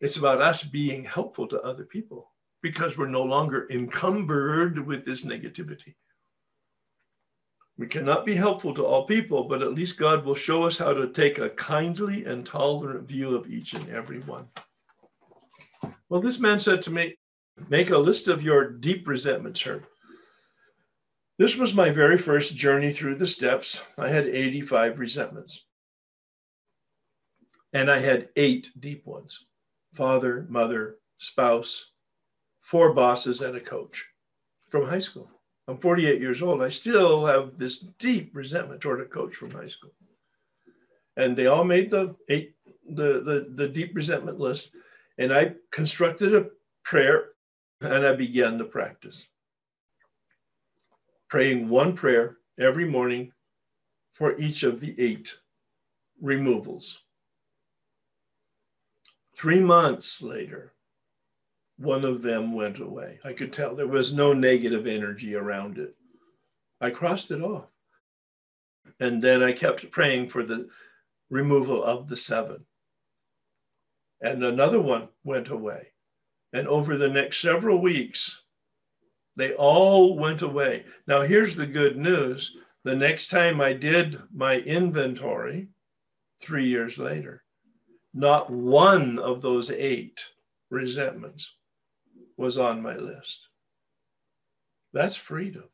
[0.00, 2.29] It's about us being helpful to other people
[2.62, 5.94] because we're no longer encumbered with this negativity.
[7.78, 10.92] We cannot be helpful to all people, but at least God will show us how
[10.92, 14.48] to take a kindly and tolerant view of each and every one.
[16.08, 17.16] Well, this man said to me,
[17.68, 19.82] Make a list of your deep resentments, sir.
[21.38, 23.82] This was my very first journey through the steps.
[23.96, 25.64] I had 85 resentments.
[27.72, 29.46] And I had eight deep ones
[29.94, 31.89] father, mother, spouse,
[32.60, 34.06] four bosses, and a coach
[34.68, 35.30] from high school.
[35.68, 36.62] I'm 48 years old.
[36.62, 39.92] I still have this deep resentment toward a coach from high school.
[41.16, 42.54] And they all made the eight,
[42.88, 44.70] the, the, the deep resentment list.
[45.18, 46.46] And I constructed a
[46.82, 47.26] prayer
[47.80, 49.26] and I began the practice.
[51.28, 53.32] Praying one prayer every morning
[54.14, 55.36] for each of the eight
[56.20, 56.98] removals.
[59.36, 60.74] Three months later,
[61.80, 63.18] one of them went away.
[63.24, 65.96] I could tell there was no negative energy around it.
[66.78, 67.68] I crossed it off.
[68.98, 70.68] And then I kept praying for the
[71.30, 72.66] removal of the seven.
[74.20, 75.88] And another one went away.
[76.52, 78.42] And over the next several weeks,
[79.36, 80.84] they all went away.
[81.06, 85.68] Now, here's the good news the next time I did my inventory,
[86.42, 87.42] three years later,
[88.12, 90.26] not one of those eight
[90.68, 91.54] resentments
[92.40, 93.46] was on my list.
[94.92, 95.64] That's freedom.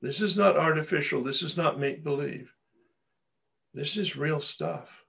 [0.00, 1.22] This is not artificial.
[1.22, 2.52] This is not make believe.
[3.74, 5.04] This is real stuff.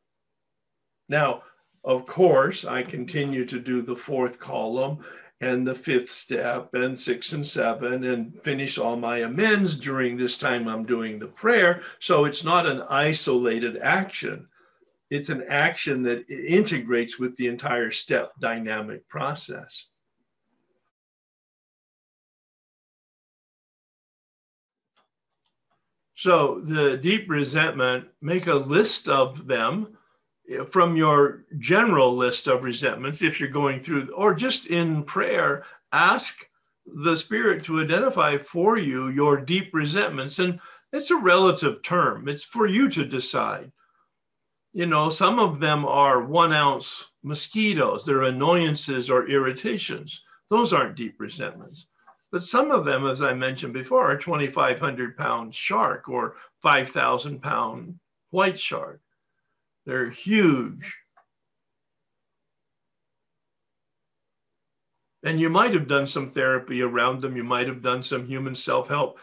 [1.09, 1.43] Now,
[1.83, 4.99] of course, I continue to do the fourth column
[5.39, 10.37] and the fifth step and six and seven and finish all my amends during this
[10.37, 11.81] time I'm doing the prayer.
[11.99, 14.47] So it's not an isolated action,
[15.09, 19.85] it's an action that integrates with the entire step dynamic process.
[26.15, 29.97] So the deep resentment, make a list of them
[30.49, 35.65] eh, from your general list of resentments, if you're going through, or just in prayer,
[35.91, 36.37] ask
[36.85, 40.39] the Spirit to identify for you your deep resentments.
[40.39, 40.59] And
[40.93, 43.71] it's a relative term, it's for you to decide.
[44.75, 50.21] You know, some of them are one ounce mosquitoes, they're annoyances or irritations.
[50.49, 51.87] Those aren't deep resentments.
[52.29, 58.01] But some of them, as I mentioned before, are 2,500 pound shark or 5,000 pound
[58.31, 58.99] white shark.
[59.85, 60.97] They're huge.
[65.23, 67.37] And you might have done some therapy around them.
[67.37, 69.19] You might have done some human self help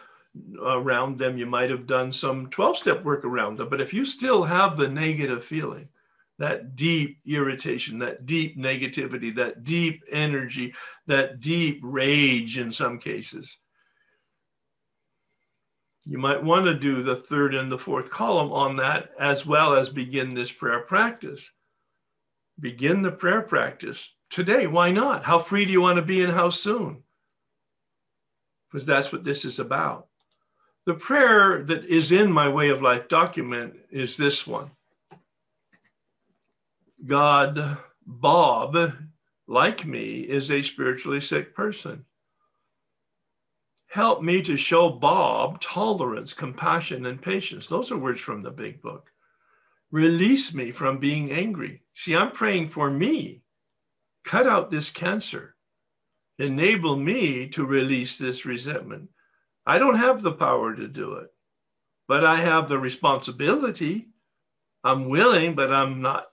[0.61, 1.37] around them.
[1.37, 3.69] You might have done some 12 step work around them.
[3.69, 5.89] But if you still have the negative feeling,
[6.39, 10.73] that deep irritation, that deep negativity, that deep energy,
[11.07, 13.57] that deep rage in some cases,
[16.05, 19.75] you might want to do the third and the fourth column on that as well
[19.75, 21.49] as begin this prayer practice.
[22.59, 24.67] Begin the prayer practice today.
[24.67, 25.23] Why not?
[25.23, 27.03] How free do you want to be and how soon?
[28.69, 30.07] Because that's what this is about.
[30.85, 34.71] The prayer that is in my way of life document is this one
[37.05, 38.93] God, Bob,
[39.47, 42.05] like me, is a spiritually sick person.
[43.87, 47.67] Help me to show Bob tolerance, compassion, and patience.
[47.67, 49.11] Those are words from the big book.
[49.91, 51.83] Release me from being angry.
[51.93, 53.43] See, I'm praying for me.
[54.25, 55.55] Cut out this cancer.
[56.39, 59.09] Enable me to release this resentment.
[59.65, 61.33] I don't have the power to do it,
[62.07, 64.09] but I have the responsibility.
[64.83, 66.25] I'm willing, but I'm not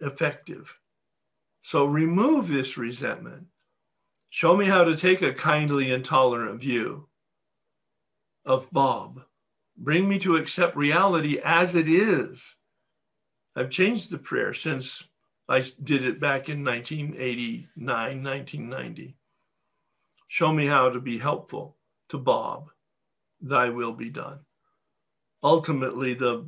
[0.00, 0.76] effective.
[1.62, 3.46] So remove this resentment.
[4.28, 7.08] Show me how to take a kindly and tolerant view
[8.44, 9.22] of Bob.
[9.76, 12.56] Bring me to accept reality as it is.
[13.56, 15.08] I've changed the prayer since
[15.48, 19.16] I did it back in 1989, 1990.
[20.28, 21.76] Show me how to be helpful
[22.12, 22.70] to Bob.
[23.40, 24.38] Thy will be done.
[25.42, 26.46] Ultimately, the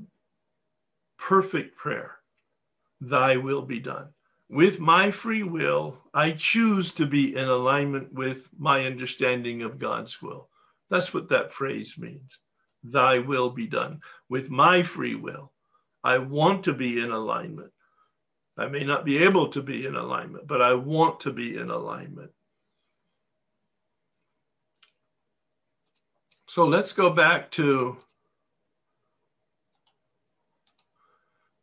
[1.19, 2.19] perfect prayer,
[3.01, 4.15] Thy will be done
[4.49, 10.21] with my free will, I choose to be in alignment with my understanding of God's
[10.21, 10.49] will.
[10.91, 12.39] That's what that phrase means.
[12.83, 14.01] Thy will be done.
[14.29, 15.53] With my free will,
[16.03, 17.73] I want to be in alignment.
[18.57, 21.71] I may not be able to be in alignment, but I want to be in
[21.71, 22.31] alignment.
[26.55, 27.97] So let's go back to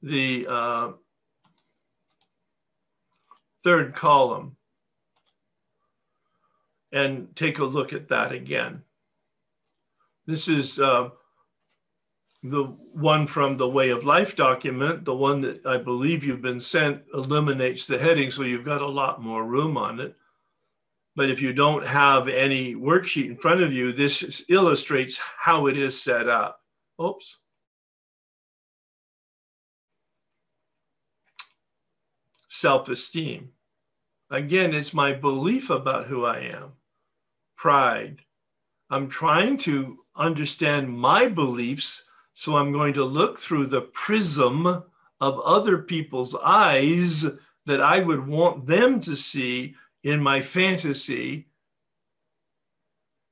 [0.02, 0.92] the uh,
[3.64, 4.58] third column
[6.92, 8.82] and take a look at that again.
[10.26, 11.12] This is uh,
[12.44, 15.06] the one from the Way of Life document.
[15.06, 18.90] The one that I believe you've been sent eliminates the heading, so you've got a
[18.90, 20.18] lot more room on it.
[21.16, 25.78] But if you don't have any worksheet in front of you, this illustrates how it
[25.78, 26.62] is set up.
[27.02, 27.38] Oops.
[32.62, 33.50] self esteem.
[34.30, 36.74] Again, it's my belief about who I am,
[37.58, 38.20] pride.
[38.92, 42.04] I'm trying to understand my beliefs,
[42.36, 44.68] so I'm going to look through the prism
[45.20, 47.26] of other people's eyes
[47.66, 51.48] that I would want them to see in my fantasy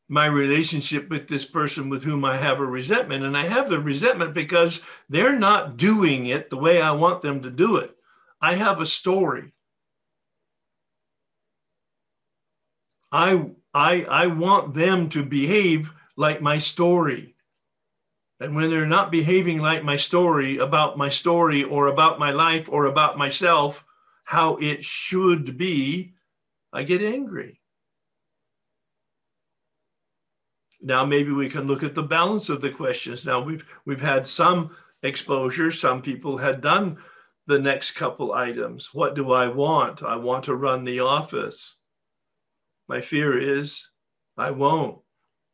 [0.09, 3.23] my relationship with this person with whom I have a resentment.
[3.23, 7.43] And I have the resentment because they're not doing it the way I want them
[7.43, 7.95] to do it.
[8.41, 9.53] I have a story.
[13.11, 17.35] I, I, I want them to behave like my story.
[18.39, 22.67] And when they're not behaving like my story about my story or about my life
[22.69, 23.85] or about myself,
[24.23, 26.13] how it should be,
[26.71, 27.59] I get angry.
[30.81, 33.25] Now maybe we can look at the balance of the questions.
[33.25, 34.71] Now we've we've had some
[35.03, 35.71] exposure.
[35.71, 36.97] Some people had done
[37.47, 38.93] the next couple items.
[38.93, 40.03] What do I want?
[40.03, 41.75] I want to run the office.
[42.87, 43.89] My fear is
[44.37, 44.99] I won't.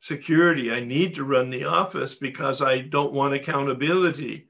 [0.02, 4.50] Security, I need to run the office because I don't want accountability.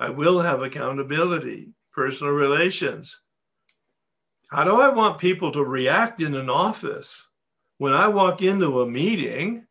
[0.00, 1.68] I will have accountability.
[1.92, 3.20] Personal relations.
[4.48, 7.28] How do I want people to react in an office
[7.78, 9.66] when I walk into a meeting?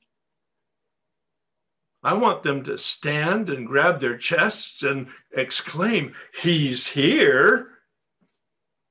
[2.04, 7.72] I want them to stand and grab their chests and exclaim, He's here.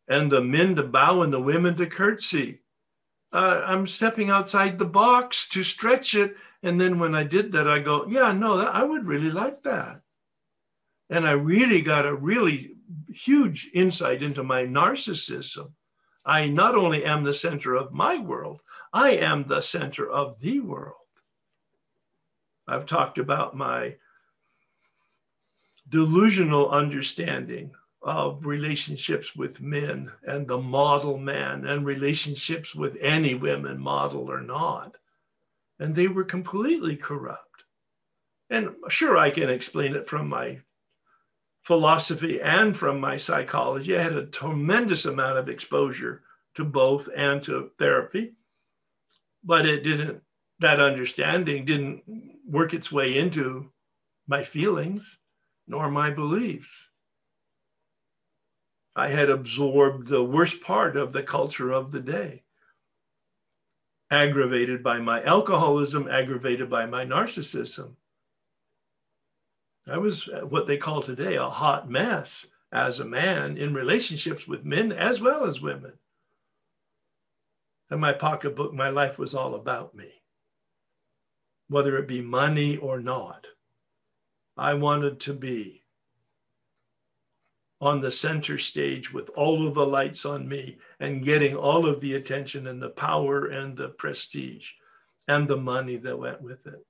[0.09, 2.61] And the men to bow and the women to curtsy.
[3.33, 6.37] Uh, I'm stepping outside the box to stretch it.
[6.63, 10.01] And then when I did that, I go, Yeah, no, I would really like that.
[11.11, 12.75] And I really got a really
[13.09, 15.73] huge insight into my narcissism.
[16.25, 18.61] I not only am the center of my world,
[18.93, 20.97] I am the center of the world.
[22.67, 23.97] I've talked about my
[25.89, 33.79] delusional understanding of relationships with men and the model man and relationships with any women,
[33.79, 34.97] model or not.
[35.79, 37.65] And they were completely corrupt.
[38.51, 40.61] And sure, I can explain it from my
[41.65, 43.97] philosophy and from my psychology.
[43.97, 46.23] I had a tremendous amount of exposure
[46.55, 48.35] to both and to therapy,
[49.43, 50.23] but it didn't,
[50.61, 52.03] that understanding didn't
[52.47, 53.73] work its way into
[54.29, 55.19] my feelings
[55.67, 56.91] nor my beliefs.
[58.95, 62.45] I had absorbed the worst part of the culture of the day,
[64.11, 67.97] aggravated by my alcoholism, aggravated by my narcissism.
[69.87, 74.49] I was uh, what they call today a hot mess as a man in relationships
[74.49, 75.95] with men as well as women.
[77.91, 80.25] And my pocketbook, my life was all about me
[81.69, 83.47] whether it be money or not.
[84.57, 85.83] I wanted to be
[87.81, 92.01] on the center stage with all of the lights on me and getting all of
[92.01, 94.71] the attention and the power and the prestige
[95.27, 96.87] and the money that went with it.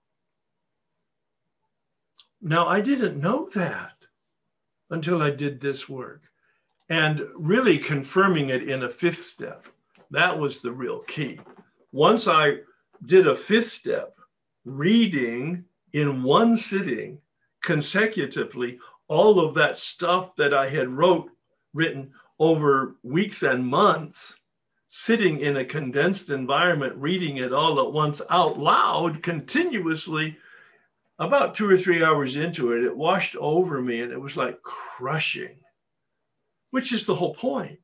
[2.47, 3.93] Now, I didn't know that
[4.91, 6.25] until I did this work
[6.91, 9.67] and really confirming it in a fifth step.
[10.11, 11.41] That was the real key.
[11.91, 12.59] Once I
[13.07, 14.19] did a fifth step,
[14.67, 15.65] reading
[15.95, 17.19] in one sitting
[17.63, 21.31] consecutively all of that stuff that I had wrote
[21.73, 24.41] written over weeks and months
[24.91, 30.37] sitting in a condensed environment reading it all at once out loud continuously
[31.19, 34.63] about 2 or 3 hours into it it washed over me and it was like
[34.63, 35.57] crushing
[36.71, 37.79] which is the whole point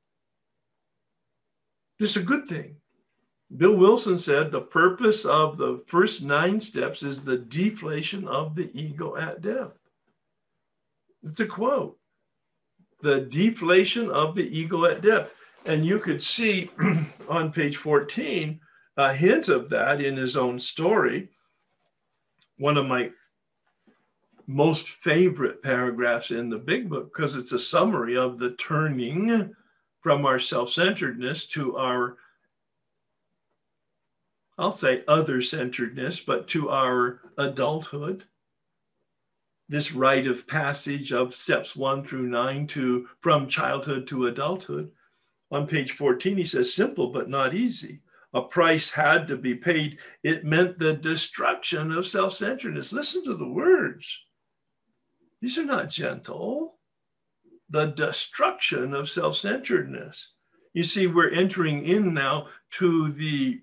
[1.99, 2.77] this is a good thing
[3.57, 8.71] Bill Wilson said the purpose of the first nine steps is the deflation of the
[8.79, 9.73] ego at death.
[11.25, 11.99] It's a quote.
[13.03, 15.35] The deflation of the ego at death.
[15.67, 16.71] And you could see
[17.29, 18.61] on page 14
[18.97, 21.31] a hint of that in his own story.
[22.57, 23.11] One of my
[24.51, 29.55] most favorite paragraphs in the big book because it's a summary of the turning
[30.01, 32.17] from our self centeredness to our
[34.59, 38.25] I'll say other centeredness, but to our adulthood.
[39.71, 44.91] This rite of passage of steps one through nine to from childhood to adulthood.
[45.51, 48.01] On page 14, he says, simple but not easy.
[48.35, 49.99] A price had to be paid.
[50.23, 52.93] It meant the destruction of self centeredness.
[52.93, 54.19] Listen to the words.
[55.41, 56.79] These are not gentle.
[57.69, 60.33] The destruction of self centeredness.
[60.73, 63.61] You see, we're entering in now to the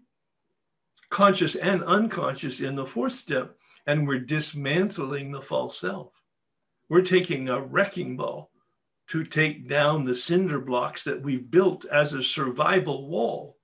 [1.10, 3.56] conscious and unconscious in the fourth step,
[3.86, 6.12] and we're dismantling the false self.
[6.90, 8.52] We're taking a wrecking ball
[9.08, 13.58] to take down the cinder blocks that we've built as a survival wall.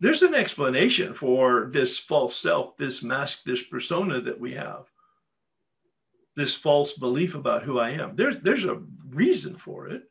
[0.00, 4.86] There's an explanation for this false self, this mask, this persona that we have,
[6.36, 8.14] this false belief about who I am.
[8.14, 10.04] There's, there's a reason for it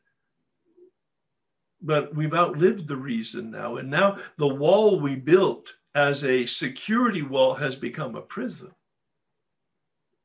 [1.86, 3.76] but we've outlived the reason now.
[3.76, 8.72] And now the wall we built as a security wall has become a prison.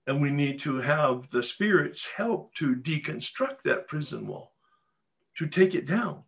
[0.07, 4.53] And we need to have the Spirit's help to deconstruct that prison wall,
[5.38, 6.23] to take it down,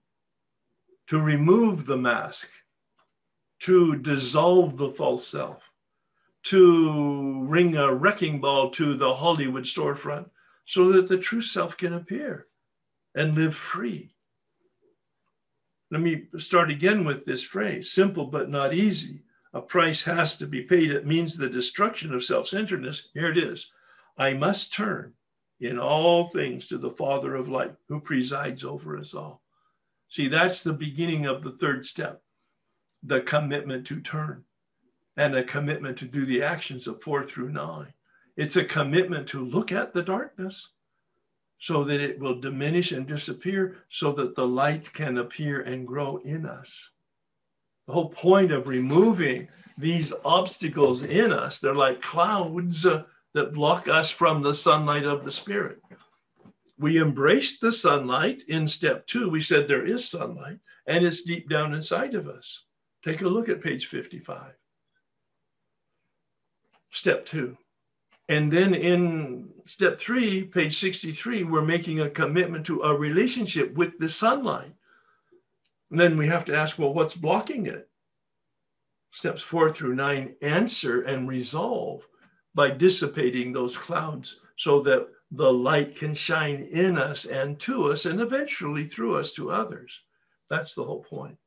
[1.07, 2.47] to remove the mask,
[3.61, 5.71] to dissolve the false self,
[6.43, 10.29] to ring a wrecking ball to the Hollywood storefront
[10.65, 12.47] so that the true self can appear
[13.15, 14.13] and live free.
[15.91, 19.23] Let me start again with this phrase simple but not easy.
[19.53, 20.89] A price has to be paid.
[20.91, 23.09] It means the destruction of self centeredness.
[23.13, 23.71] Here it is.
[24.17, 25.13] I must turn
[25.59, 29.43] in all things to the Father of light who presides over us all.
[30.09, 32.21] See, that's the beginning of the third step
[33.01, 34.45] the commitment to turn
[35.15, 37.93] and a commitment to do the actions of four through nine.
[38.35, 40.69] It's a commitment to look at the darkness
[41.59, 46.17] so that it will diminish and disappear so that the light can appear and grow
[46.17, 46.91] in us.
[47.87, 53.03] The whole point of removing these obstacles in us, they're like clouds uh,
[53.33, 55.81] that block us from the sunlight of the Spirit.
[56.77, 59.29] We embraced the sunlight in step two.
[59.29, 62.65] We said there is sunlight and it's deep down inside of us.
[63.03, 64.53] Take a look at page 55.
[66.93, 67.57] Step two.
[68.29, 73.99] And then in step three, page 63, we're making a commitment to a relationship with
[73.99, 74.73] the sunlight.
[75.91, 77.89] And then we have to ask, well, what's blocking it?
[79.11, 82.07] Steps four through nine answer and resolve
[82.55, 88.05] by dissipating those clouds so that the light can shine in us and to us
[88.05, 90.01] and eventually through us to others.
[90.49, 91.37] That's the whole point.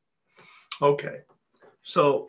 [0.81, 1.21] Okay,
[1.81, 2.27] so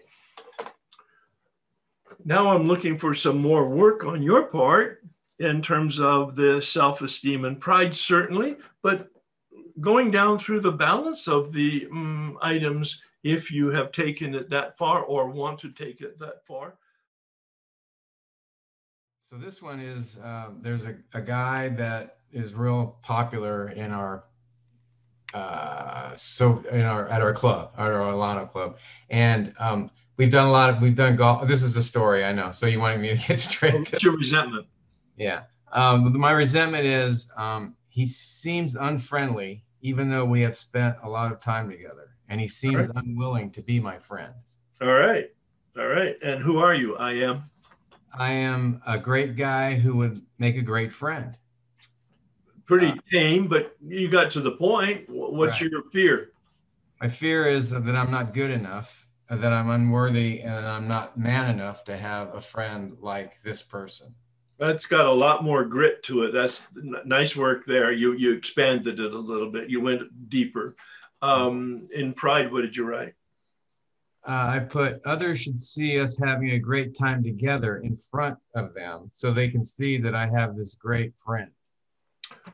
[2.24, 5.02] now I'm looking for some more work on your part
[5.38, 9.10] in terms of the self esteem and pride, certainly, but
[9.80, 14.76] going down through the balance of the um, items if you have taken it that
[14.76, 16.74] far or want to take it that far.
[19.20, 24.24] So this one is uh, there's a, a guy that is real popular in our
[25.34, 28.78] uh, so in our at our club, at our Alano club,
[29.10, 31.48] and um, we've done a lot of we've done golf.
[31.48, 32.52] This is a story I know.
[32.52, 34.66] So you wanted me to get straight What's to your resentment?
[35.16, 41.08] Yeah, um, my resentment is um, he seems unfriendly, even though we have spent a
[41.08, 42.96] lot of time together, and he seems right.
[42.96, 44.34] unwilling to be my friend.
[44.82, 45.30] All right,
[45.78, 46.16] all right.
[46.22, 46.96] And who are you?
[46.96, 47.50] I am.
[48.12, 51.36] I am a great guy who would make a great friend.
[52.64, 55.08] Pretty uh, tame, but you got to the point.
[55.08, 55.70] What's right.
[55.70, 56.32] your fear?
[57.00, 61.50] My fear is that I'm not good enough, that I'm unworthy, and I'm not man
[61.50, 64.14] enough to have a friend like this person.
[64.58, 66.32] That's got a lot more grit to it.
[66.32, 66.66] That's
[67.04, 67.92] nice work there.
[67.92, 69.70] You you expanded it a little bit.
[69.70, 70.76] You went deeper.
[71.20, 73.14] Um, in Pride, what did you write?
[74.28, 78.74] uh, I put others should see us having a great time together in front of
[78.74, 81.50] them so they can see that I have this great friend.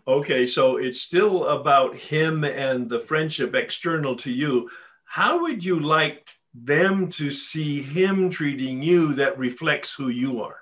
[0.06, 4.70] Okay, so it's still about him and the friendship external to you.
[5.04, 10.58] How would you like them to see him treating you that reflects who you are?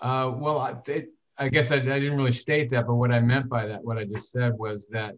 [0.00, 1.08] Uh, well, I, it,
[1.38, 3.98] I guess I, I didn't really state that, but what I meant by that, what
[3.98, 5.14] I just said was that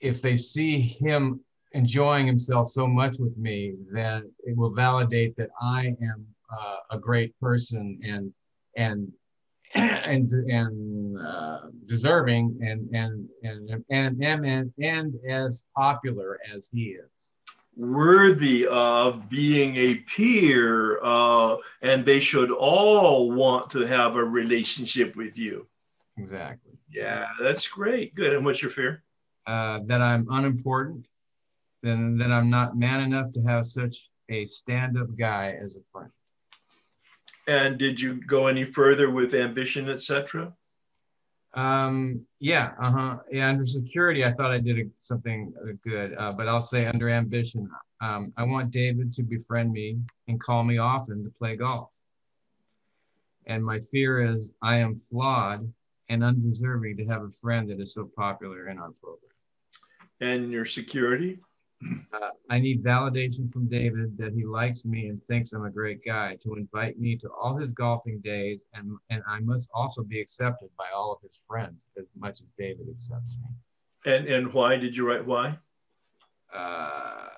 [0.00, 1.40] if they see him
[1.72, 6.98] enjoying himself so much with me that it will validate that I am uh, a
[6.98, 8.32] great person and
[8.76, 9.12] and
[9.74, 16.96] and and uh, deserving and and and and and, and and as popular as he
[16.96, 17.34] is
[17.78, 25.16] worthy of being a peer uh, and they should all want to have a relationship
[25.16, 25.66] with you
[26.18, 29.02] exactly yeah that's great good and what's your fear
[29.46, 31.06] uh, that i'm unimportant
[31.82, 36.10] then that I'm not man enough to have such a stand-up guy as a friend.
[37.46, 40.52] And did you go any further with ambition, etc.?
[41.54, 43.18] Um, yeah, uh huh.
[43.30, 45.52] Yeah, under security, I thought I did a, something
[45.82, 47.68] good, uh, but I'll say under ambition,
[48.00, 49.98] um, I want David to befriend me
[50.28, 51.90] and call me often to play golf.
[53.46, 55.72] And my fear is I am flawed
[56.10, 59.32] and undeserving to have a friend that is so popular in our program.
[60.20, 61.38] And your security?
[62.12, 66.04] Uh, I need validation from David that he likes me and thinks I'm a great
[66.04, 70.20] guy to invite me to all his golfing days, and and I must also be
[70.20, 74.12] accepted by all of his friends as much as David accepts me.
[74.12, 75.58] And and why did you write why?
[76.52, 77.28] Uh,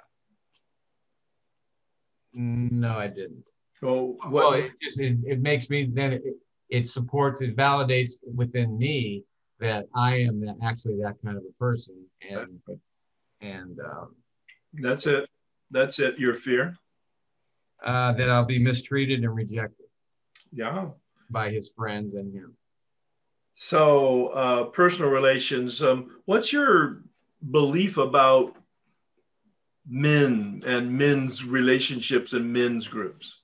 [2.33, 3.45] no, I didn't.
[3.81, 4.33] So what?
[4.33, 6.23] well, it just it, it makes me then it,
[6.69, 9.25] it supports it validates within me
[9.59, 12.61] that I am actually that kind of a person, and
[13.41, 14.15] and um,
[14.75, 15.29] that's it.
[15.71, 16.19] That's it.
[16.19, 16.77] Your fear?
[17.83, 19.87] Uh, that I'll be mistreated and rejected.
[20.53, 20.89] Yeah.
[21.31, 22.57] By his friends and him.
[23.55, 25.83] So, uh, personal relations.
[25.83, 27.03] Um, what's your
[27.51, 28.57] belief about
[29.89, 33.41] men and men's relationships and men's groups?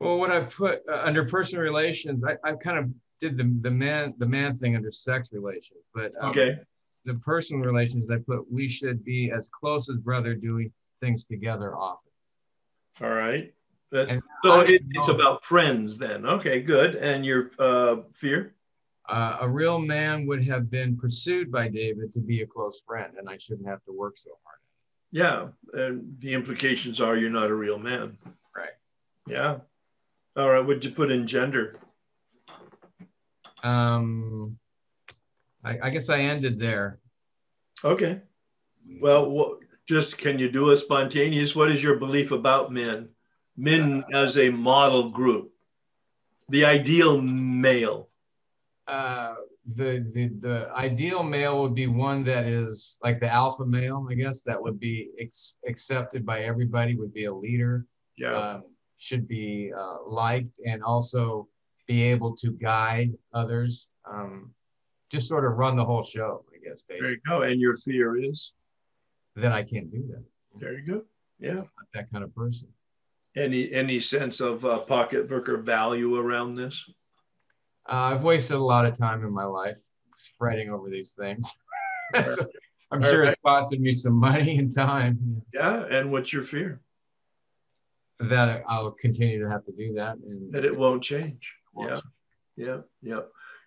[0.00, 2.90] Well, what I put uh, under personal relations, I, I kind of
[3.20, 6.58] did the, the man the man thing under sex relations, but um, okay,
[7.04, 11.76] the personal relations I put we should be as close as brother doing things together
[11.76, 12.10] often.
[13.00, 13.52] All right.
[13.92, 16.26] so it, it's about friends then.
[16.26, 16.96] Okay, good.
[16.96, 18.54] And your uh, fear?
[19.08, 23.14] Uh, a real man would have been pursued by David to be a close friend,
[23.18, 24.58] and I shouldn't have to work so hard.
[25.10, 25.48] Yeah,
[25.80, 28.16] and the implications are you're not a real man.
[28.56, 28.70] Right.
[29.28, 29.58] Yeah.
[30.36, 30.64] All right.
[30.64, 31.78] What'd you put in gender?
[33.62, 34.58] Um,
[35.64, 36.98] I, I guess I ended there.
[37.82, 38.20] Okay.
[39.00, 39.58] Well, what,
[39.88, 41.54] just can you do a spontaneous?
[41.56, 43.08] What is your belief about men?
[43.56, 45.52] Men uh, as a model group,
[46.48, 48.08] the ideal male.
[48.86, 49.34] Uh,
[49.66, 54.14] the, the the ideal male would be one that is like the alpha male, I
[54.14, 54.42] guess.
[54.42, 56.96] That would be ex- accepted by everybody.
[56.96, 57.86] Would be a leader.
[58.18, 58.36] Yeah.
[58.36, 58.64] Um,
[58.98, 61.48] should be uh, liked and also
[61.86, 63.90] be able to guide others.
[64.10, 64.50] Um,
[65.14, 66.82] just sort of run the whole show, I guess.
[66.82, 67.04] Basically.
[67.04, 67.42] There you go.
[67.42, 68.52] And your fear is
[69.36, 70.24] that I can't do that.
[70.56, 71.02] Very good.
[71.38, 71.54] Yeah.
[71.54, 72.68] Not that kind of person.
[73.36, 76.84] Any any sense of uh, pocketbook or value around this?
[77.88, 79.78] Uh, I've wasted a lot of time in my life
[80.16, 81.52] spreading over these things.
[82.24, 82.46] so
[82.90, 83.26] I'm sure right.
[83.26, 85.42] it's costing me some money and time.
[85.52, 85.84] Yeah.
[85.90, 86.80] And what's your fear?
[88.20, 90.16] That I'll continue to have to do that.
[90.16, 91.54] And that it won't change.
[91.72, 91.94] It won't yeah.
[91.94, 92.04] Change.
[92.56, 92.78] Yeah.
[93.02, 93.20] Yeah.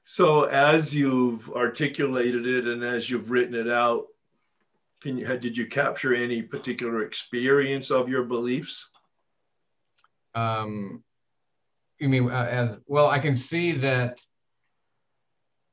[0.10, 4.06] So as you've articulated it and as you've written it out,
[5.02, 8.88] can you, did you capture any particular experience of your beliefs?
[10.34, 11.04] Um,
[12.00, 13.08] you mean uh, as well?
[13.08, 14.22] I can see that.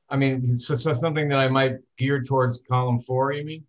[0.09, 3.31] I mean, so, so, something that I might gear towards column four.
[3.31, 3.63] You mean?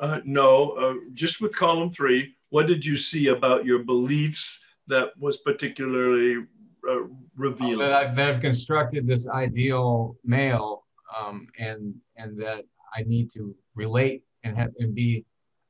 [0.00, 2.36] Uh, no, uh, just with column three.
[2.48, 6.46] What did you see about your beliefs that was particularly
[6.88, 7.06] uh,
[7.36, 7.78] revealing?
[7.78, 10.84] that, I've, that I've constructed this ideal male,
[11.16, 15.24] um, and and that I need to relate and have and be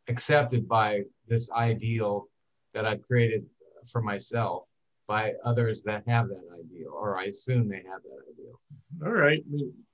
[0.09, 2.28] accepted by this ideal
[2.74, 3.45] that I've created
[3.90, 4.65] for myself
[5.07, 8.61] by others that have that ideal, or I assume they have that ideal.
[9.05, 9.43] All right,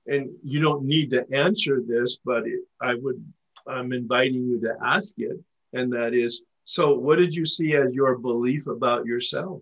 [0.07, 3.23] and you don't need to answer this, but it, I would.
[3.67, 5.39] I'm inviting you to ask it,
[5.73, 9.61] and that is, so what did you see as your belief about yourself?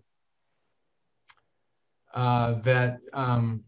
[2.14, 3.64] Uh, that um,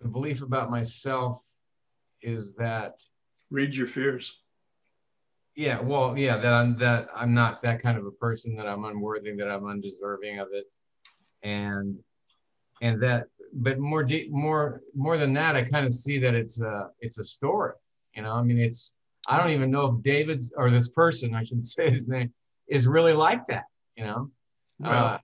[0.00, 1.42] the belief about myself
[2.20, 3.00] is that
[3.50, 4.38] read your fears.
[5.54, 8.84] Yeah well yeah that i'm that i'm not that kind of a person that i'm
[8.84, 10.66] unworthy that i'm undeserving of it.
[11.42, 11.98] And
[12.82, 16.60] and that but more deep more more than that i kind of see that it's
[16.60, 17.72] a it's a story
[18.14, 18.32] you know?
[18.32, 18.96] I mean it's
[19.28, 22.34] i don't even know if david or this person i should say his name
[22.68, 23.64] is really like that
[23.96, 24.30] you know
[24.78, 25.18] well, uh,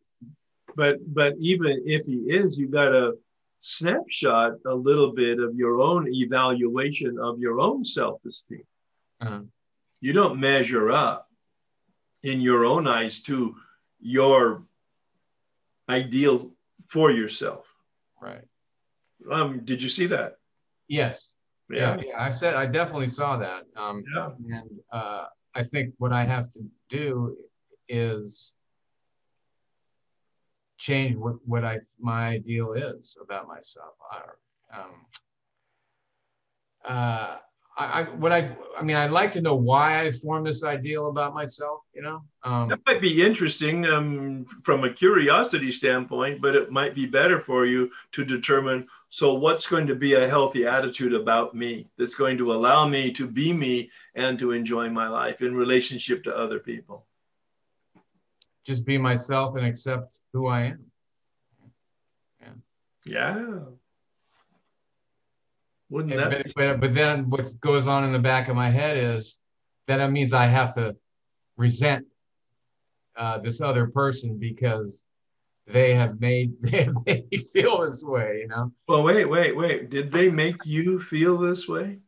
[0.76, 3.18] but but even if he is you got to
[3.62, 8.64] snapshot a little bit of your own evaluation of your own self-esteem.
[9.20, 9.40] Uh-huh.
[10.00, 11.28] You don't measure up
[12.24, 13.54] in your own eyes to
[14.00, 14.64] your
[15.88, 16.50] ideal
[16.88, 17.66] for yourself.
[18.20, 18.42] Right.
[19.30, 20.34] Um, did you see that?
[20.88, 21.34] Yes.
[21.70, 21.96] Yeah.
[21.96, 22.20] yeah, yeah.
[22.20, 23.62] I said I definitely saw that.
[23.76, 24.30] Um, yeah.
[24.58, 27.36] And uh, I think what I have to do
[27.88, 28.56] is
[30.82, 33.94] change what, what I my ideal is about myself.
[34.10, 35.06] I, um,
[36.84, 37.36] uh,
[37.78, 41.08] I, I, what I, I mean, I'd like to know why I formed this ideal
[41.08, 41.80] about myself.
[41.94, 46.94] You know, um, that might be interesting um, from a curiosity standpoint, but it might
[46.94, 48.88] be better for you to determine.
[49.08, 53.12] So, what's going to be a healthy attitude about me that's going to allow me
[53.12, 57.06] to be me and to enjoy my life in relationship to other people?
[58.64, 60.84] Just be myself and accept who I am.
[62.40, 62.48] Yeah.
[63.04, 63.58] Yeah.
[65.90, 66.30] Wouldn't that?
[66.30, 69.38] But, but, but then what goes on in the back of my head is
[69.86, 70.96] that it means I have to
[71.56, 72.06] resent
[73.16, 75.04] uh, this other person because
[75.66, 78.72] they have made they have made me feel this way, you know.
[78.88, 79.90] Well, wait, wait, wait.
[79.90, 81.98] Did they make you feel this way?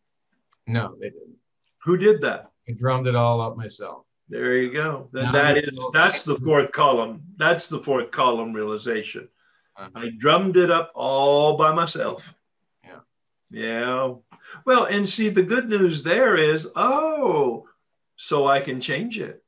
[0.66, 1.36] No, they didn't.
[1.84, 2.50] Who did that?
[2.68, 4.06] I drummed it all up myself.
[4.28, 5.08] There you go.
[5.12, 7.22] Then that is that's the fourth column.
[7.36, 9.28] That's the fourth column realization.
[9.76, 9.90] Uh-huh.
[9.94, 12.34] I drummed it up all by myself.
[12.82, 13.00] Yeah.
[13.50, 14.14] Yeah.
[14.64, 17.66] Well, and see the good news there is, oh,
[18.16, 19.42] so I can change it.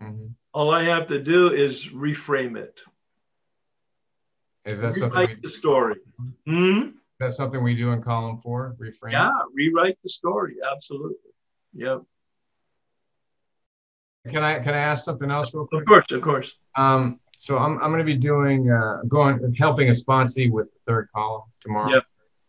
[0.00, 0.26] Mm-hmm.
[0.52, 2.80] All I have to do is reframe it.
[4.64, 5.28] Is that Rewrite something?
[5.28, 5.42] We...
[5.42, 5.96] the story.
[6.46, 6.80] Hmm?
[7.18, 9.12] That's something we do in column four, reframe.
[9.12, 10.56] Yeah, rewrite the story.
[10.72, 11.16] Absolutely.
[11.74, 12.02] Yep.
[14.28, 15.82] Can I can I ask something else real quick?
[15.82, 16.52] Of course, of course.
[16.76, 20.78] Um, so I'm I'm going to be doing uh, going helping a sponsee with the
[20.86, 21.90] third column tomorrow.
[21.94, 22.02] Yep.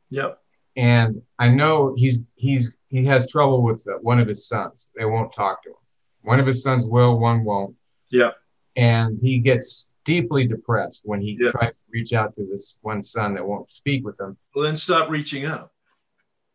[0.09, 0.37] Yep.
[0.75, 4.89] And I know he's he's he has trouble with uh, one of his sons.
[4.97, 5.75] They won't talk to him.
[6.23, 7.75] One of his sons will, one won't.
[8.09, 8.31] Yeah.
[8.75, 11.51] And he gets deeply depressed when he Yeah.
[11.51, 14.37] tries to reach out to this one son that won't speak with him.
[14.55, 15.71] Well, then stop reaching out.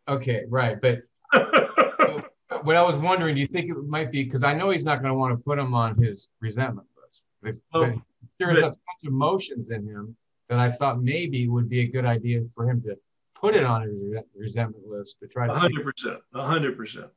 [0.07, 0.79] Okay, right.
[0.79, 1.01] But
[2.67, 5.01] what I was wondering, do you think it might be because I know he's not
[5.01, 7.95] going to want to put him on his resentment list, but, Oh, but
[8.39, 10.17] there's but- a bunch of emotions in him
[10.49, 12.97] that I thought maybe would be a good idea for him to
[13.35, 14.03] put it on his
[14.35, 16.17] resentment list to try to hundred percent.
[16.33, 17.07] Hundred percent.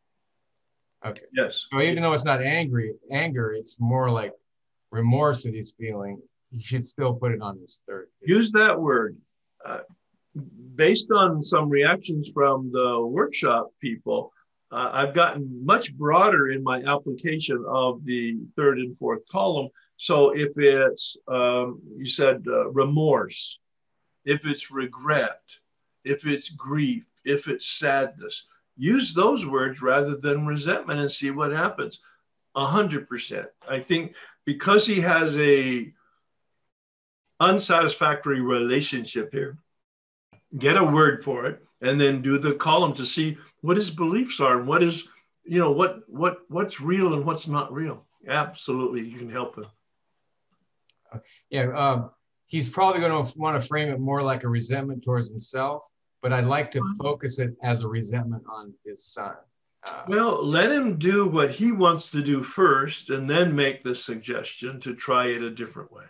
[1.05, 1.23] Okay.
[1.33, 1.67] Yes.
[1.73, 4.33] So even though it's not angry, anger, it's more like
[4.93, 6.21] remorse that he's feeling.
[6.53, 8.07] He should still put it on his third.
[8.23, 9.17] Use that word.
[9.67, 9.81] Uh,
[10.77, 14.33] based on some reactions from the workshop people,
[14.73, 19.69] uh, I've gotten much broader in my application of the third and fourth column.
[19.97, 23.59] So if it's, um, you said uh, remorse,
[24.25, 25.41] if it's regret,
[26.05, 31.53] if it's grief, if it's sadness, use those words rather than resentment and see what
[31.53, 32.01] happens.
[32.55, 33.47] A hundred percent.
[33.69, 34.15] I think
[34.45, 35.93] because he has a
[37.39, 39.59] unsatisfactory relationship here,
[40.57, 44.41] get a word for it, and then do the column to see what his beliefs
[44.41, 45.09] are and what is,
[45.45, 48.05] you know, what what what's real and what's not real.
[48.29, 49.67] Absolutely, you can help him.
[51.49, 52.11] Yeah, um,
[52.47, 55.85] he's probably going to want to frame it more like a resentment towards himself,
[56.23, 59.35] but I'd like to focus it as a resentment on his son.
[59.87, 63.95] Uh, Well, let him do what he wants to do first, and then make the
[63.95, 66.05] suggestion to try it a different way.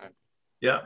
[0.00, 0.12] Right.
[0.60, 0.80] Yeah,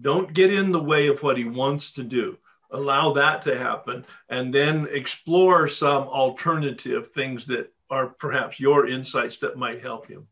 [0.00, 2.38] don't get in the way of what he wants to do.
[2.72, 9.38] Allow that to happen, and then explore some alternative things that are perhaps your insights
[9.40, 10.28] that might help him.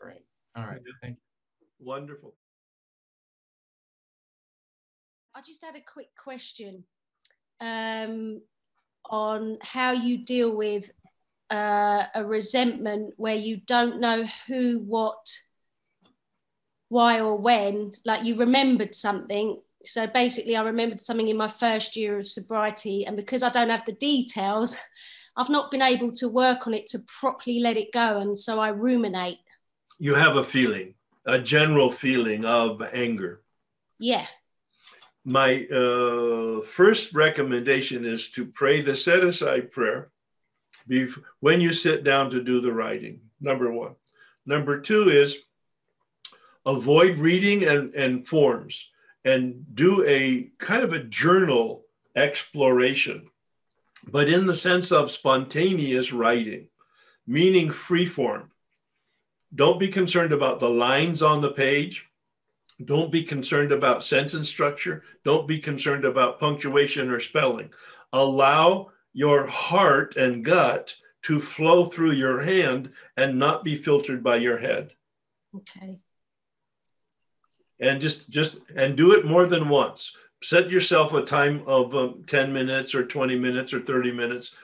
[0.00, 0.22] Great.
[0.56, 0.80] All right.
[1.02, 1.66] Thank you.
[1.84, 2.34] Wonderful.
[5.34, 6.84] I just had a quick question
[7.60, 8.40] um,
[9.06, 10.90] on how you deal with
[11.50, 15.26] uh, a resentment where you don't know who, what,
[16.88, 17.92] why, or when.
[18.04, 19.60] Like you remembered something.
[19.84, 23.70] So basically, I remembered something in my first year of sobriety, and because I don't
[23.70, 24.76] have the details,
[25.36, 28.60] I've not been able to work on it to properly let it go, and so
[28.60, 29.38] I ruminate.
[29.98, 30.94] You have a feeling,
[31.26, 33.42] a general feeling of anger.
[33.98, 34.26] Yeah.
[35.24, 40.10] My uh, first recommendation is to pray the set aside prayer
[41.40, 43.20] when you sit down to do the writing.
[43.40, 43.94] Number one.
[44.44, 45.38] Number two is
[46.66, 48.90] avoid reading and, and forms
[49.24, 51.84] and do a kind of a journal
[52.16, 53.30] exploration,
[54.06, 56.68] but in the sense of spontaneous writing,
[57.26, 58.50] meaning free form.
[59.54, 62.06] Don't be concerned about the lines on the page.
[62.82, 65.04] Don't be concerned about sentence structure.
[65.24, 67.70] Don't be concerned about punctuation or spelling.
[68.12, 74.36] Allow your heart and gut to flow through your hand and not be filtered by
[74.36, 74.92] your head.
[75.54, 76.00] Okay.
[77.82, 80.16] And just just and do it more than once.
[80.42, 84.54] Set yourself a time of um, 10 minutes or 20 minutes or 30 minutes.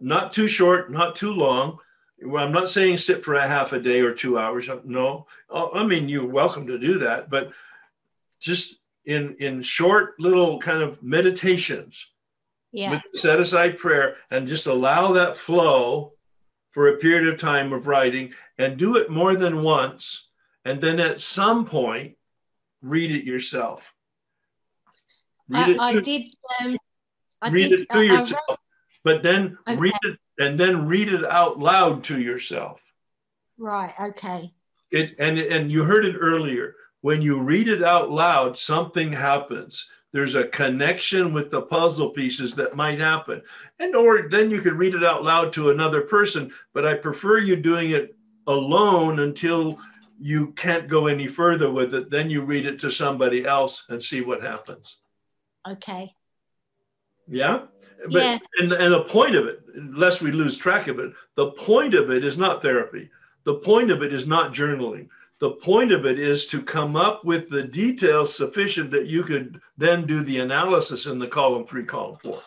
[0.00, 1.78] Not too short, not too long.
[2.22, 4.68] Well, I'm not saying sit for a half a day or two hours.
[4.84, 7.50] No, Uh, I mean you're welcome to do that, but
[8.40, 12.06] just in in short little kind of meditations
[12.72, 12.90] Yeah.
[12.92, 16.12] with set aside prayer and just allow that flow
[16.70, 20.28] for a period of time of writing and do it more than once
[20.64, 22.16] and then at some point
[22.82, 23.92] read it yourself
[25.48, 26.22] read I, it I to, did.
[26.60, 26.78] Um,
[27.42, 27.80] I read did.
[27.80, 28.58] it to I- I yourself wrote-
[29.04, 29.76] but then Okay.
[29.78, 32.80] read it and then read it out loud to yourself
[33.58, 33.94] right.
[34.00, 34.52] Okay.
[34.90, 39.90] it and and you heard it earlier when you read it out loud something happens
[40.12, 43.42] there's a connection with the puzzle pieces that might happen
[43.78, 47.38] and or then you could read it out loud to another person but i prefer
[47.38, 48.14] you doing it
[48.46, 49.78] alone until
[50.22, 54.02] you can't go any further with it then you read it to somebody else and
[54.04, 54.96] see what happens
[55.68, 56.14] Okay.
[57.26, 57.62] yeah
[58.10, 58.38] but Yeah.
[58.58, 62.10] and, and the point of it lest we lose track of it the point of
[62.10, 63.10] it is not therapy
[63.44, 67.24] the point of it is not journaling the point of it is to come up
[67.24, 71.84] with the details sufficient that you could then do the analysis in the column three
[71.84, 72.42] column four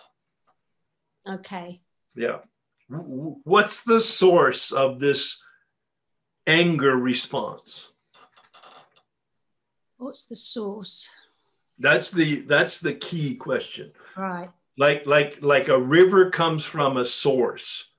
[1.28, 1.82] Okay.
[2.16, 2.40] yeah
[2.90, 5.43] what's the source of this
[6.48, 7.90] anger response
[9.98, 11.10] What's the source?
[11.80, 13.94] That's the that's the key question.
[14.18, 14.50] Right.
[14.78, 17.90] Like like like a river comes from a source.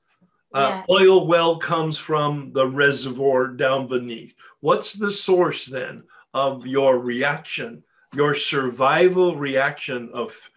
[0.54, 0.84] Uh, Yeah.
[0.90, 4.34] Oil well comes from the reservoir down beneath.
[4.60, 6.04] What's the source then
[6.34, 7.84] of your reaction,
[8.14, 10.50] your survival reaction of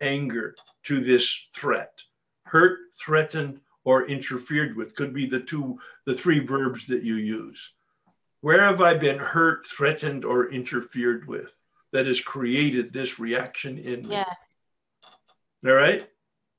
[0.00, 2.02] anger to this threat?
[2.42, 7.72] Hurt, threatened, or interfered with could be the two, the three verbs that you use.
[8.42, 11.56] Where have I been hurt, threatened, or interfered with
[11.94, 14.16] that has created this reaction in me?
[14.16, 14.34] Yeah.
[15.66, 16.06] All right.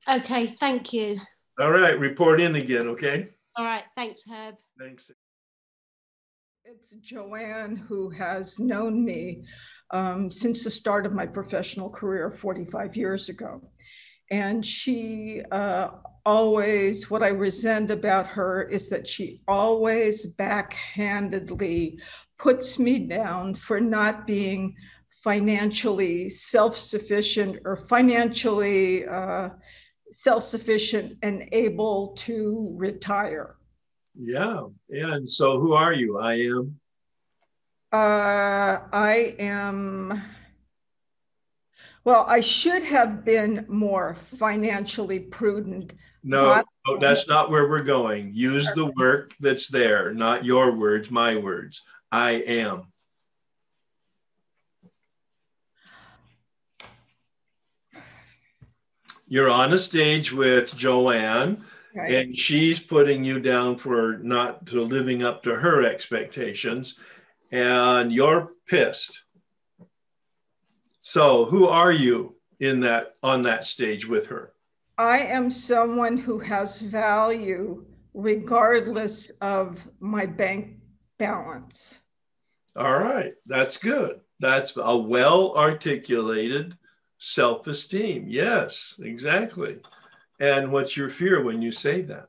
[0.09, 0.47] Okay.
[0.47, 1.19] Thank you.
[1.59, 1.99] All right.
[1.99, 2.87] Report in again.
[2.87, 3.29] Okay.
[3.55, 3.83] All right.
[3.95, 4.55] Thanks, Herb.
[4.79, 5.11] Thanks.
[6.65, 9.43] It's Joanne who has known me
[9.91, 13.61] um, since the start of my professional career 45 years ago.
[14.31, 15.89] And she uh,
[16.25, 21.99] always, what I resent about her is that she always backhandedly
[22.37, 24.75] puts me down for not being
[25.23, 29.49] financially self sufficient or financially uh,
[30.11, 33.55] self sufficient and able to retire.
[34.19, 34.63] Yeah.
[34.89, 35.13] Yeah.
[35.13, 36.19] And so who are you?
[36.19, 36.79] I am.
[37.91, 40.21] Uh, I am,
[42.03, 45.93] well, I should have been more financially prudent.
[46.23, 48.33] No, no, that's not where we're going.
[48.33, 51.81] Use the work that's there, not your words, my words.
[52.11, 52.91] I am.
[59.27, 61.63] You're on a stage with Joanne,
[61.93, 62.13] Right.
[62.13, 66.99] and she's putting you down for not to living up to her expectations,
[67.51, 69.23] and you're pissed.
[71.01, 74.53] So, who are you in that on that stage with her?
[74.99, 80.75] I am someone who has value regardless of my bank
[81.17, 81.99] balance.
[82.75, 84.19] All right, that's good.
[84.41, 86.77] That's a well articulated
[87.17, 88.25] self esteem.
[88.27, 89.77] Yes, exactly.
[90.37, 92.27] And what's your fear when you say that?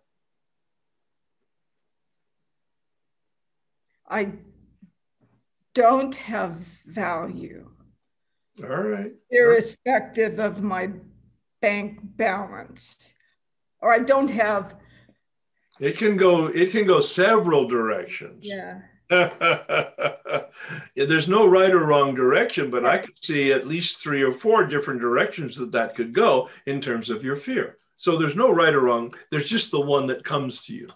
[4.08, 4.32] I
[5.74, 7.68] don't have value,
[8.62, 9.12] All right.
[9.28, 10.90] irrespective of my
[11.60, 13.14] bank balance.
[13.80, 14.76] Or I don't have,
[15.78, 18.46] It can go it can go several directions.
[18.46, 18.80] yeah.
[20.94, 24.66] There's no right or wrong direction, but I could see at least three or four
[24.66, 27.78] different directions that that could go in terms of your fear.
[27.96, 29.12] So there's no right or wrong.
[29.30, 30.88] There's just the one that comes to you.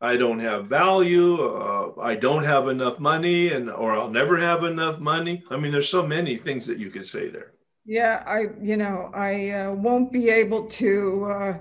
[0.00, 1.40] I don't have value.
[1.42, 5.44] Uh, I don't have enough money, and or I'll never have enough money.
[5.50, 7.52] I mean, there's so many things that you could say there.
[7.90, 11.58] Yeah, I, you know, I uh, won't be able to uh,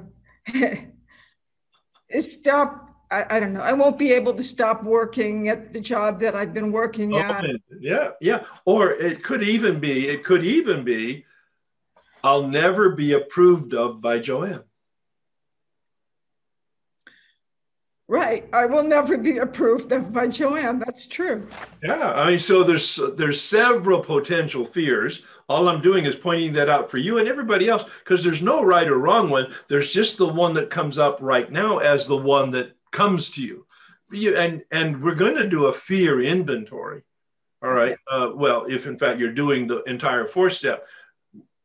[2.20, 2.92] stop.
[3.10, 3.62] I, I don't know.
[3.62, 7.44] I won't be able to stop working at the job that I've been working at.
[7.44, 8.44] Oh, yeah, yeah.
[8.66, 11.26] Or it could even be, it could even be,
[12.24, 14.69] I'll never be approved of by Joanne.
[18.10, 18.50] Right.
[18.52, 20.80] I will never be approved of by Joanne.
[20.80, 21.48] That's true.
[21.84, 25.24] Yeah, I mean, so there's there's several potential fears.
[25.48, 28.64] All I'm doing is pointing that out for you and everybody else because there's no
[28.64, 29.54] right or wrong one.
[29.68, 33.44] There's just the one that comes up right now as the one that comes to
[33.44, 33.68] you.
[34.10, 37.04] you and and we're going to do a fear inventory.
[37.62, 37.96] All right.
[38.12, 40.88] Uh, well, if in fact you're doing the entire four step,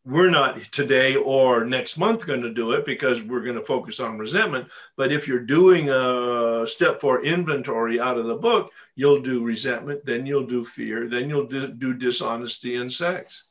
[0.06, 4.00] we're not today or next month going to do it because we're going to focus
[4.00, 4.68] on resentment.
[4.96, 10.04] But if you're doing a step four inventory out of the book, you'll do resentment,
[10.04, 13.44] then you'll do fear, then you'll do, do dishonesty and sex.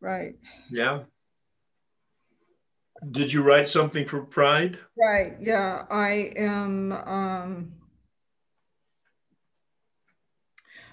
[0.00, 0.34] Right.
[0.70, 1.04] Yeah.
[3.08, 4.78] Did you write something for pride?
[4.96, 5.36] Right.
[5.40, 5.84] Yeah.
[5.88, 6.90] I am.
[6.90, 7.72] Um,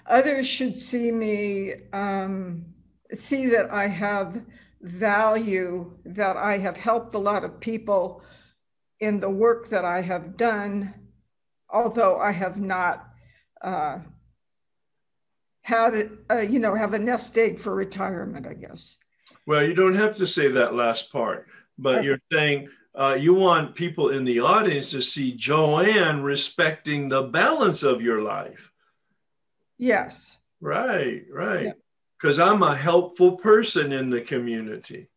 [0.06, 2.66] others should see me, um,
[3.12, 4.44] see that I have
[4.80, 8.22] value, that I have helped a lot of people
[9.00, 10.94] in the work that I have done,
[11.68, 13.08] although I have not
[13.60, 13.98] uh,
[15.62, 18.96] had it, uh, you know, have a nest egg for retirement, I guess.
[19.46, 21.46] Well, you don't have to say that last part,
[21.78, 22.06] but Okay.
[22.06, 22.68] you're saying
[22.98, 28.22] uh, you want people in the audience to see Joanne respecting the balance of your
[28.22, 28.70] life.
[29.78, 30.38] Yes.
[30.60, 31.74] Right, right.
[32.18, 35.08] Because I'm a helpful person in the community.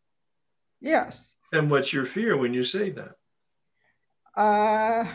[0.80, 1.36] Yes.
[1.52, 3.16] And what's your fear when you say that?
[4.36, 5.06] Uh,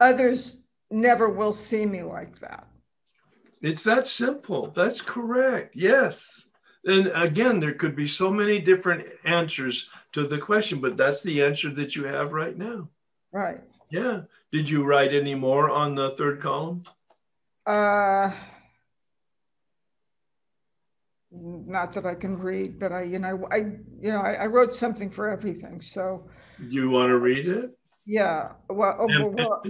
[0.00, 2.66] others never will see me like that.
[3.60, 4.72] It's that simple.
[4.74, 5.76] That's correct.
[5.76, 6.48] Yes.
[6.84, 11.42] And again, there could be so many different answers to the question, but that's the
[11.42, 12.88] answer that you have right now.
[13.30, 13.60] Right.
[13.90, 14.22] Yeah.
[14.50, 16.82] Did you write any more on the third column?
[17.64, 18.32] Uh,
[21.32, 23.56] not that I can read, but I, you know, I,
[24.00, 25.80] you know, I, I wrote something for everything.
[25.80, 26.28] So.
[26.60, 27.70] You want to read it?
[28.04, 28.52] Yeah.
[28.68, 29.62] Well, oh, well,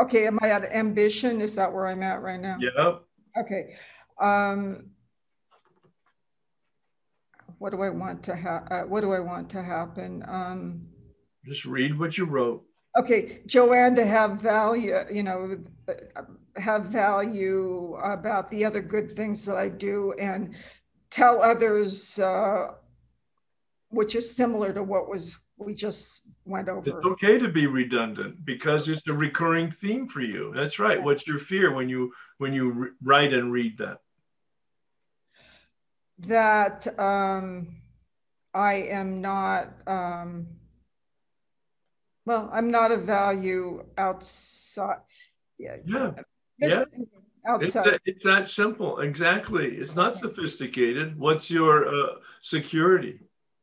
[0.00, 0.26] okay.
[0.26, 1.40] Am I at ambition?
[1.40, 2.58] Is that where I'm at right now?
[2.60, 2.98] Yeah.
[3.38, 3.74] Okay.
[4.20, 4.90] Um,
[7.58, 8.68] what do I want to have?
[8.70, 10.24] Uh, what do I want to happen?
[10.28, 10.86] Um,
[11.44, 12.64] Just read what you wrote.
[12.94, 15.56] Okay, Joanne, to have value, you know,
[16.56, 20.54] have value about the other good things that I do and
[21.12, 22.72] tell others, uh,
[23.90, 26.82] which is similar to what was we just went over.
[26.88, 30.52] It's okay to be redundant because it's a recurring theme for you.
[30.56, 31.00] That's right.
[31.00, 33.98] What's your fear when you when you write and read that?
[36.20, 37.68] That um,
[38.54, 39.74] I am not.
[39.86, 40.48] Um,
[42.24, 44.98] well, I'm not a value outside.
[45.58, 45.76] Yeah.
[45.84, 46.10] Yeah.
[46.58, 46.84] yeah.
[47.46, 47.86] Outside.
[47.86, 49.00] It's, it's that simple.
[49.00, 49.66] Exactly.
[49.76, 51.18] It's not sophisticated.
[51.18, 53.20] What's your uh, security?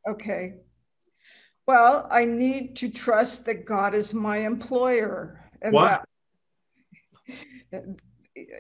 [0.07, 0.55] Okay.
[1.65, 5.39] Well, I need to trust that God is my employer.
[5.61, 6.03] And what?
[7.71, 7.83] That,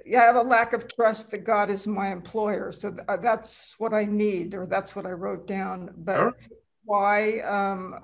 [0.05, 2.71] yeah, I have a lack of trust that God is my employer.
[2.71, 5.93] So th- uh, that's what I need, or that's what I wrote down.
[5.97, 6.37] But sure.
[6.83, 7.39] why?
[7.39, 7.99] Um,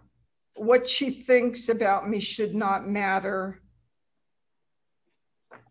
[0.56, 3.62] what she thinks about me should not matter.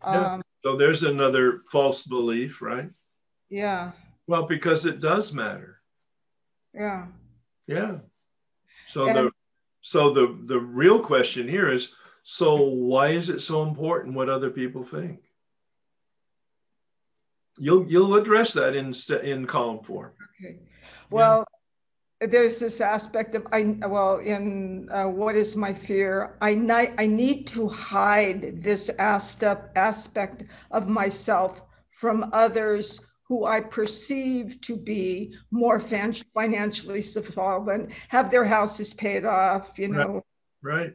[0.01, 2.89] Um, so there's another false belief, right?
[3.49, 3.91] Yeah.
[4.25, 5.77] Well, because it does matter.
[6.73, 7.05] Yeah.
[7.67, 7.97] Yeah.
[8.87, 9.31] So and, the
[9.81, 11.91] so the the real question here is
[12.23, 15.19] so why is it so important what other people think?
[17.59, 20.15] You'll you'll address that in in column four.
[20.41, 20.57] Okay.
[21.11, 21.45] Well.
[22.21, 26.37] There's this aspect of I well in uh, what is my fear?
[26.41, 33.59] I ni- I need to hide this aspect aspect of myself from others who I
[33.59, 40.23] perceive to be more financially solvent, have their houses paid off, you know,
[40.61, 40.93] right,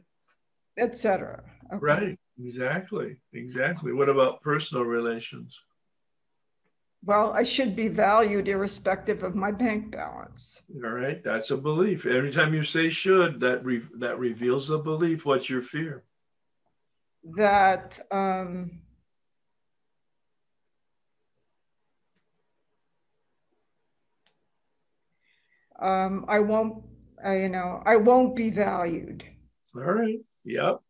[0.77, 1.43] etc.
[1.73, 1.79] Okay.
[1.81, 3.91] Right, exactly, exactly.
[3.91, 5.59] What about personal relations?
[7.03, 10.61] Well, I should be valued irrespective of my bank balance.
[10.83, 12.05] All right, that's a belief.
[12.05, 15.25] Every time you say should, that re- that reveals a belief.
[15.25, 16.03] What's your fear?
[17.35, 18.81] That um,
[25.79, 26.83] um, I won't,
[27.25, 29.23] uh, you know, I won't be valued.
[29.75, 30.19] All right.
[30.45, 30.81] Yep.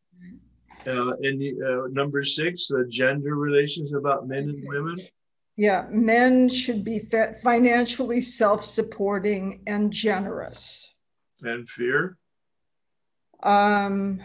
[0.88, 4.98] Uh, and uh, number six, the gender relations about men and women.
[5.58, 10.88] Yeah, men should be financially self supporting and generous.
[11.42, 12.18] And fear?
[13.44, 14.22] Um,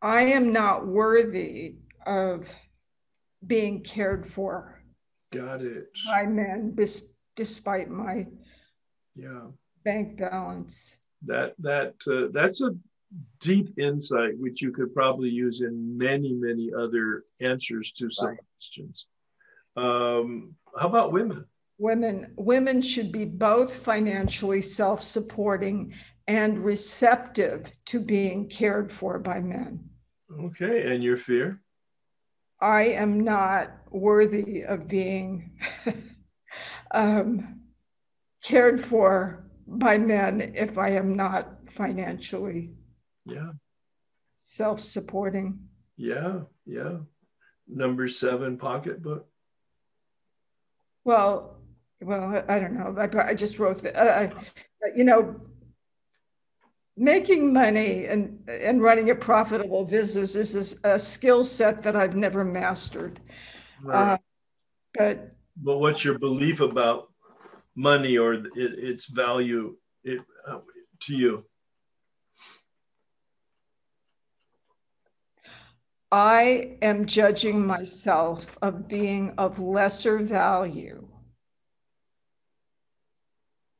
[0.00, 2.48] I am not worthy of
[3.46, 4.82] being cared for.
[5.32, 5.88] Got it.
[6.06, 6.76] By men,
[7.36, 8.26] despite my
[9.14, 9.48] yeah
[9.84, 10.96] bank balance.
[11.26, 12.70] That that uh, that's a
[13.40, 18.38] deep insight which you could probably use in many many other answers to some right.
[18.54, 19.06] questions.
[19.76, 21.46] Um, how about women?
[21.78, 25.94] Women women should be both financially self-supporting
[26.26, 29.88] and receptive to being cared for by men.
[30.38, 31.62] Okay and your fear?
[32.60, 35.58] I am not worthy of being
[36.90, 37.60] um,
[38.42, 42.70] cared for by men if i am not financially
[43.28, 43.50] yeah.
[44.38, 45.58] Self supporting.
[45.96, 46.40] Yeah.
[46.66, 46.98] Yeah.
[47.68, 49.26] Number seven, pocketbook.
[51.04, 51.56] Well,
[52.00, 52.94] well, I don't know.
[52.98, 53.96] I, I just wrote that.
[53.96, 54.30] Uh,
[54.94, 55.40] you know,
[56.96, 62.16] making money and and running a profitable business is a, a skill set that I've
[62.16, 63.20] never mastered.
[63.82, 64.12] Right.
[64.12, 64.18] Uh,
[64.94, 67.12] but but what's your belief about
[67.74, 70.58] money or it, its value it, uh,
[71.00, 71.44] to you?
[76.10, 81.06] I am judging myself of being of lesser value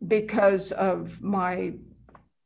[0.06, 1.72] because of my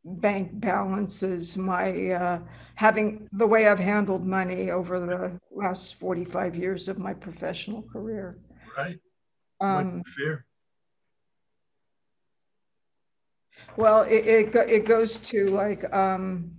[0.05, 2.39] bank balances, my uh,
[2.77, 8.35] having the way I've handled money over the last 45 years of my professional career.
[8.77, 8.99] Right.
[9.61, 10.45] Um, fear?
[13.77, 16.53] Well, it, it, it goes to like, um,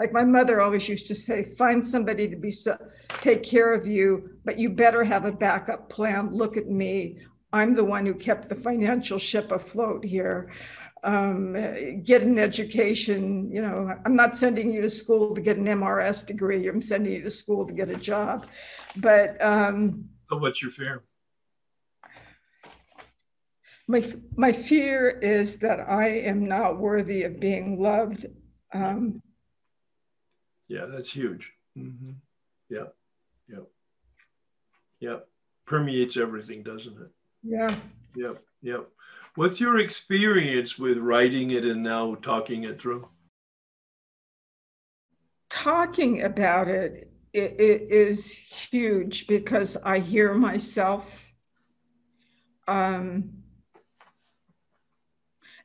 [0.00, 2.74] like my mother always used to say, find somebody to be so,
[3.18, 6.32] take care of you, but you better have a backup plan.
[6.32, 7.18] Look at me.
[7.52, 10.50] I'm the one who kept the financial ship afloat here.
[11.02, 13.50] um, get an education.
[13.50, 16.66] You know, I'm not sending you to school to get an MRS degree.
[16.68, 18.46] I'm sending you to school to get a job.
[18.96, 21.04] But um, so what's your fear?
[23.86, 24.04] My
[24.36, 28.26] my fear is that I am not worthy of being loved.
[28.72, 29.22] Um,
[30.70, 31.52] yeah, that's huge.
[31.76, 32.12] Mm-hmm.
[32.68, 32.84] Yeah,
[33.48, 33.64] yeah,
[35.00, 35.16] yeah.
[35.66, 37.10] Permeates everything, doesn't it?
[37.42, 37.74] Yeah.
[38.14, 38.82] Yeah, yeah.
[39.34, 43.08] What's your experience with writing it and now talking it through?
[45.48, 51.32] Talking about it, it, it is huge because I hear myself.
[52.68, 53.42] Um,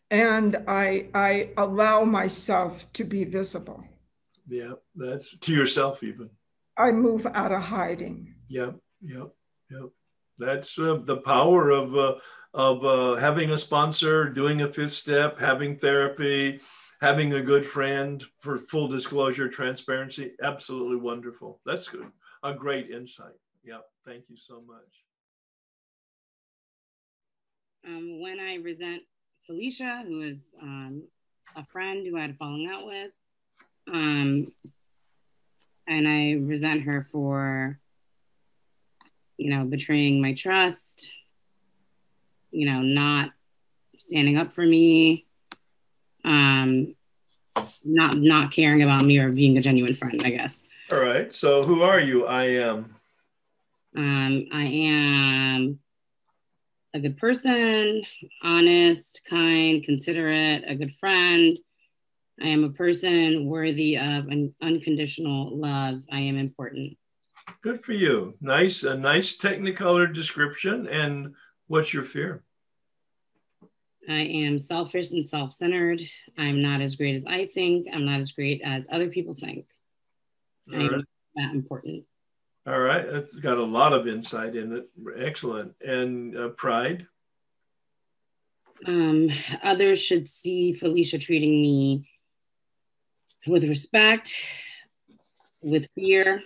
[0.09, 3.83] and I, I allow myself to be visible.
[4.47, 6.29] Yeah, that's to yourself even.
[6.77, 8.35] I move out of hiding.
[8.49, 9.29] Yep, yep,
[9.71, 9.89] yep.
[10.37, 12.15] That's uh, the power of uh,
[12.53, 16.59] of uh, having a sponsor, doing a fifth step, having therapy,
[17.01, 20.31] having a good friend for full disclosure, transparency.
[20.41, 21.59] Absolutely wonderful.
[21.65, 22.07] That's good.
[22.43, 23.33] A great insight.
[23.63, 23.79] Yeah.
[24.05, 25.03] Thank you so much.
[27.87, 29.03] Um, when I resent
[29.45, 31.03] Felicia, who is um,
[31.55, 33.11] a friend who I had a falling out with,
[33.91, 34.51] um,
[35.87, 37.79] and I resent her for,
[39.37, 41.11] you know, betraying my trust,
[42.51, 43.31] you know, not
[43.97, 45.25] standing up for me,
[46.23, 46.95] um,
[47.83, 50.65] not not caring about me or being a genuine friend, I guess.
[50.91, 51.33] All right.
[51.33, 52.25] So who are you?
[52.25, 52.95] I am.
[53.95, 55.79] Um, I am
[56.93, 58.03] a good person,
[58.41, 61.57] honest, kind, considerate, a good friend.
[62.41, 66.01] I am a person worthy of an unconditional love.
[66.11, 66.97] I am important.
[67.61, 68.35] Good for you.
[68.41, 70.87] Nice, a nice technicolor description.
[70.87, 71.35] And
[71.67, 72.43] what's your fear?
[74.07, 76.01] I am selfish and self centered.
[76.37, 77.87] I'm not as great as I think.
[77.91, 79.65] I'm not as great as other people think.
[80.71, 81.05] All I'm right.
[81.35, 82.03] that important.
[82.67, 83.09] All right.
[83.09, 84.89] That's got a lot of insight in it.
[85.17, 85.73] Excellent.
[85.81, 87.07] And uh, pride?
[88.85, 89.29] Um,
[89.63, 92.07] others should see Felicia treating me
[93.47, 94.33] with respect,
[95.61, 96.41] with fear,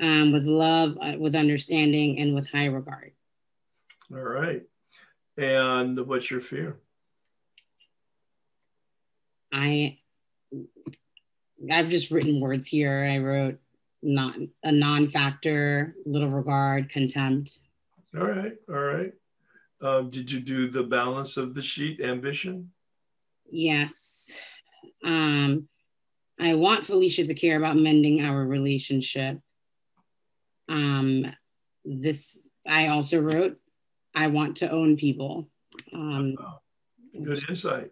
[0.00, 3.12] um, with love, uh, with understanding, and with high regard.
[4.12, 4.62] All right.
[5.36, 6.76] And what's your fear?
[9.52, 9.98] I
[11.70, 13.08] I've just written words here.
[13.10, 13.58] I wrote
[14.02, 17.60] not a non-factor, little regard, contempt.
[18.18, 19.12] All right, all right.
[19.80, 22.72] Um, did you do the balance of the sheet ambition?
[23.50, 24.36] Yes.
[25.04, 25.68] Um,
[26.40, 29.38] I want Felicia to care about mending our relationship.
[30.68, 31.26] Um,
[31.84, 33.58] this I also wrote
[34.14, 35.48] I want to own people.
[35.92, 36.36] Um,
[37.12, 37.90] Good insight.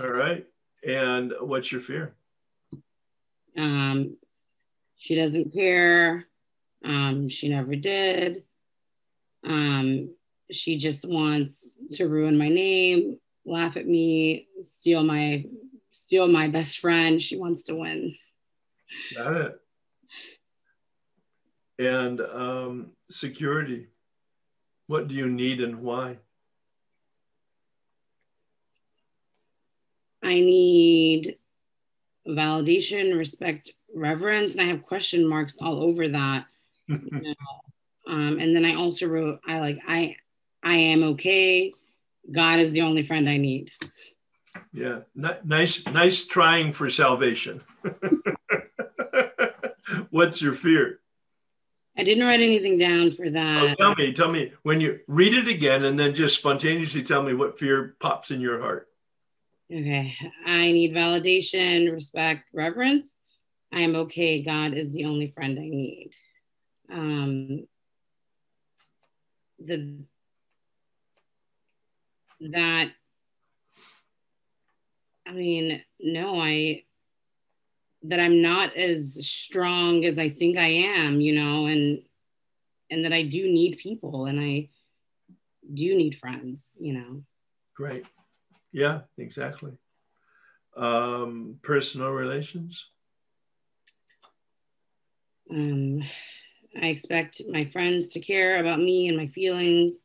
[0.00, 0.46] All right.
[0.86, 2.14] And what's your fear?
[3.56, 4.16] Um,
[4.96, 6.26] she doesn't care.
[6.84, 8.44] Um, she never did.
[9.44, 10.14] Um,
[10.50, 15.44] she just wants to ruin my name, laugh at me, steal my
[15.98, 17.20] steal my best friend.
[17.20, 18.14] She wants to win.
[19.14, 19.60] Got it.
[21.78, 23.88] And um, security.
[24.86, 26.18] What do you need and why?
[30.22, 31.36] I need
[32.26, 36.46] validation, respect, reverence, and I have question marks all over that.
[36.86, 37.34] you know?
[38.06, 40.16] um, and then I also wrote, I like, I,
[40.62, 41.72] I am okay.
[42.32, 43.70] God is the only friend I need.
[44.72, 47.62] Yeah, N- nice, nice trying for salvation.
[50.10, 51.00] What's your fear?
[51.96, 53.62] I didn't write anything down for that.
[53.62, 57.22] Oh, tell me, tell me when you read it again and then just spontaneously tell
[57.22, 58.88] me what fear pops in your heart.
[59.72, 60.14] Okay.
[60.46, 63.12] I need validation, respect, reverence.
[63.72, 64.42] I am okay.
[64.42, 66.10] God is the only friend I need.
[66.90, 67.66] Um,
[69.58, 70.04] the
[72.40, 72.92] that
[75.28, 76.84] I mean, no, I
[78.04, 82.02] that I'm not as strong as I think I am, you know, and
[82.90, 84.70] and that I do need people and I
[85.74, 87.22] do need friends, you know.
[87.74, 88.06] Great.
[88.72, 89.72] Yeah, exactly.
[90.74, 92.86] Um, personal relations.
[95.50, 96.02] Um,
[96.80, 100.00] I expect my friends to care about me and my feelings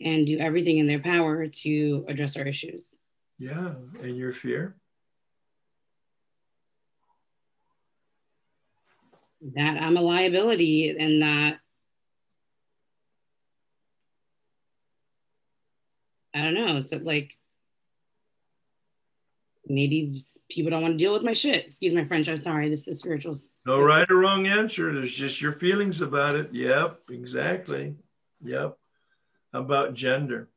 [0.00, 2.96] and do everything in their power to address our issues.
[3.40, 4.76] Yeah, and your fear?
[9.54, 11.58] that I'm a liability and that
[16.34, 16.80] I don't know.
[16.80, 17.32] So like
[19.66, 21.64] maybe people don't want to deal with my shit.
[21.64, 22.28] Excuse my French.
[22.28, 22.68] I'm sorry.
[22.68, 23.34] This is spiritual.
[23.66, 24.92] No right or wrong answer.
[24.92, 26.50] There's just your feelings about it.
[26.52, 27.94] Yep, exactly.
[28.44, 28.76] Yep.
[29.52, 30.48] About gender?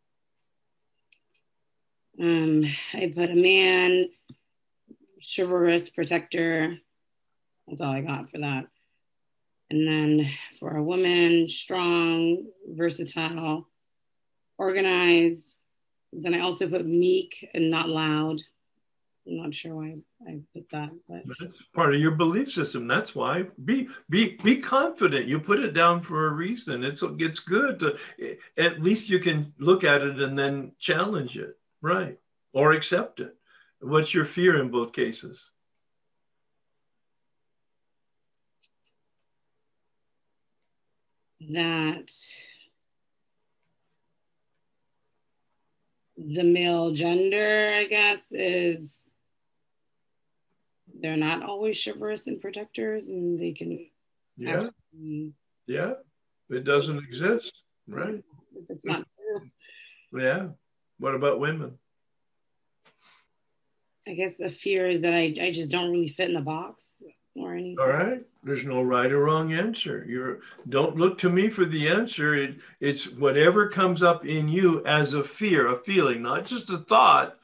[2.19, 4.09] Um, I put a man,
[5.19, 6.77] chivalrous, protector.
[7.67, 8.65] That's all I got for that.
[9.69, 13.67] And then for a woman, strong, versatile,
[14.57, 15.55] organized.
[16.11, 18.39] Then I also put meek and not loud.
[19.25, 19.95] I'm not sure why
[20.27, 22.87] I put that, but that's part of your belief system.
[22.87, 25.27] That's why be be be confident.
[25.27, 26.83] You put it down for a reason.
[26.83, 27.97] It's it's good to
[28.57, 32.17] at least you can look at it and then challenge it, right?
[32.53, 33.35] Or accept it.
[33.79, 35.49] What's your fear in both cases?
[41.51, 42.09] That
[46.17, 49.09] the male gender, I guess, is
[51.01, 53.89] they're not always chivalrous and protectors, and they can.
[54.37, 54.69] Yeah.
[55.67, 55.93] yeah.
[56.49, 57.51] It doesn't exist,
[57.87, 58.23] right?
[58.69, 60.21] It's not true.
[60.21, 60.47] Yeah.
[61.03, 61.79] What about women?
[64.07, 67.03] I guess a fear is that I, I just don't really fit in the box
[67.35, 67.75] or anything.
[67.77, 68.21] All right.
[68.41, 70.05] There's no right or wrong answer.
[70.07, 72.33] You're don't look to me for the answer.
[72.35, 76.77] It, it's whatever comes up in you as a fear, a feeling, not just a
[76.77, 77.37] thought.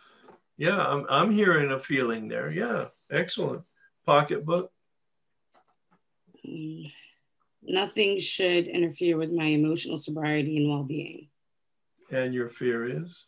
[0.55, 2.49] Yeah, I'm, I'm hearing a feeling there.
[2.49, 3.63] Yeah, excellent.
[4.05, 4.71] Pocketbook.
[6.47, 6.93] Mm,
[7.61, 11.27] nothing should interfere with my emotional sobriety and well being.
[12.09, 13.25] And your fear is?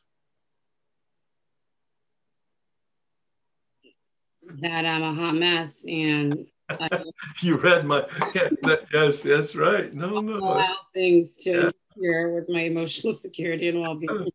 [4.58, 7.04] That I'm a hot mess and I, uh,
[7.42, 8.06] you read my
[8.94, 9.94] yes that's right.
[9.94, 10.38] No no.
[10.38, 11.70] allow things to yeah.
[11.96, 14.32] interfere with my emotional security and well-being.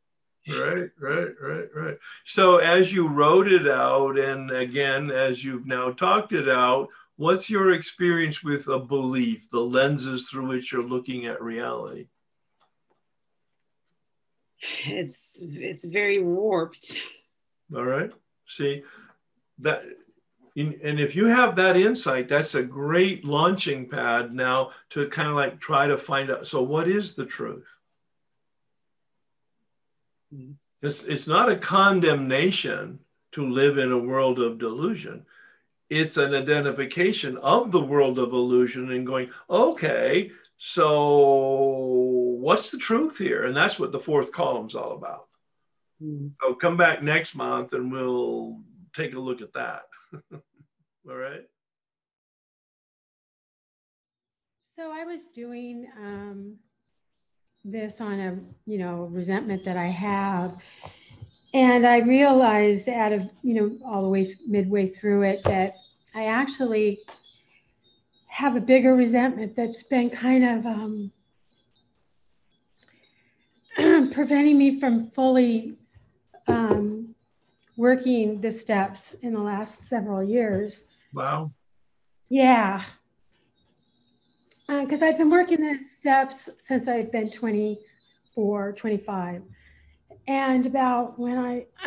[0.49, 1.99] Right right right right.
[2.25, 7.49] So as you wrote it out and again as you've now talked it out what's
[7.51, 12.07] your experience with a belief the lenses through which you're looking at reality?
[14.86, 16.97] It's it's very warped.
[17.75, 18.11] All right.
[18.49, 18.83] See
[19.59, 19.83] that
[20.57, 25.35] and if you have that insight that's a great launching pad now to kind of
[25.35, 27.67] like try to find out so what is the truth
[30.35, 30.52] mm-hmm.
[30.83, 32.99] it's, it's not a condemnation
[33.33, 35.26] to live in a world of delusion
[35.89, 43.18] it's an identification of the world of illusion and going okay so what's the truth
[43.18, 45.28] here and that's what the fourth column's all about
[46.02, 46.28] mm-hmm.
[46.41, 48.59] so come back next month and we'll
[48.97, 49.83] take a look at that.
[51.09, 51.43] All right.
[54.65, 56.57] So I was doing um,
[57.65, 60.57] this on a, you know, resentment that I have.
[61.55, 65.75] And I realized out of, you know, all the way midway through it that
[66.12, 66.99] I actually
[68.26, 71.12] have a bigger resentment that's been kind of um,
[74.12, 75.76] preventing me from fully
[76.49, 77.15] um,
[77.76, 80.85] working the steps in the last several years.
[81.12, 81.52] Wow.
[82.28, 82.83] Yeah.
[84.68, 89.43] Because uh, I've been working the steps since I've been 24, 25.
[90.26, 91.67] And about when I,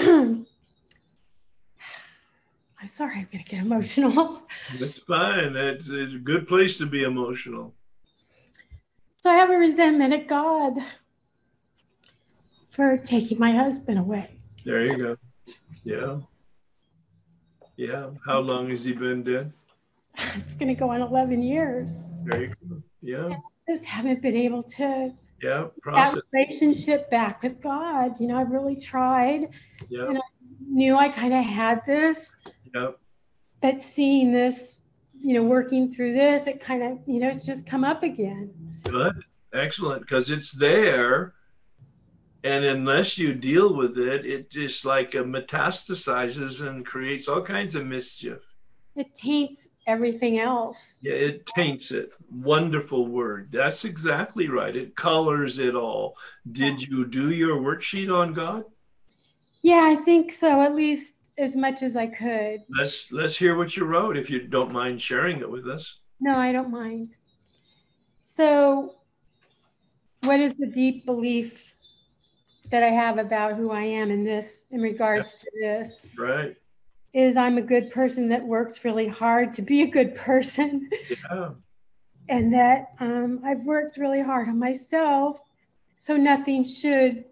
[2.81, 4.43] I'm sorry, I'm going to get emotional.
[4.79, 5.53] That's fine.
[5.53, 7.73] That's it's a good place to be emotional.
[9.21, 10.77] So I have a resentment at God
[12.69, 14.39] for taking my husband away.
[14.63, 15.17] There you go.
[15.83, 16.19] Yeah.
[17.79, 18.09] Yeah.
[18.25, 19.53] How long has he been dead?
[20.35, 22.07] It's going to go on 11 years.
[22.25, 22.83] Very good.
[23.01, 23.29] Yeah.
[23.29, 26.15] I just haven't been able to yeah process.
[26.15, 28.19] that relationship back with God.
[28.19, 29.47] You know, I really tried.
[29.87, 30.07] Yeah.
[30.09, 30.21] And I
[30.67, 32.35] knew I kind of had this.
[32.75, 32.91] Yeah.
[33.61, 34.81] But seeing this,
[35.17, 38.51] you know, working through this, it kind of, you know, it's just come up again.
[38.83, 39.23] Good.
[39.53, 40.01] Excellent.
[40.01, 41.33] Because it's there
[42.43, 47.75] and unless you deal with it it just like uh, metastasizes and creates all kinds
[47.75, 48.39] of mischief.
[48.95, 50.99] It taints everything else.
[51.01, 52.11] Yeah it taints it.
[52.31, 53.49] Wonderful word.
[53.51, 54.75] That's exactly right.
[54.75, 56.15] It colors it all.
[56.51, 58.63] Did you do your worksheet on god?
[59.61, 62.61] Yeah i think so at least as much as i could.
[62.77, 65.99] Let's let's hear what you wrote if you don't mind sharing it with us.
[66.21, 67.17] No i don't mind.
[68.21, 68.95] So
[70.23, 71.75] what is the deep belief
[72.69, 76.55] that I have about who I am in this, in regards to this, Right.
[77.13, 80.89] is I'm a good person that works really hard to be a good person.
[81.31, 81.49] Yeah.
[82.27, 85.39] and that um, I've worked really hard on myself.
[85.97, 87.25] So nothing should,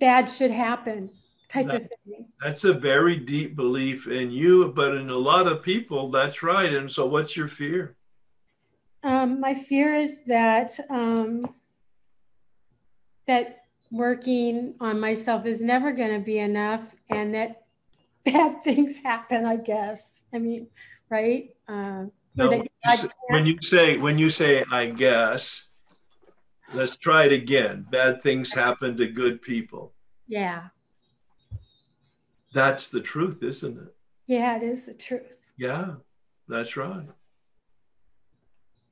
[0.00, 1.08] bad should happen
[1.48, 2.26] type that, of thing.
[2.42, 6.72] That's a very deep belief in you, but in a lot of people, that's right.
[6.72, 7.94] And so, what's your fear?
[9.04, 11.54] Um, my fear is that um,
[13.26, 17.62] that working on myself is never going to be enough, and that
[18.24, 19.44] bad things happen.
[19.44, 20.24] I guess.
[20.32, 20.68] I mean,
[21.10, 21.50] right?
[21.68, 25.68] Uh, no, when, you, when you say when you say I guess,
[26.72, 27.86] let's try it again.
[27.90, 29.92] Bad things happen to good people.
[30.26, 30.68] Yeah.
[32.54, 33.94] That's the truth, isn't it?
[34.26, 35.52] Yeah, it is the truth.
[35.56, 35.94] Yeah,
[36.48, 37.08] that's right.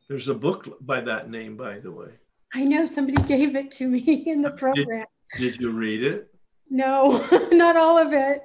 [0.09, 2.11] There's a book by that name, by the way.
[2.55, 5.07] I know somebody gave it to me in the program.
[5.37, 6.31] Did, did you read it?
[6.73, 8.43] No, not all of it.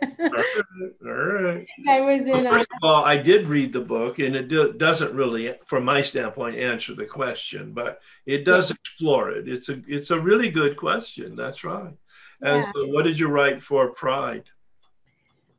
[1.05, 1.67] all right.
[1.87, 2.31] I was in.
[2.31, 5.85] Well, first of all, I did read the book, and it do, doesn't really, from
[5.85, 8.77] my standpoint, answer the question, but it does yeah.
[8.79, 9.47] explore it.
[9.47, 11.35] It's a it's a really good question.
[11.35, 11.93] That's right.
[12.41, 12.71] And yeah.
[12.73, 14.45] so, what did you write for Pride?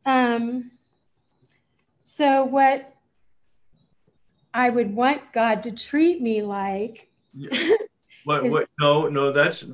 [0.04, 0.72] Um.
[2.02, 2.96] So what
[4.52, 7.08] I would want God to treat me like.
[7.32, 7.76] Yeah.
[8.26, 9.64] What, what, no, no, that's,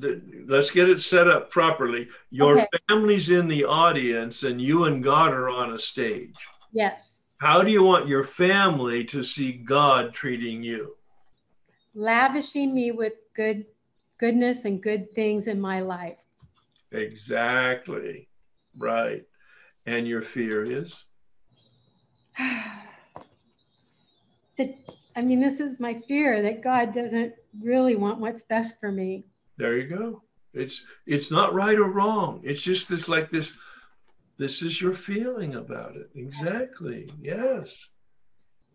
[0.47, 2.07] let's get it set up properly.
[2.29, 2.67] Your okay.
[2.87, 6.35] family's in the audience and you and God are on a stage.
[6.71, 7.25] Yes.
[7.39, 10.95] How do you want your family to see God treating you?
[11.95, 13.65] Lavishing me with good
[14.19, 16.23] goodness and good things in my life.
[16.91, 18.29] Exactly.
[18.77, 19.23] Right.
[19.87, 21.05] And your fear is?
[22.37, 22.85] that
[25.15, 29.25] I mean, this is my fear that God doesn't really want what's best for me.
[29.57, 30.23] There you go.
[30.53, 32.41] It's it's not right or wrong.
[32.43, 33.53] It's just this like this.
[34.37, 36.09] This is your feeling about it.
[36.15, 37.09] Exactly.
[37.21, 37.69] Yes.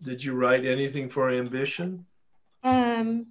[0.03, 2.07] Did you write anything for ambition?
[2.63, 3.27] Um.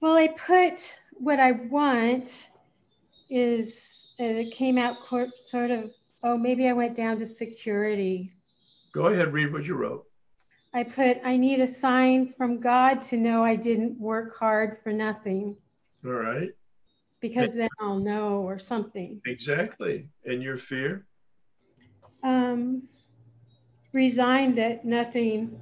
[0.00, 2.50] Well, I put what I want
[3.30, 4.96] is uh, it came out
[5.36, 5.90] sort of.
[6.22, 8.32] Oh, maybe I went down to security.
[8.92, 10.06] Go ahead, read what you wrote.
[10.76, 14.92] I put, I need a sign from God to know I didn't work hard for
[14.92, 15.56] nothing.
[16.04, 16.50] All right.
[17.22, 19.22] Because then I'll know or something.
[19.24, 20.10] Exactly.
[20.26, 21.06] And your fear?
[22.22, 22.88] Um,
[23.94, 25.58] resigned that nothing,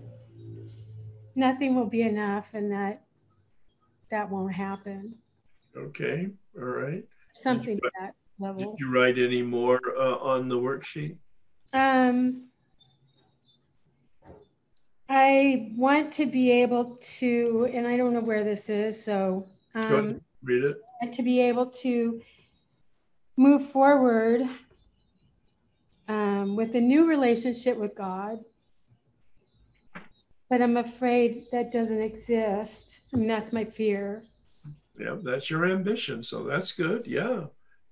[1.37, 3.05] nothing will be enough and that
[4.11, 5.15] that won't happen.
[5.77, 6.27] Okay.
[6.59, 7.05] All right.
[7.37, 8.73] Something at that level.
[8.73, 11.19] Did you write any more uh, on the worksheet?
[11.73, 12.49] Um,
[15.15, 20.21] I want to be able to, and I don't know where this is, so um,
[20.43, 21.13] read it.
[21.13, 22.21] To be able to
[23.37, 24.43] move forward
[26.09, 28.41] um, with a new relationship with God.
[30.51, 33.03] But I'm afraid that doesn't exist.
[33.13, 34.25] I mean, that's my fear.
[34.99, 36.25] Yeah, that's your ambition.
[36.25, 37.07] So that's good.
[37.07, 37.45] Yeah.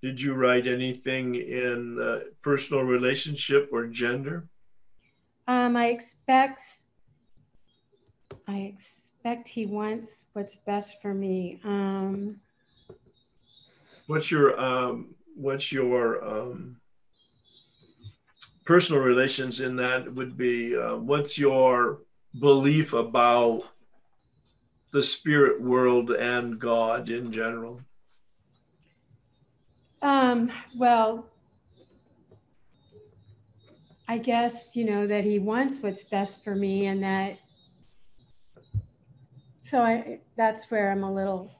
[0.02, 4.48] Did you write anything in uh, personal relationship or gender?
[5.46, 6.60] Um, I expect
[8.48, 11.60] I expect he wants what's best for me.
[11.64, 12.40] Um,
[14.06, 16.76] what's your um, what's your um,
[18.64, 22.00] personal relations in that would be uh, what's your
[22.38, 23.64] belief about
[24.92, 27.80] the spirit world and God in general?
[30.02, 31.26] Um, well,
[34.08, 37.38] I guess, you know, that he wants what's best for me and that
[39.62, 41.50] so I that's where I'm a little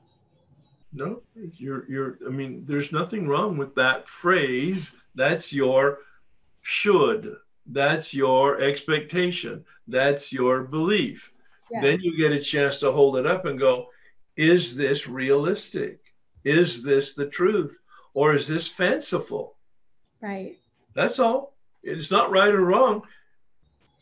[0.93, 1.23] no
[1.55, 4.93] you're you're i mean there's nothing wrong with that phrase.
[5.15, 5.99] That's your
[6.63, 7.37] should.
[7.65, 9.65] That's your expectation.
[9.87, 11.33] That's your belief.
[11.71, 11.83] Yes.
[11.83, 13.87] then you get a chance to hold it up and go
[14.37, 16.01] is this realistic?
[16.45, 17.79] Is this the truth?
[18.15, 19.57] Or is this fanciful?
[20.21, 20.57] Right.
[20.95, 21.55] That's all.
[21.83, 23.03] It's not right or wrong.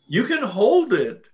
[0.07, 1.27] You can hold it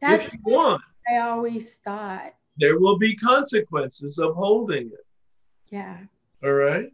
[0.00, 2.34] that's if you want I always thought.
[2.58, 5.06] There will be consequences of holding it.
[5.68, 5.98] Yeah.
[6.42, 6.90] All right.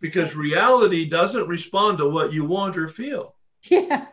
[0.00, 3.34] Because reality doesn't respond to what you want or feel.
[3.70, 4.06] Yeah.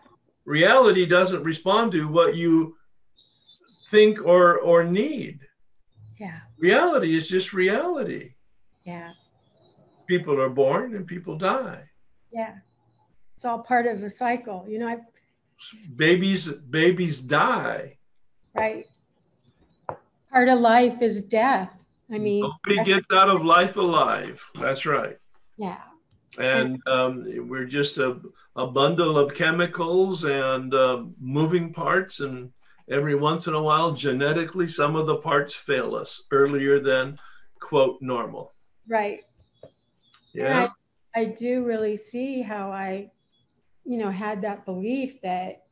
[0.43, 2.75] Reality doesn't respond to what you
[3.89, 5.39] think or or need.
[6.19, 6.39] Yeah.
[6.57, 8.33] Reality is just reality.
[8.83, 9.11] Yeah.
[10.07, 11.89] People are born and people die.
[12.31, 12.55] Yeah.
[13.35, 14.65] It's all part of a cycle.
[14.67, 15.05] You know, I've
[15.95, 17.97] babies babies die.
[18.55, 18.85] Right
[20.35, 21.85] part of life is death.
[22.11, 24.43] I mean, nobody gets out of life alive.
[24.59, 25.17] That's right.
[25.55, 25.79] Yeah.
[26.37, 28.19] And um, we're just a,
[28.57, 32.19] a bundle of chemicals and uh, moving parts.
[32.19, 32.51] And
[32.91, 37.17] every once in a while, genetically, some of the parts fail us earlier than,
[37.61, 38.53] quote, normal.
[38.89, 39.21] Right.
[40.33, 40.67] Yeah.
[41.15, 43.09] I do really see how I,
[43.85, 45.63] you know, had that belief that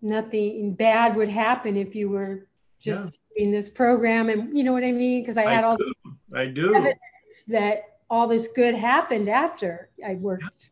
[0.00, 2.46] nothing bad would happen if you were
[2.78, 3.18] just.
[3.36, 4.28] Doing this program.
[4.28, 5.22] And you know what I mean?
[5.22, 5.92] Because I had I all do.
[6.34, 6.72] I do.
[7.48, 10.70] that all this good happened after I worked.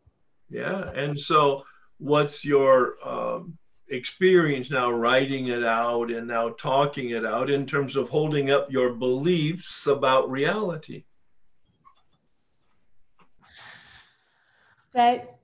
[0.50, 0.90] Yeah.
[0.94, 1.64] And so
[1.98, 7.96] what's your um, experience now writing it out and now talking it out in terms
[7.96, 11.04] of holding up your beliefs about reality?
[14.92, 15.38] That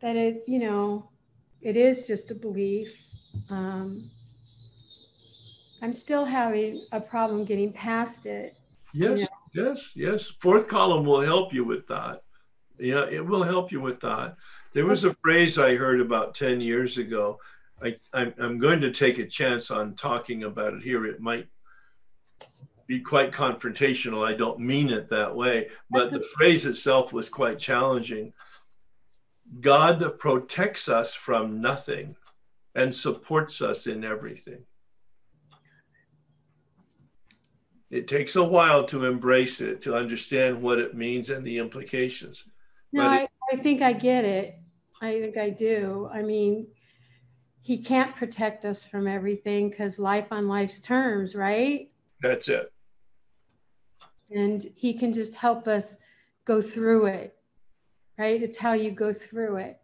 [0.00, 1.10] that it, you know,
[1.60, 3.05] it is just a belief.
[3.50, 4.10] Um,
[5.82, 8.56] I'm still having a problem getting past it.
[8.92, 9.20] Yes,
[9.54, 9.70] you know?
[9.70, 10.26] yes, yes.
[10.40, 12.22] Fourth column will help you with that.
[12.78, 14.36] Yeah, it will help you with that.
[14.72, 17.38] There was a phrase I heard about 10 years ago.
[17.82, 21.06] I, I'm, I'm going to take a chance on talking about it here.
[21.06, 21.48] It might
[22.86, 24.26] be quite confrontational.
[24.26, 28.32] I don't mean it that way, but the phrase itself was quite challenging.
[29.60, 32.16] God protects us from nothing
[32.76, 34.62] and supports us in everything.
[37.90, 42.44] It takes a while to embrace it, to understand what it means and the implications.
[42.92, 44.58] No, I, I think I get it.
[45.00, 46.10] I think I do.
[46.12, 46.66] I mean,
[47.62, 51.90] he can't protect us from everything because life on life's terms, right?
[52.20, 52.70] That's it.
[54.30, 55.96] And he can just help us
[56.44, 57.36] go through it,
[58.18, 58.42] right?
[58.42, 59.80] It's how you go through it.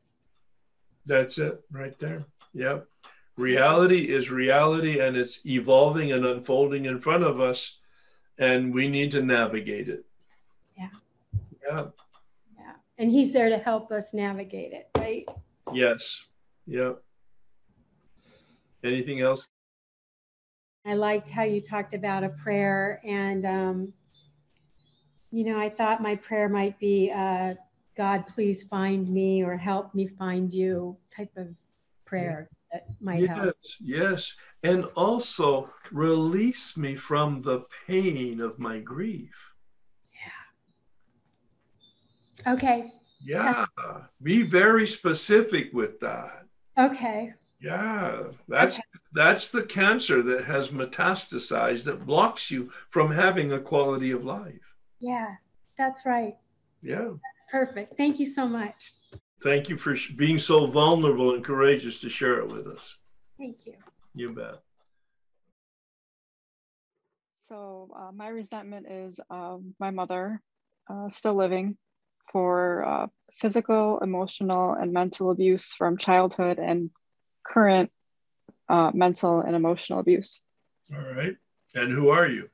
[1.07, 2.25] That's it right there.
[2.55, 2.87] Yep.
[3.37, 7.79] Reality is reality and it's evolving and unfolding in front of us,
[8.39, 10.05] and we need to navigate it.
[10.77, 10.89] Yeah.
[11.63, 11.87] Yeah
[12.59, 12.73] Yeah.
[12.99, 15.27] and he's there to help us navigate it, right?
[15.73, 16.25] Yes.
[16.67, 17.03] Yep.
[18.85, 19.47] Anything else?
[20.85, 23.93] I liked how you talked about a prayer, and um,
[25.31, 27.55] you know, I thought my prayer might be, uh,
[27.97, 31.55] "God, please find me," or "Help me find you," type of
[32.13, 33.57] prayer that might yes, help.
[33.81, 39.53] Yes, and also release me from the pain of my grief.
[42.45, 42.53] Yeah.
[42.53, 42.85] Okay.
[43.25, 43.65] Yeah.
[44.23, 46.45] Be very specific with that.
[46.79, 47.33] Okay.
[47.63, 48.25] Yeah.
[48.47, 48.85] That's okay.
[49.15, 54.75] that's the cancer that has metastasized that blocks you from having a quality of life.
[55.01, 55.37] Yeah.
[55.79, 56.37] That's right.
[56.83, 57.13] Yeah.
[57.51, 57.97] Perfect.
[57.97, 58.93] Thank you so much.
[59.43, 62.97] Thank you for being so vulnerable and courageous to share it with us.
[63.39, 63.75] Thank you.
[64.15, 64.63] You bet.
[67.41, 70.41] So, uh, my resentment is um, my mother,
[70.89, 71.77] uh, still living,
[72.31, 73.07] for uh,
[73.41, 76.91] physical, emotional, and mental abuse from childhood and
[77.45, 77.91] current
[78.69, 80.43] uh, mental and emotional abuse.
[80.95, 81.37] All right.
[81.75, 82.49] And who are you?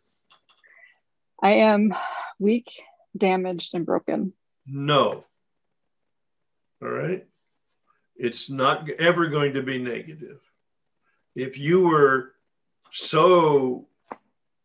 [1.43, 1.95] I am
[2.39, 2.83] weak,
[3.17, 4.33] damaged, and broken.
[4.67, 5.25] No.
[6.83, 7.27] All right.
[8.17, 10.41] It's not ever going to be negative.
[11.35, 12.33] If you were
[12.91, 13.87] so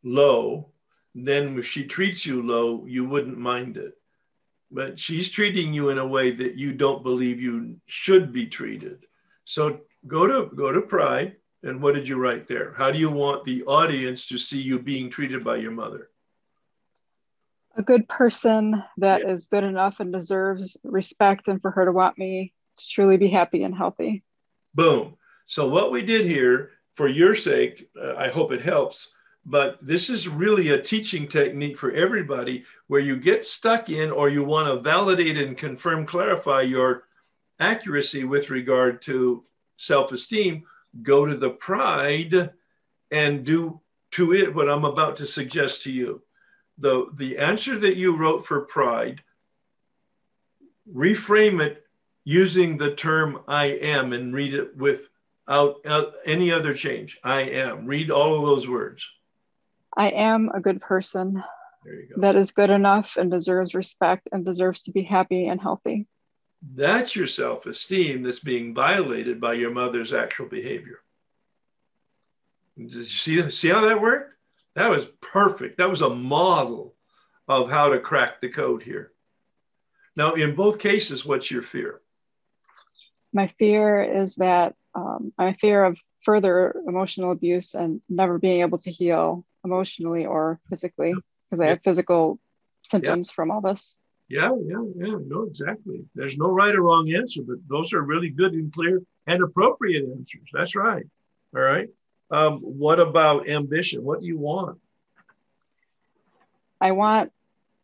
[0.04, 0.70] low,
[1.14, 3.98] then if she treats you low, you wouldn't mind it
[4.74, 9.06] but she's treating you in a way that you don't believe you should be treated.
[9.46, 12.74] So go to go to pride and what did you write there?
[12.76, 16.10] How do you want the audience to see you being treated by your mother?
[17.76, 19.32] A good person that yeah.
[19.32, 23.30] is good enough and deserves respect and for her to want me to truly be
[23.30, 24.24] happy and healthy.
[24.76, 25.18] Boom.
[25.46, 29.12] So what we did here for your sake, uh, I hope it helps
[29.46, 34.30] but this is really a teaching technique for everybody where you get stuck in or
[34.30, 37.04] you want to validate and confirm, clarify your
[37.60, 39.44] accuracy with regard to
[39.78, 40.64] self esteem.
[41.02, 42.52] Go to the pride
[43.12, 46.22] and do to it what I'm about to suggest to you.
[46.78, 49.22] The, the answer that you wrote for pride,
[50.92, 51.86] reframe it
[52.24, 57.20] using the term I am and read it without uh, any other change.
[57.24, 57.86] I am.
[57.86, 59.08] Read all of those words.
[59.96, 61.44] I am a good person
[62.18, 66.08] that is good enough and deserves respect and deserves to be happy and healthy.
[66.76, 71.00] That's your self esteem that's being violated by your mother's actual behavior.
[72.78, 74.33] Did you see, see how that worked?
[74.76, 75.78] That was perfect.
[75.78, 76.96] That was a model
[77.48, 79.12] of how to crack the code here.
[80.16, 82.02] Now, in both cases, what's your fear?
[83.32, 88.78] My fear is that um, I'm fear of further emotional abuse and never being able
[88.80, 91.14] to heal emotionally or physically
[91.50, 91.70] because I yeah.
[91.72, 92.40] have physical
[92.84, 93.34] symptoms yeah.
[93.34, 93.98] from all this.
[94.30, 95.18] Yeah, yeah, yeah.
[95.26, 96.06] No, exactly.
[96.16, 100.06] There's no right or wrong answer, but those are really good and clear and appropriate
[100.06, 100.50] answers.
[100.54, 101.06] That's right.
[101.56, 101.90] All right.
[102.32, 104.04] Um, what about ambition?
[104.04, 104.80] What do you want?
[106.82, 107.32] I want,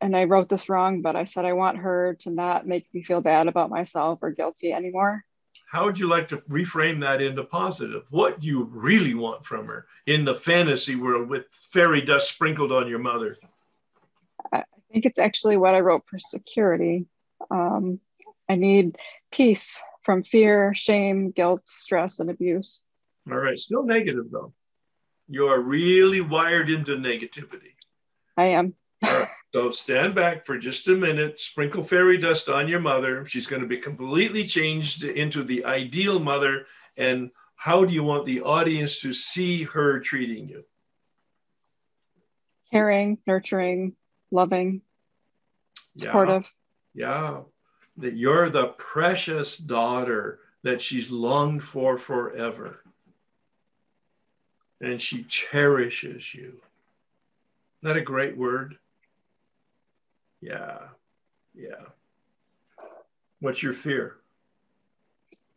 [0.01, 3.03] and I wrote this wrong, but I said I want her to not make me
[3.03, 5.23] feel bad about myself or guilty anymore.
[5.67, 8.03] How would you like to reframe that into positive?
[8.09, 12.71] What do you really want from her in the fantasy world with fairy dust sprinkled
[12.71, 13.37] on your mother?
[14.51, 17.05] I think it's actually what I wrote for security.
[17.51, 17.99] Um,
[18.49, 18.97] I need
[19.31, 22.81] peace from fear, shame, guilt, stress, and abuse.
[23.29, 24.53] All right, still negative though.
[25.27, 27.73] You are really wired into negativity.
[28.35, 28.73] I am.
[29.03, 33.25] All right, so stand back for just a minute, sprinkle fairy dust on your mother.
[33.25, 36.65] She's going to be completely changed into the ideal mother.
[36.97, 40.63] And how do you want the audience to see her treating you?
[42.71, 43.95] Caring, nurturing,
[44.31, 44.81] loving,
[45.97, 46.51] supportive.
[46.93, 47.31] Yeah.
[47.31, 47.37] yeah.
[47.97, 52.83] That you're the precious daughter that she's longed for forever.
[54.81, 56.61] And she cherishes you.
[57.81, 58.77] Isn't that a great word?
[60.41, 60.79] Yeah.
[61.53, 61.85] Yeah.
[63.39, 64.17] What's your fear?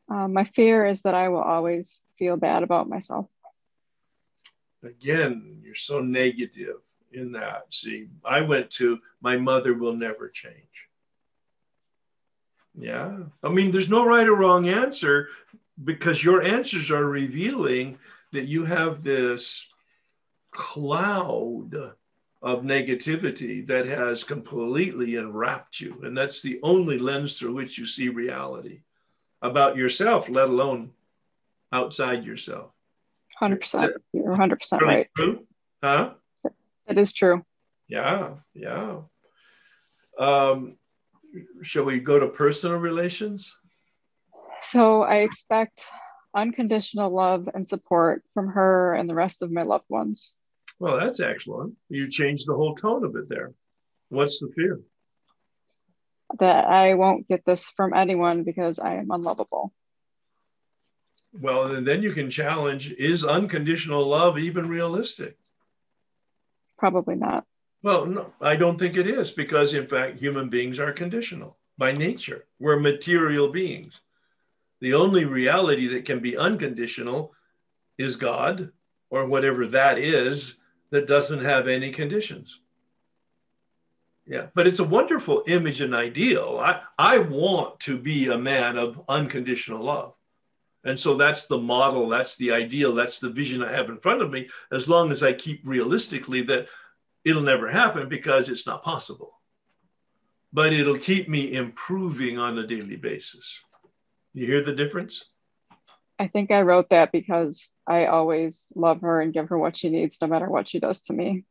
[0.09, 3.27] Uh, my fear is that I will always feel bad about myself.
[4.83, 6.77] Again, you're so negative
[7.13, 7.67] in that.
[7.71, 10.89] See, I went to my mother will never change.
[12.79, 13.19] Yeah.
[13.43, 15.29] I mean, there's no right or wrong answer
[15.83, 17.99] because your answers are revealing
[18.33, 19.67] that you have this
[20.51, 21.95] cloud
[22.43, 26.01] of negativity that has completely enwrapped you.
[26.03, 28.81] And that's the only lens through which you see reality
[29.41, 30.91] about yourself, let alone
[31.73, 32.73] outside yourself.
[33.41, 33.93] 100%.
[34.13, 35.09] You're 100% right.
[35.17, 35.47] True?
[35.83, 36.15] Huh?
[36.87, 37.45] It is true.
[37.89, 38.99] Yeah, yeah.
[40.19, 40.77] Um,
[41.63, 43.55] shall we go to personal relations?
[44.63, 45.85] So I expect
[46.35, 50.35] unconditional love and support from her and the rest of my loved ones.
[50.79, 51.75] Well, that's excellent.
[51.89, 53.53] You changed the whole tone of it there.
[54.09, 54.81] What's the fear?
[56.39, 59.73] That I won't get this from anyone because I am unlovable.
[61.33, 65.37] Well, and then you can challenge is unconditional love even realistic?
[66.79, 67.45] Probably not.
[67.83, 71.93] Well, no, I don't think it is because, in fact, human beings are conditional by
[71.93, 72.45] nature.
[72.59, 74.01] We're material beings.
[74.83, 77.33] The only reality that can be unconditional
[77.99, 78.73] is God
[79.11, 80.57] or whatever that is
[80.91, 82.59] that doesn't have any conditions.
[84.27, 86.59] Yeah, but it's a wonderful image and ideal.
[86.61, 90.15] I, I want to be a man of unconditional love.
[90.83, 94.21] And so that's the model, that's the ideal, that's the vision I have in front
[94.21, 96.67] of me, as long as I keep realistically that
[97.25, 99.35] it'll never happen because it's not possible.
[100.53, 103.61] But it'll keep me improving on a daily basis.
[104.35, 105.25] You hear the difference?
[106.19, 109.91] I think I wrote that because I always love her and give her what she
[109.91, 111.45] needs, no matter what she does to me.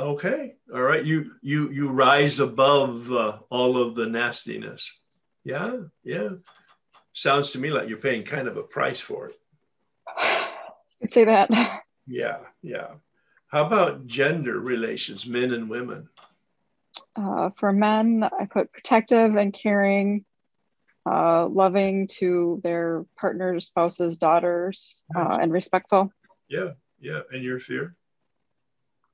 [0.00, 1.04] Okay, all right.
[1.04, 4.90] You you you rise above uh, all of the nastiness.
[5.44, 6.30] Yeah, yeah.
[7.12, 9.34] Sounds to me like you're paying kind of a price for it.
[11.00, 11.50] You'd say that.
[12.10, 12.92] Yeah, yeah.
[13.48, 16.08] How about gender relations, men and women?
[17.14, 20.24] Uh, for men, I put protective and caring,
[21.08, 26.12] uh, loving to their partners, spouses, daughters, uh, and respectful.
[26.48, 27.20] Yeah, yeah.
[27.32, 27.96] And your fear?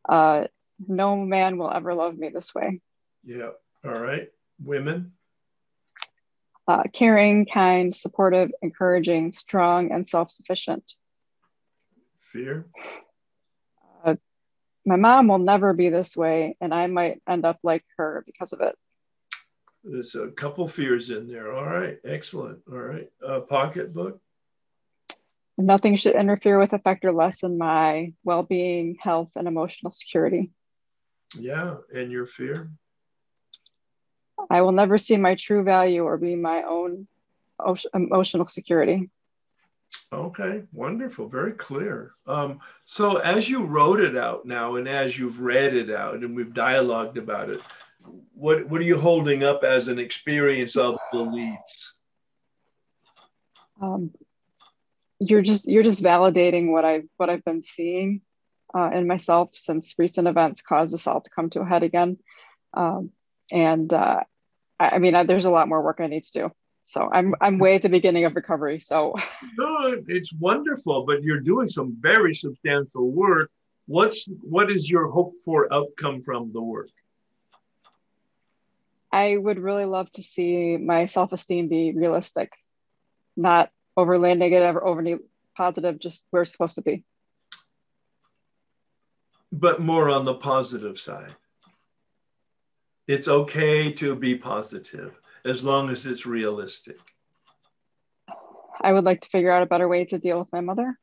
[0.08, 0.46] Uh,
[0.86, 2.80] no man will ever love me this way.
[3.24, 3.50] Yeah.
[3.84, 4.28] All right.
[4.62, 5.12] Women?
[6.66, 10.94] Uh, caring, kind, supportive, encouraging, strong, and self sufficient.
[12.18, 12.66] Fear?
[14.04, 14.14] Uh,
[14.84, 18.52] my mom will never be this way, and I might end up like her because
[18.52, 18.74] of it.
[19.84, 21.52] There's a couple fears in there.
[21.52, 22.60] All right, excellent.
[22.70, 24.18] All right, uh, pocketbook.
[25.58, 30.50] Nothing should interfere with, affect, or lessen my well-being, health, and emotional security.
[31.38, 32.70] Yeah, and your fear.
[34.50, 37.06] I will never see my true value or be my own
[37.94, 39.10] emotional security.
[40.12, 42.12] Okay, wonderful, very clear.
[42.26, 46.34] Um, so, as you wrote it out now, and as you've read it out, and
[46.34, 47.60] we've dialogued about it,
[48.34, 51.94] what what are you holding up as an experience of beliefs?
[53.80, 54.10] Um,
[55.18, 58.20] you're just you're just validating what I've what I've been seeing
[58.74, 62.18] uh, in myself since recent events caused this all to come to a head again.
[62.74, 63.10] Um,
[63.52, 64.20] and uh,
[64.80, 66.50] I, I mean, I, there's a lot more work I need to do.
[66.86, 68.78] So I'm I'm way at the beginning of recovery.
[68.80, 69.14] So
[69.58, 73.50] no, it's wonderful, but you're doing some very substantial work.
[73.86, 76.90] What's what is your hope for outcome from the work?
[79.14, 82.52] I would really love to see my self esteem be realistic,
[83.36, 85.18] not overly negative or overly
[85.56, 87.04] positive, just where it's supposed to be.
[89.52, 91.36] But more on the positive side.
[93.06, 96.96] It's okay to be positive as long as it's realistic.
[98.80, 100.98] I would like to figure out a better way to deal with my mother.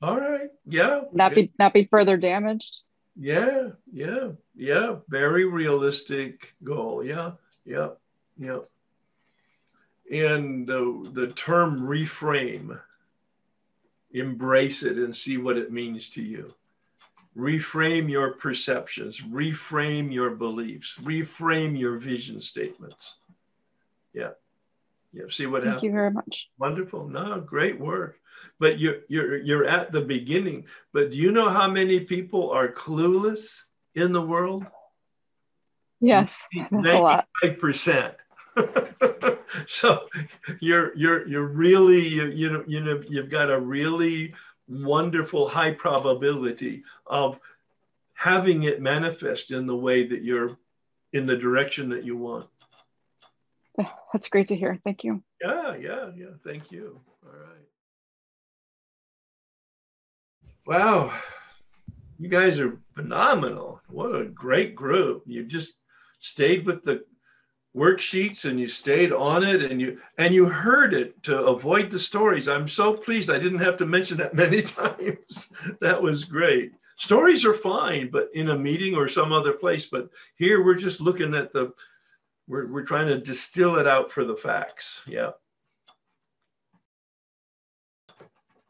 [0.00, 0.48] All right.
[0.64, 1.02] Yeah.
[1.12, 2.84] Not be not be further damaged.
[3.20, 3.72] Yeah.
[3.92, 4.30] Yeah.
[4.54, 4.96] Yeah.
[5.08, 7.04] Very realistic goal.
[7.04, 7.32] Yeah.
[7.64, 7.90] Yeah.
[8.38, 8.60] Yeah.
[10.10, 12.78] And the, the term reframe,
[14.12, 16.54] embrace it and see what it means to you.
[17.36, 23.16] Reframe your perceptions, reframe your beliefs, reframe your vision statements.
[24.12, 24.32] Yeah.
[25.14, 25.24] Yeah.
[25.30, 25.82] See what Thank happens.
[25.84, 26.50] you very much.
[26.58, 27.08] Wonderful.
[27.08, 28.18] No, great work.
[28.58, 30.66] But you're you're you're at the beginning.
[30.92, 33.62] But do you know how many people are clueless
[33.94, 34.66] in the world?
[36.00, 37.28] Yes, that's a lot.
[37.42, 38.14] Ninety-five percent.
[39.66, 40.08] so
[40.60, 44.34] you're you're you're really you, you know you know you've got a really
[44.68, 47.38] wonderful high probability of
[48.14, 50.56] having it manifest in the way that you're
[51.12, 52.46] in the direction that you want.
[54.12, 54.78] That's great to hear.
[54.84, 55.22] Thank you.
[55.40, 56.26] Yeah, yeah, yeah.
[56.44, 57.00] Thank you.
[57.24, 57.66] All right.
[60.66, 61.12] Wow.
[62.18, 63.80] You guys are phenomenal.
[63.88, 65.24] What a great group.
[65.26, 65.74] You just
[66.20, 67.04] stayed with the
[67.76, 71.98] worksheets and you stayed on it and you and you heard it to avoid the
[71.98, 72.48] stories.
[72.48, 75.52] I'm so pleased I didn't have to mention that many times.
[75.80, 76.72] that was great.
[76.96, 79.86] Stories are fine, but in a meeting or some other place.
[79.86, 81.72] But here we're just looking at the
[82.46, 85.02] we're, we're trying to distill it out for the facts.
[85.06, 85.30] Yeah.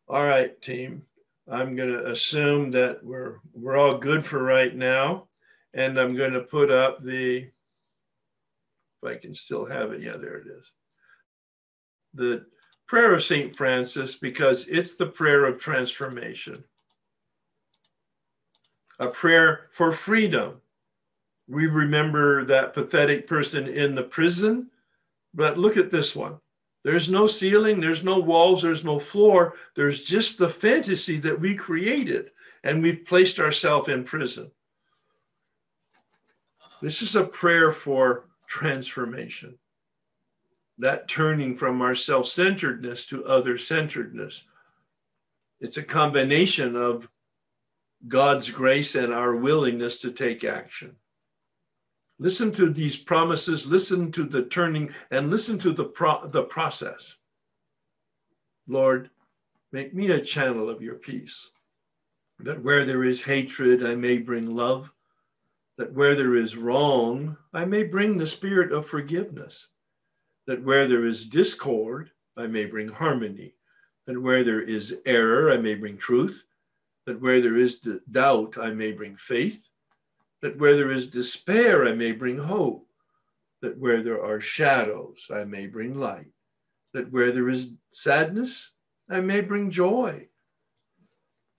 [0.09, 1.07] All right, team.
[1.51, 5.29] I'm going to assume that we're we're all good for right now,
[5.75, 7.49] and I'm going to put up the.
[9.03, 10.71] If I can still have it, yeah, there it is.
[12.15, 12.47] The
[12.87, 16.65] prayer of Saint Francis because it's the prayer of transformation.
[19.01, 20.61] A prayer for freedom.
[21.49, 24.71] We remember that pathetic person in the prison,
[25.35, 26.39] but look at this one.
[26.85, 29.55] There's no ceiling, there's no walls, there's no floor.
[29.77, 32.31] There's just the fantasy that we created,
[32.65, 34.51] and we've placed ourselves in prison.
[36.81, 39.59] This is a prayer for transformation.
[40.79, 44.45] That turning from our self centeredness to other centeredness.
[45.61, 47.09] It's a combination of
[48.09, 50.97] God's grace and our willingness to take action.
[52.23, 57.17] Listen to these promises, listen to the turning, and listen to the, pro- the process.
[58.69, 59.11] Lord,
[59.73, 61.51] make me a channel of your peace,
[62.39, 64.93] that where there is hatred, I may bring love,
[65.79, 69.67] that where there is wrong, I may bring the spirit of forgiveness,
[70.47, 73.55] that where there is discord, I may bring harmony,
[74.07, 76.45] that where there is error, I may bring truth,
[77.05, 77.81] that where there is
[78.13, 79.67] doubt, I may bring faith
[80.43, 82.87] that where there is despair, I may bring hope,
[83.63, 86.33] that where there are shadows, I may bring light,
[86.93, 88.73] that where there is sadness,
[89.09, 90.27] I may bring joy.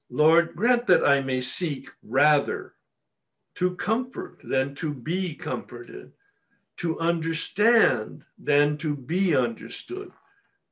[0.09, 2.73] Lord, grant that I may seek rather
[3.55, 6.11] to comfort than to be comforted,
[6.77, 10.11] to understand than to be understood,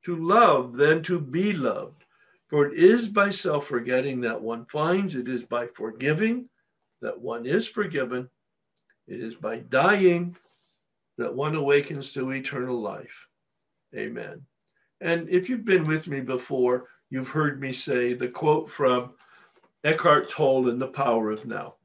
[0.04, 2.04] to love than to be loved.
[2.50, 6.50] For it is by self forgetting that one finds, it is by forgiving
[7.02, 8.30] that one is forgiven.
[9.08, 10.36] It is by dying
[11.18, 13.28] that one awakens to eternal life.
[13.96, 14.44] Amen.
[15.02, 19.14] And if you've been with me before, you've heard me say the quote from
[19.84, 21.76] Eckhart Tolle in The Power of Now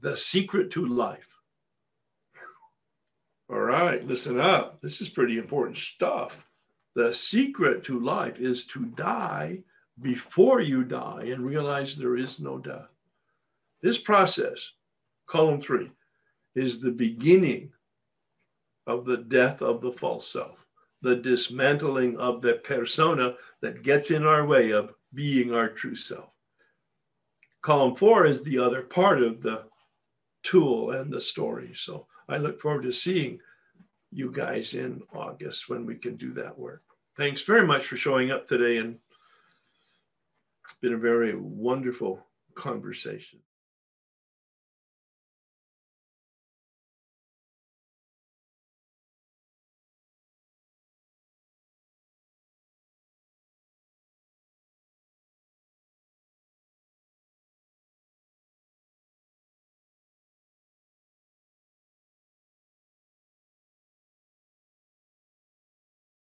[0.00, 1.28] The secret to life.
[3.50, 4.82] All right, listen up.
[4.82, 6.46] This is pretty important stuff.
[6.94, 9.60] The secret to life is to die
[10.00, 12.90] before you die and realize there is no death.
[13.82, 14.72] This process,
[15.26, 15.90] column three,
[16.54, 17.72] is the beginning
[18.86, 20.64] of the death of the false self,
[21.02, 26.30] the dismantling of the persona that gets in our way of being our true self.
[27.62, 29.64] Column four is the other part of the
[30.42, 31.72] tool and the story.
[31.74, 33.40] So I look forward to seeing
[34.10, 36.82] you guys in August when we can do that work.
[37.16, 38.98] Thanks very much for showing up today and
[40.64, 42.24] it's been a very wonderful
[42.54, 43.40] conversation.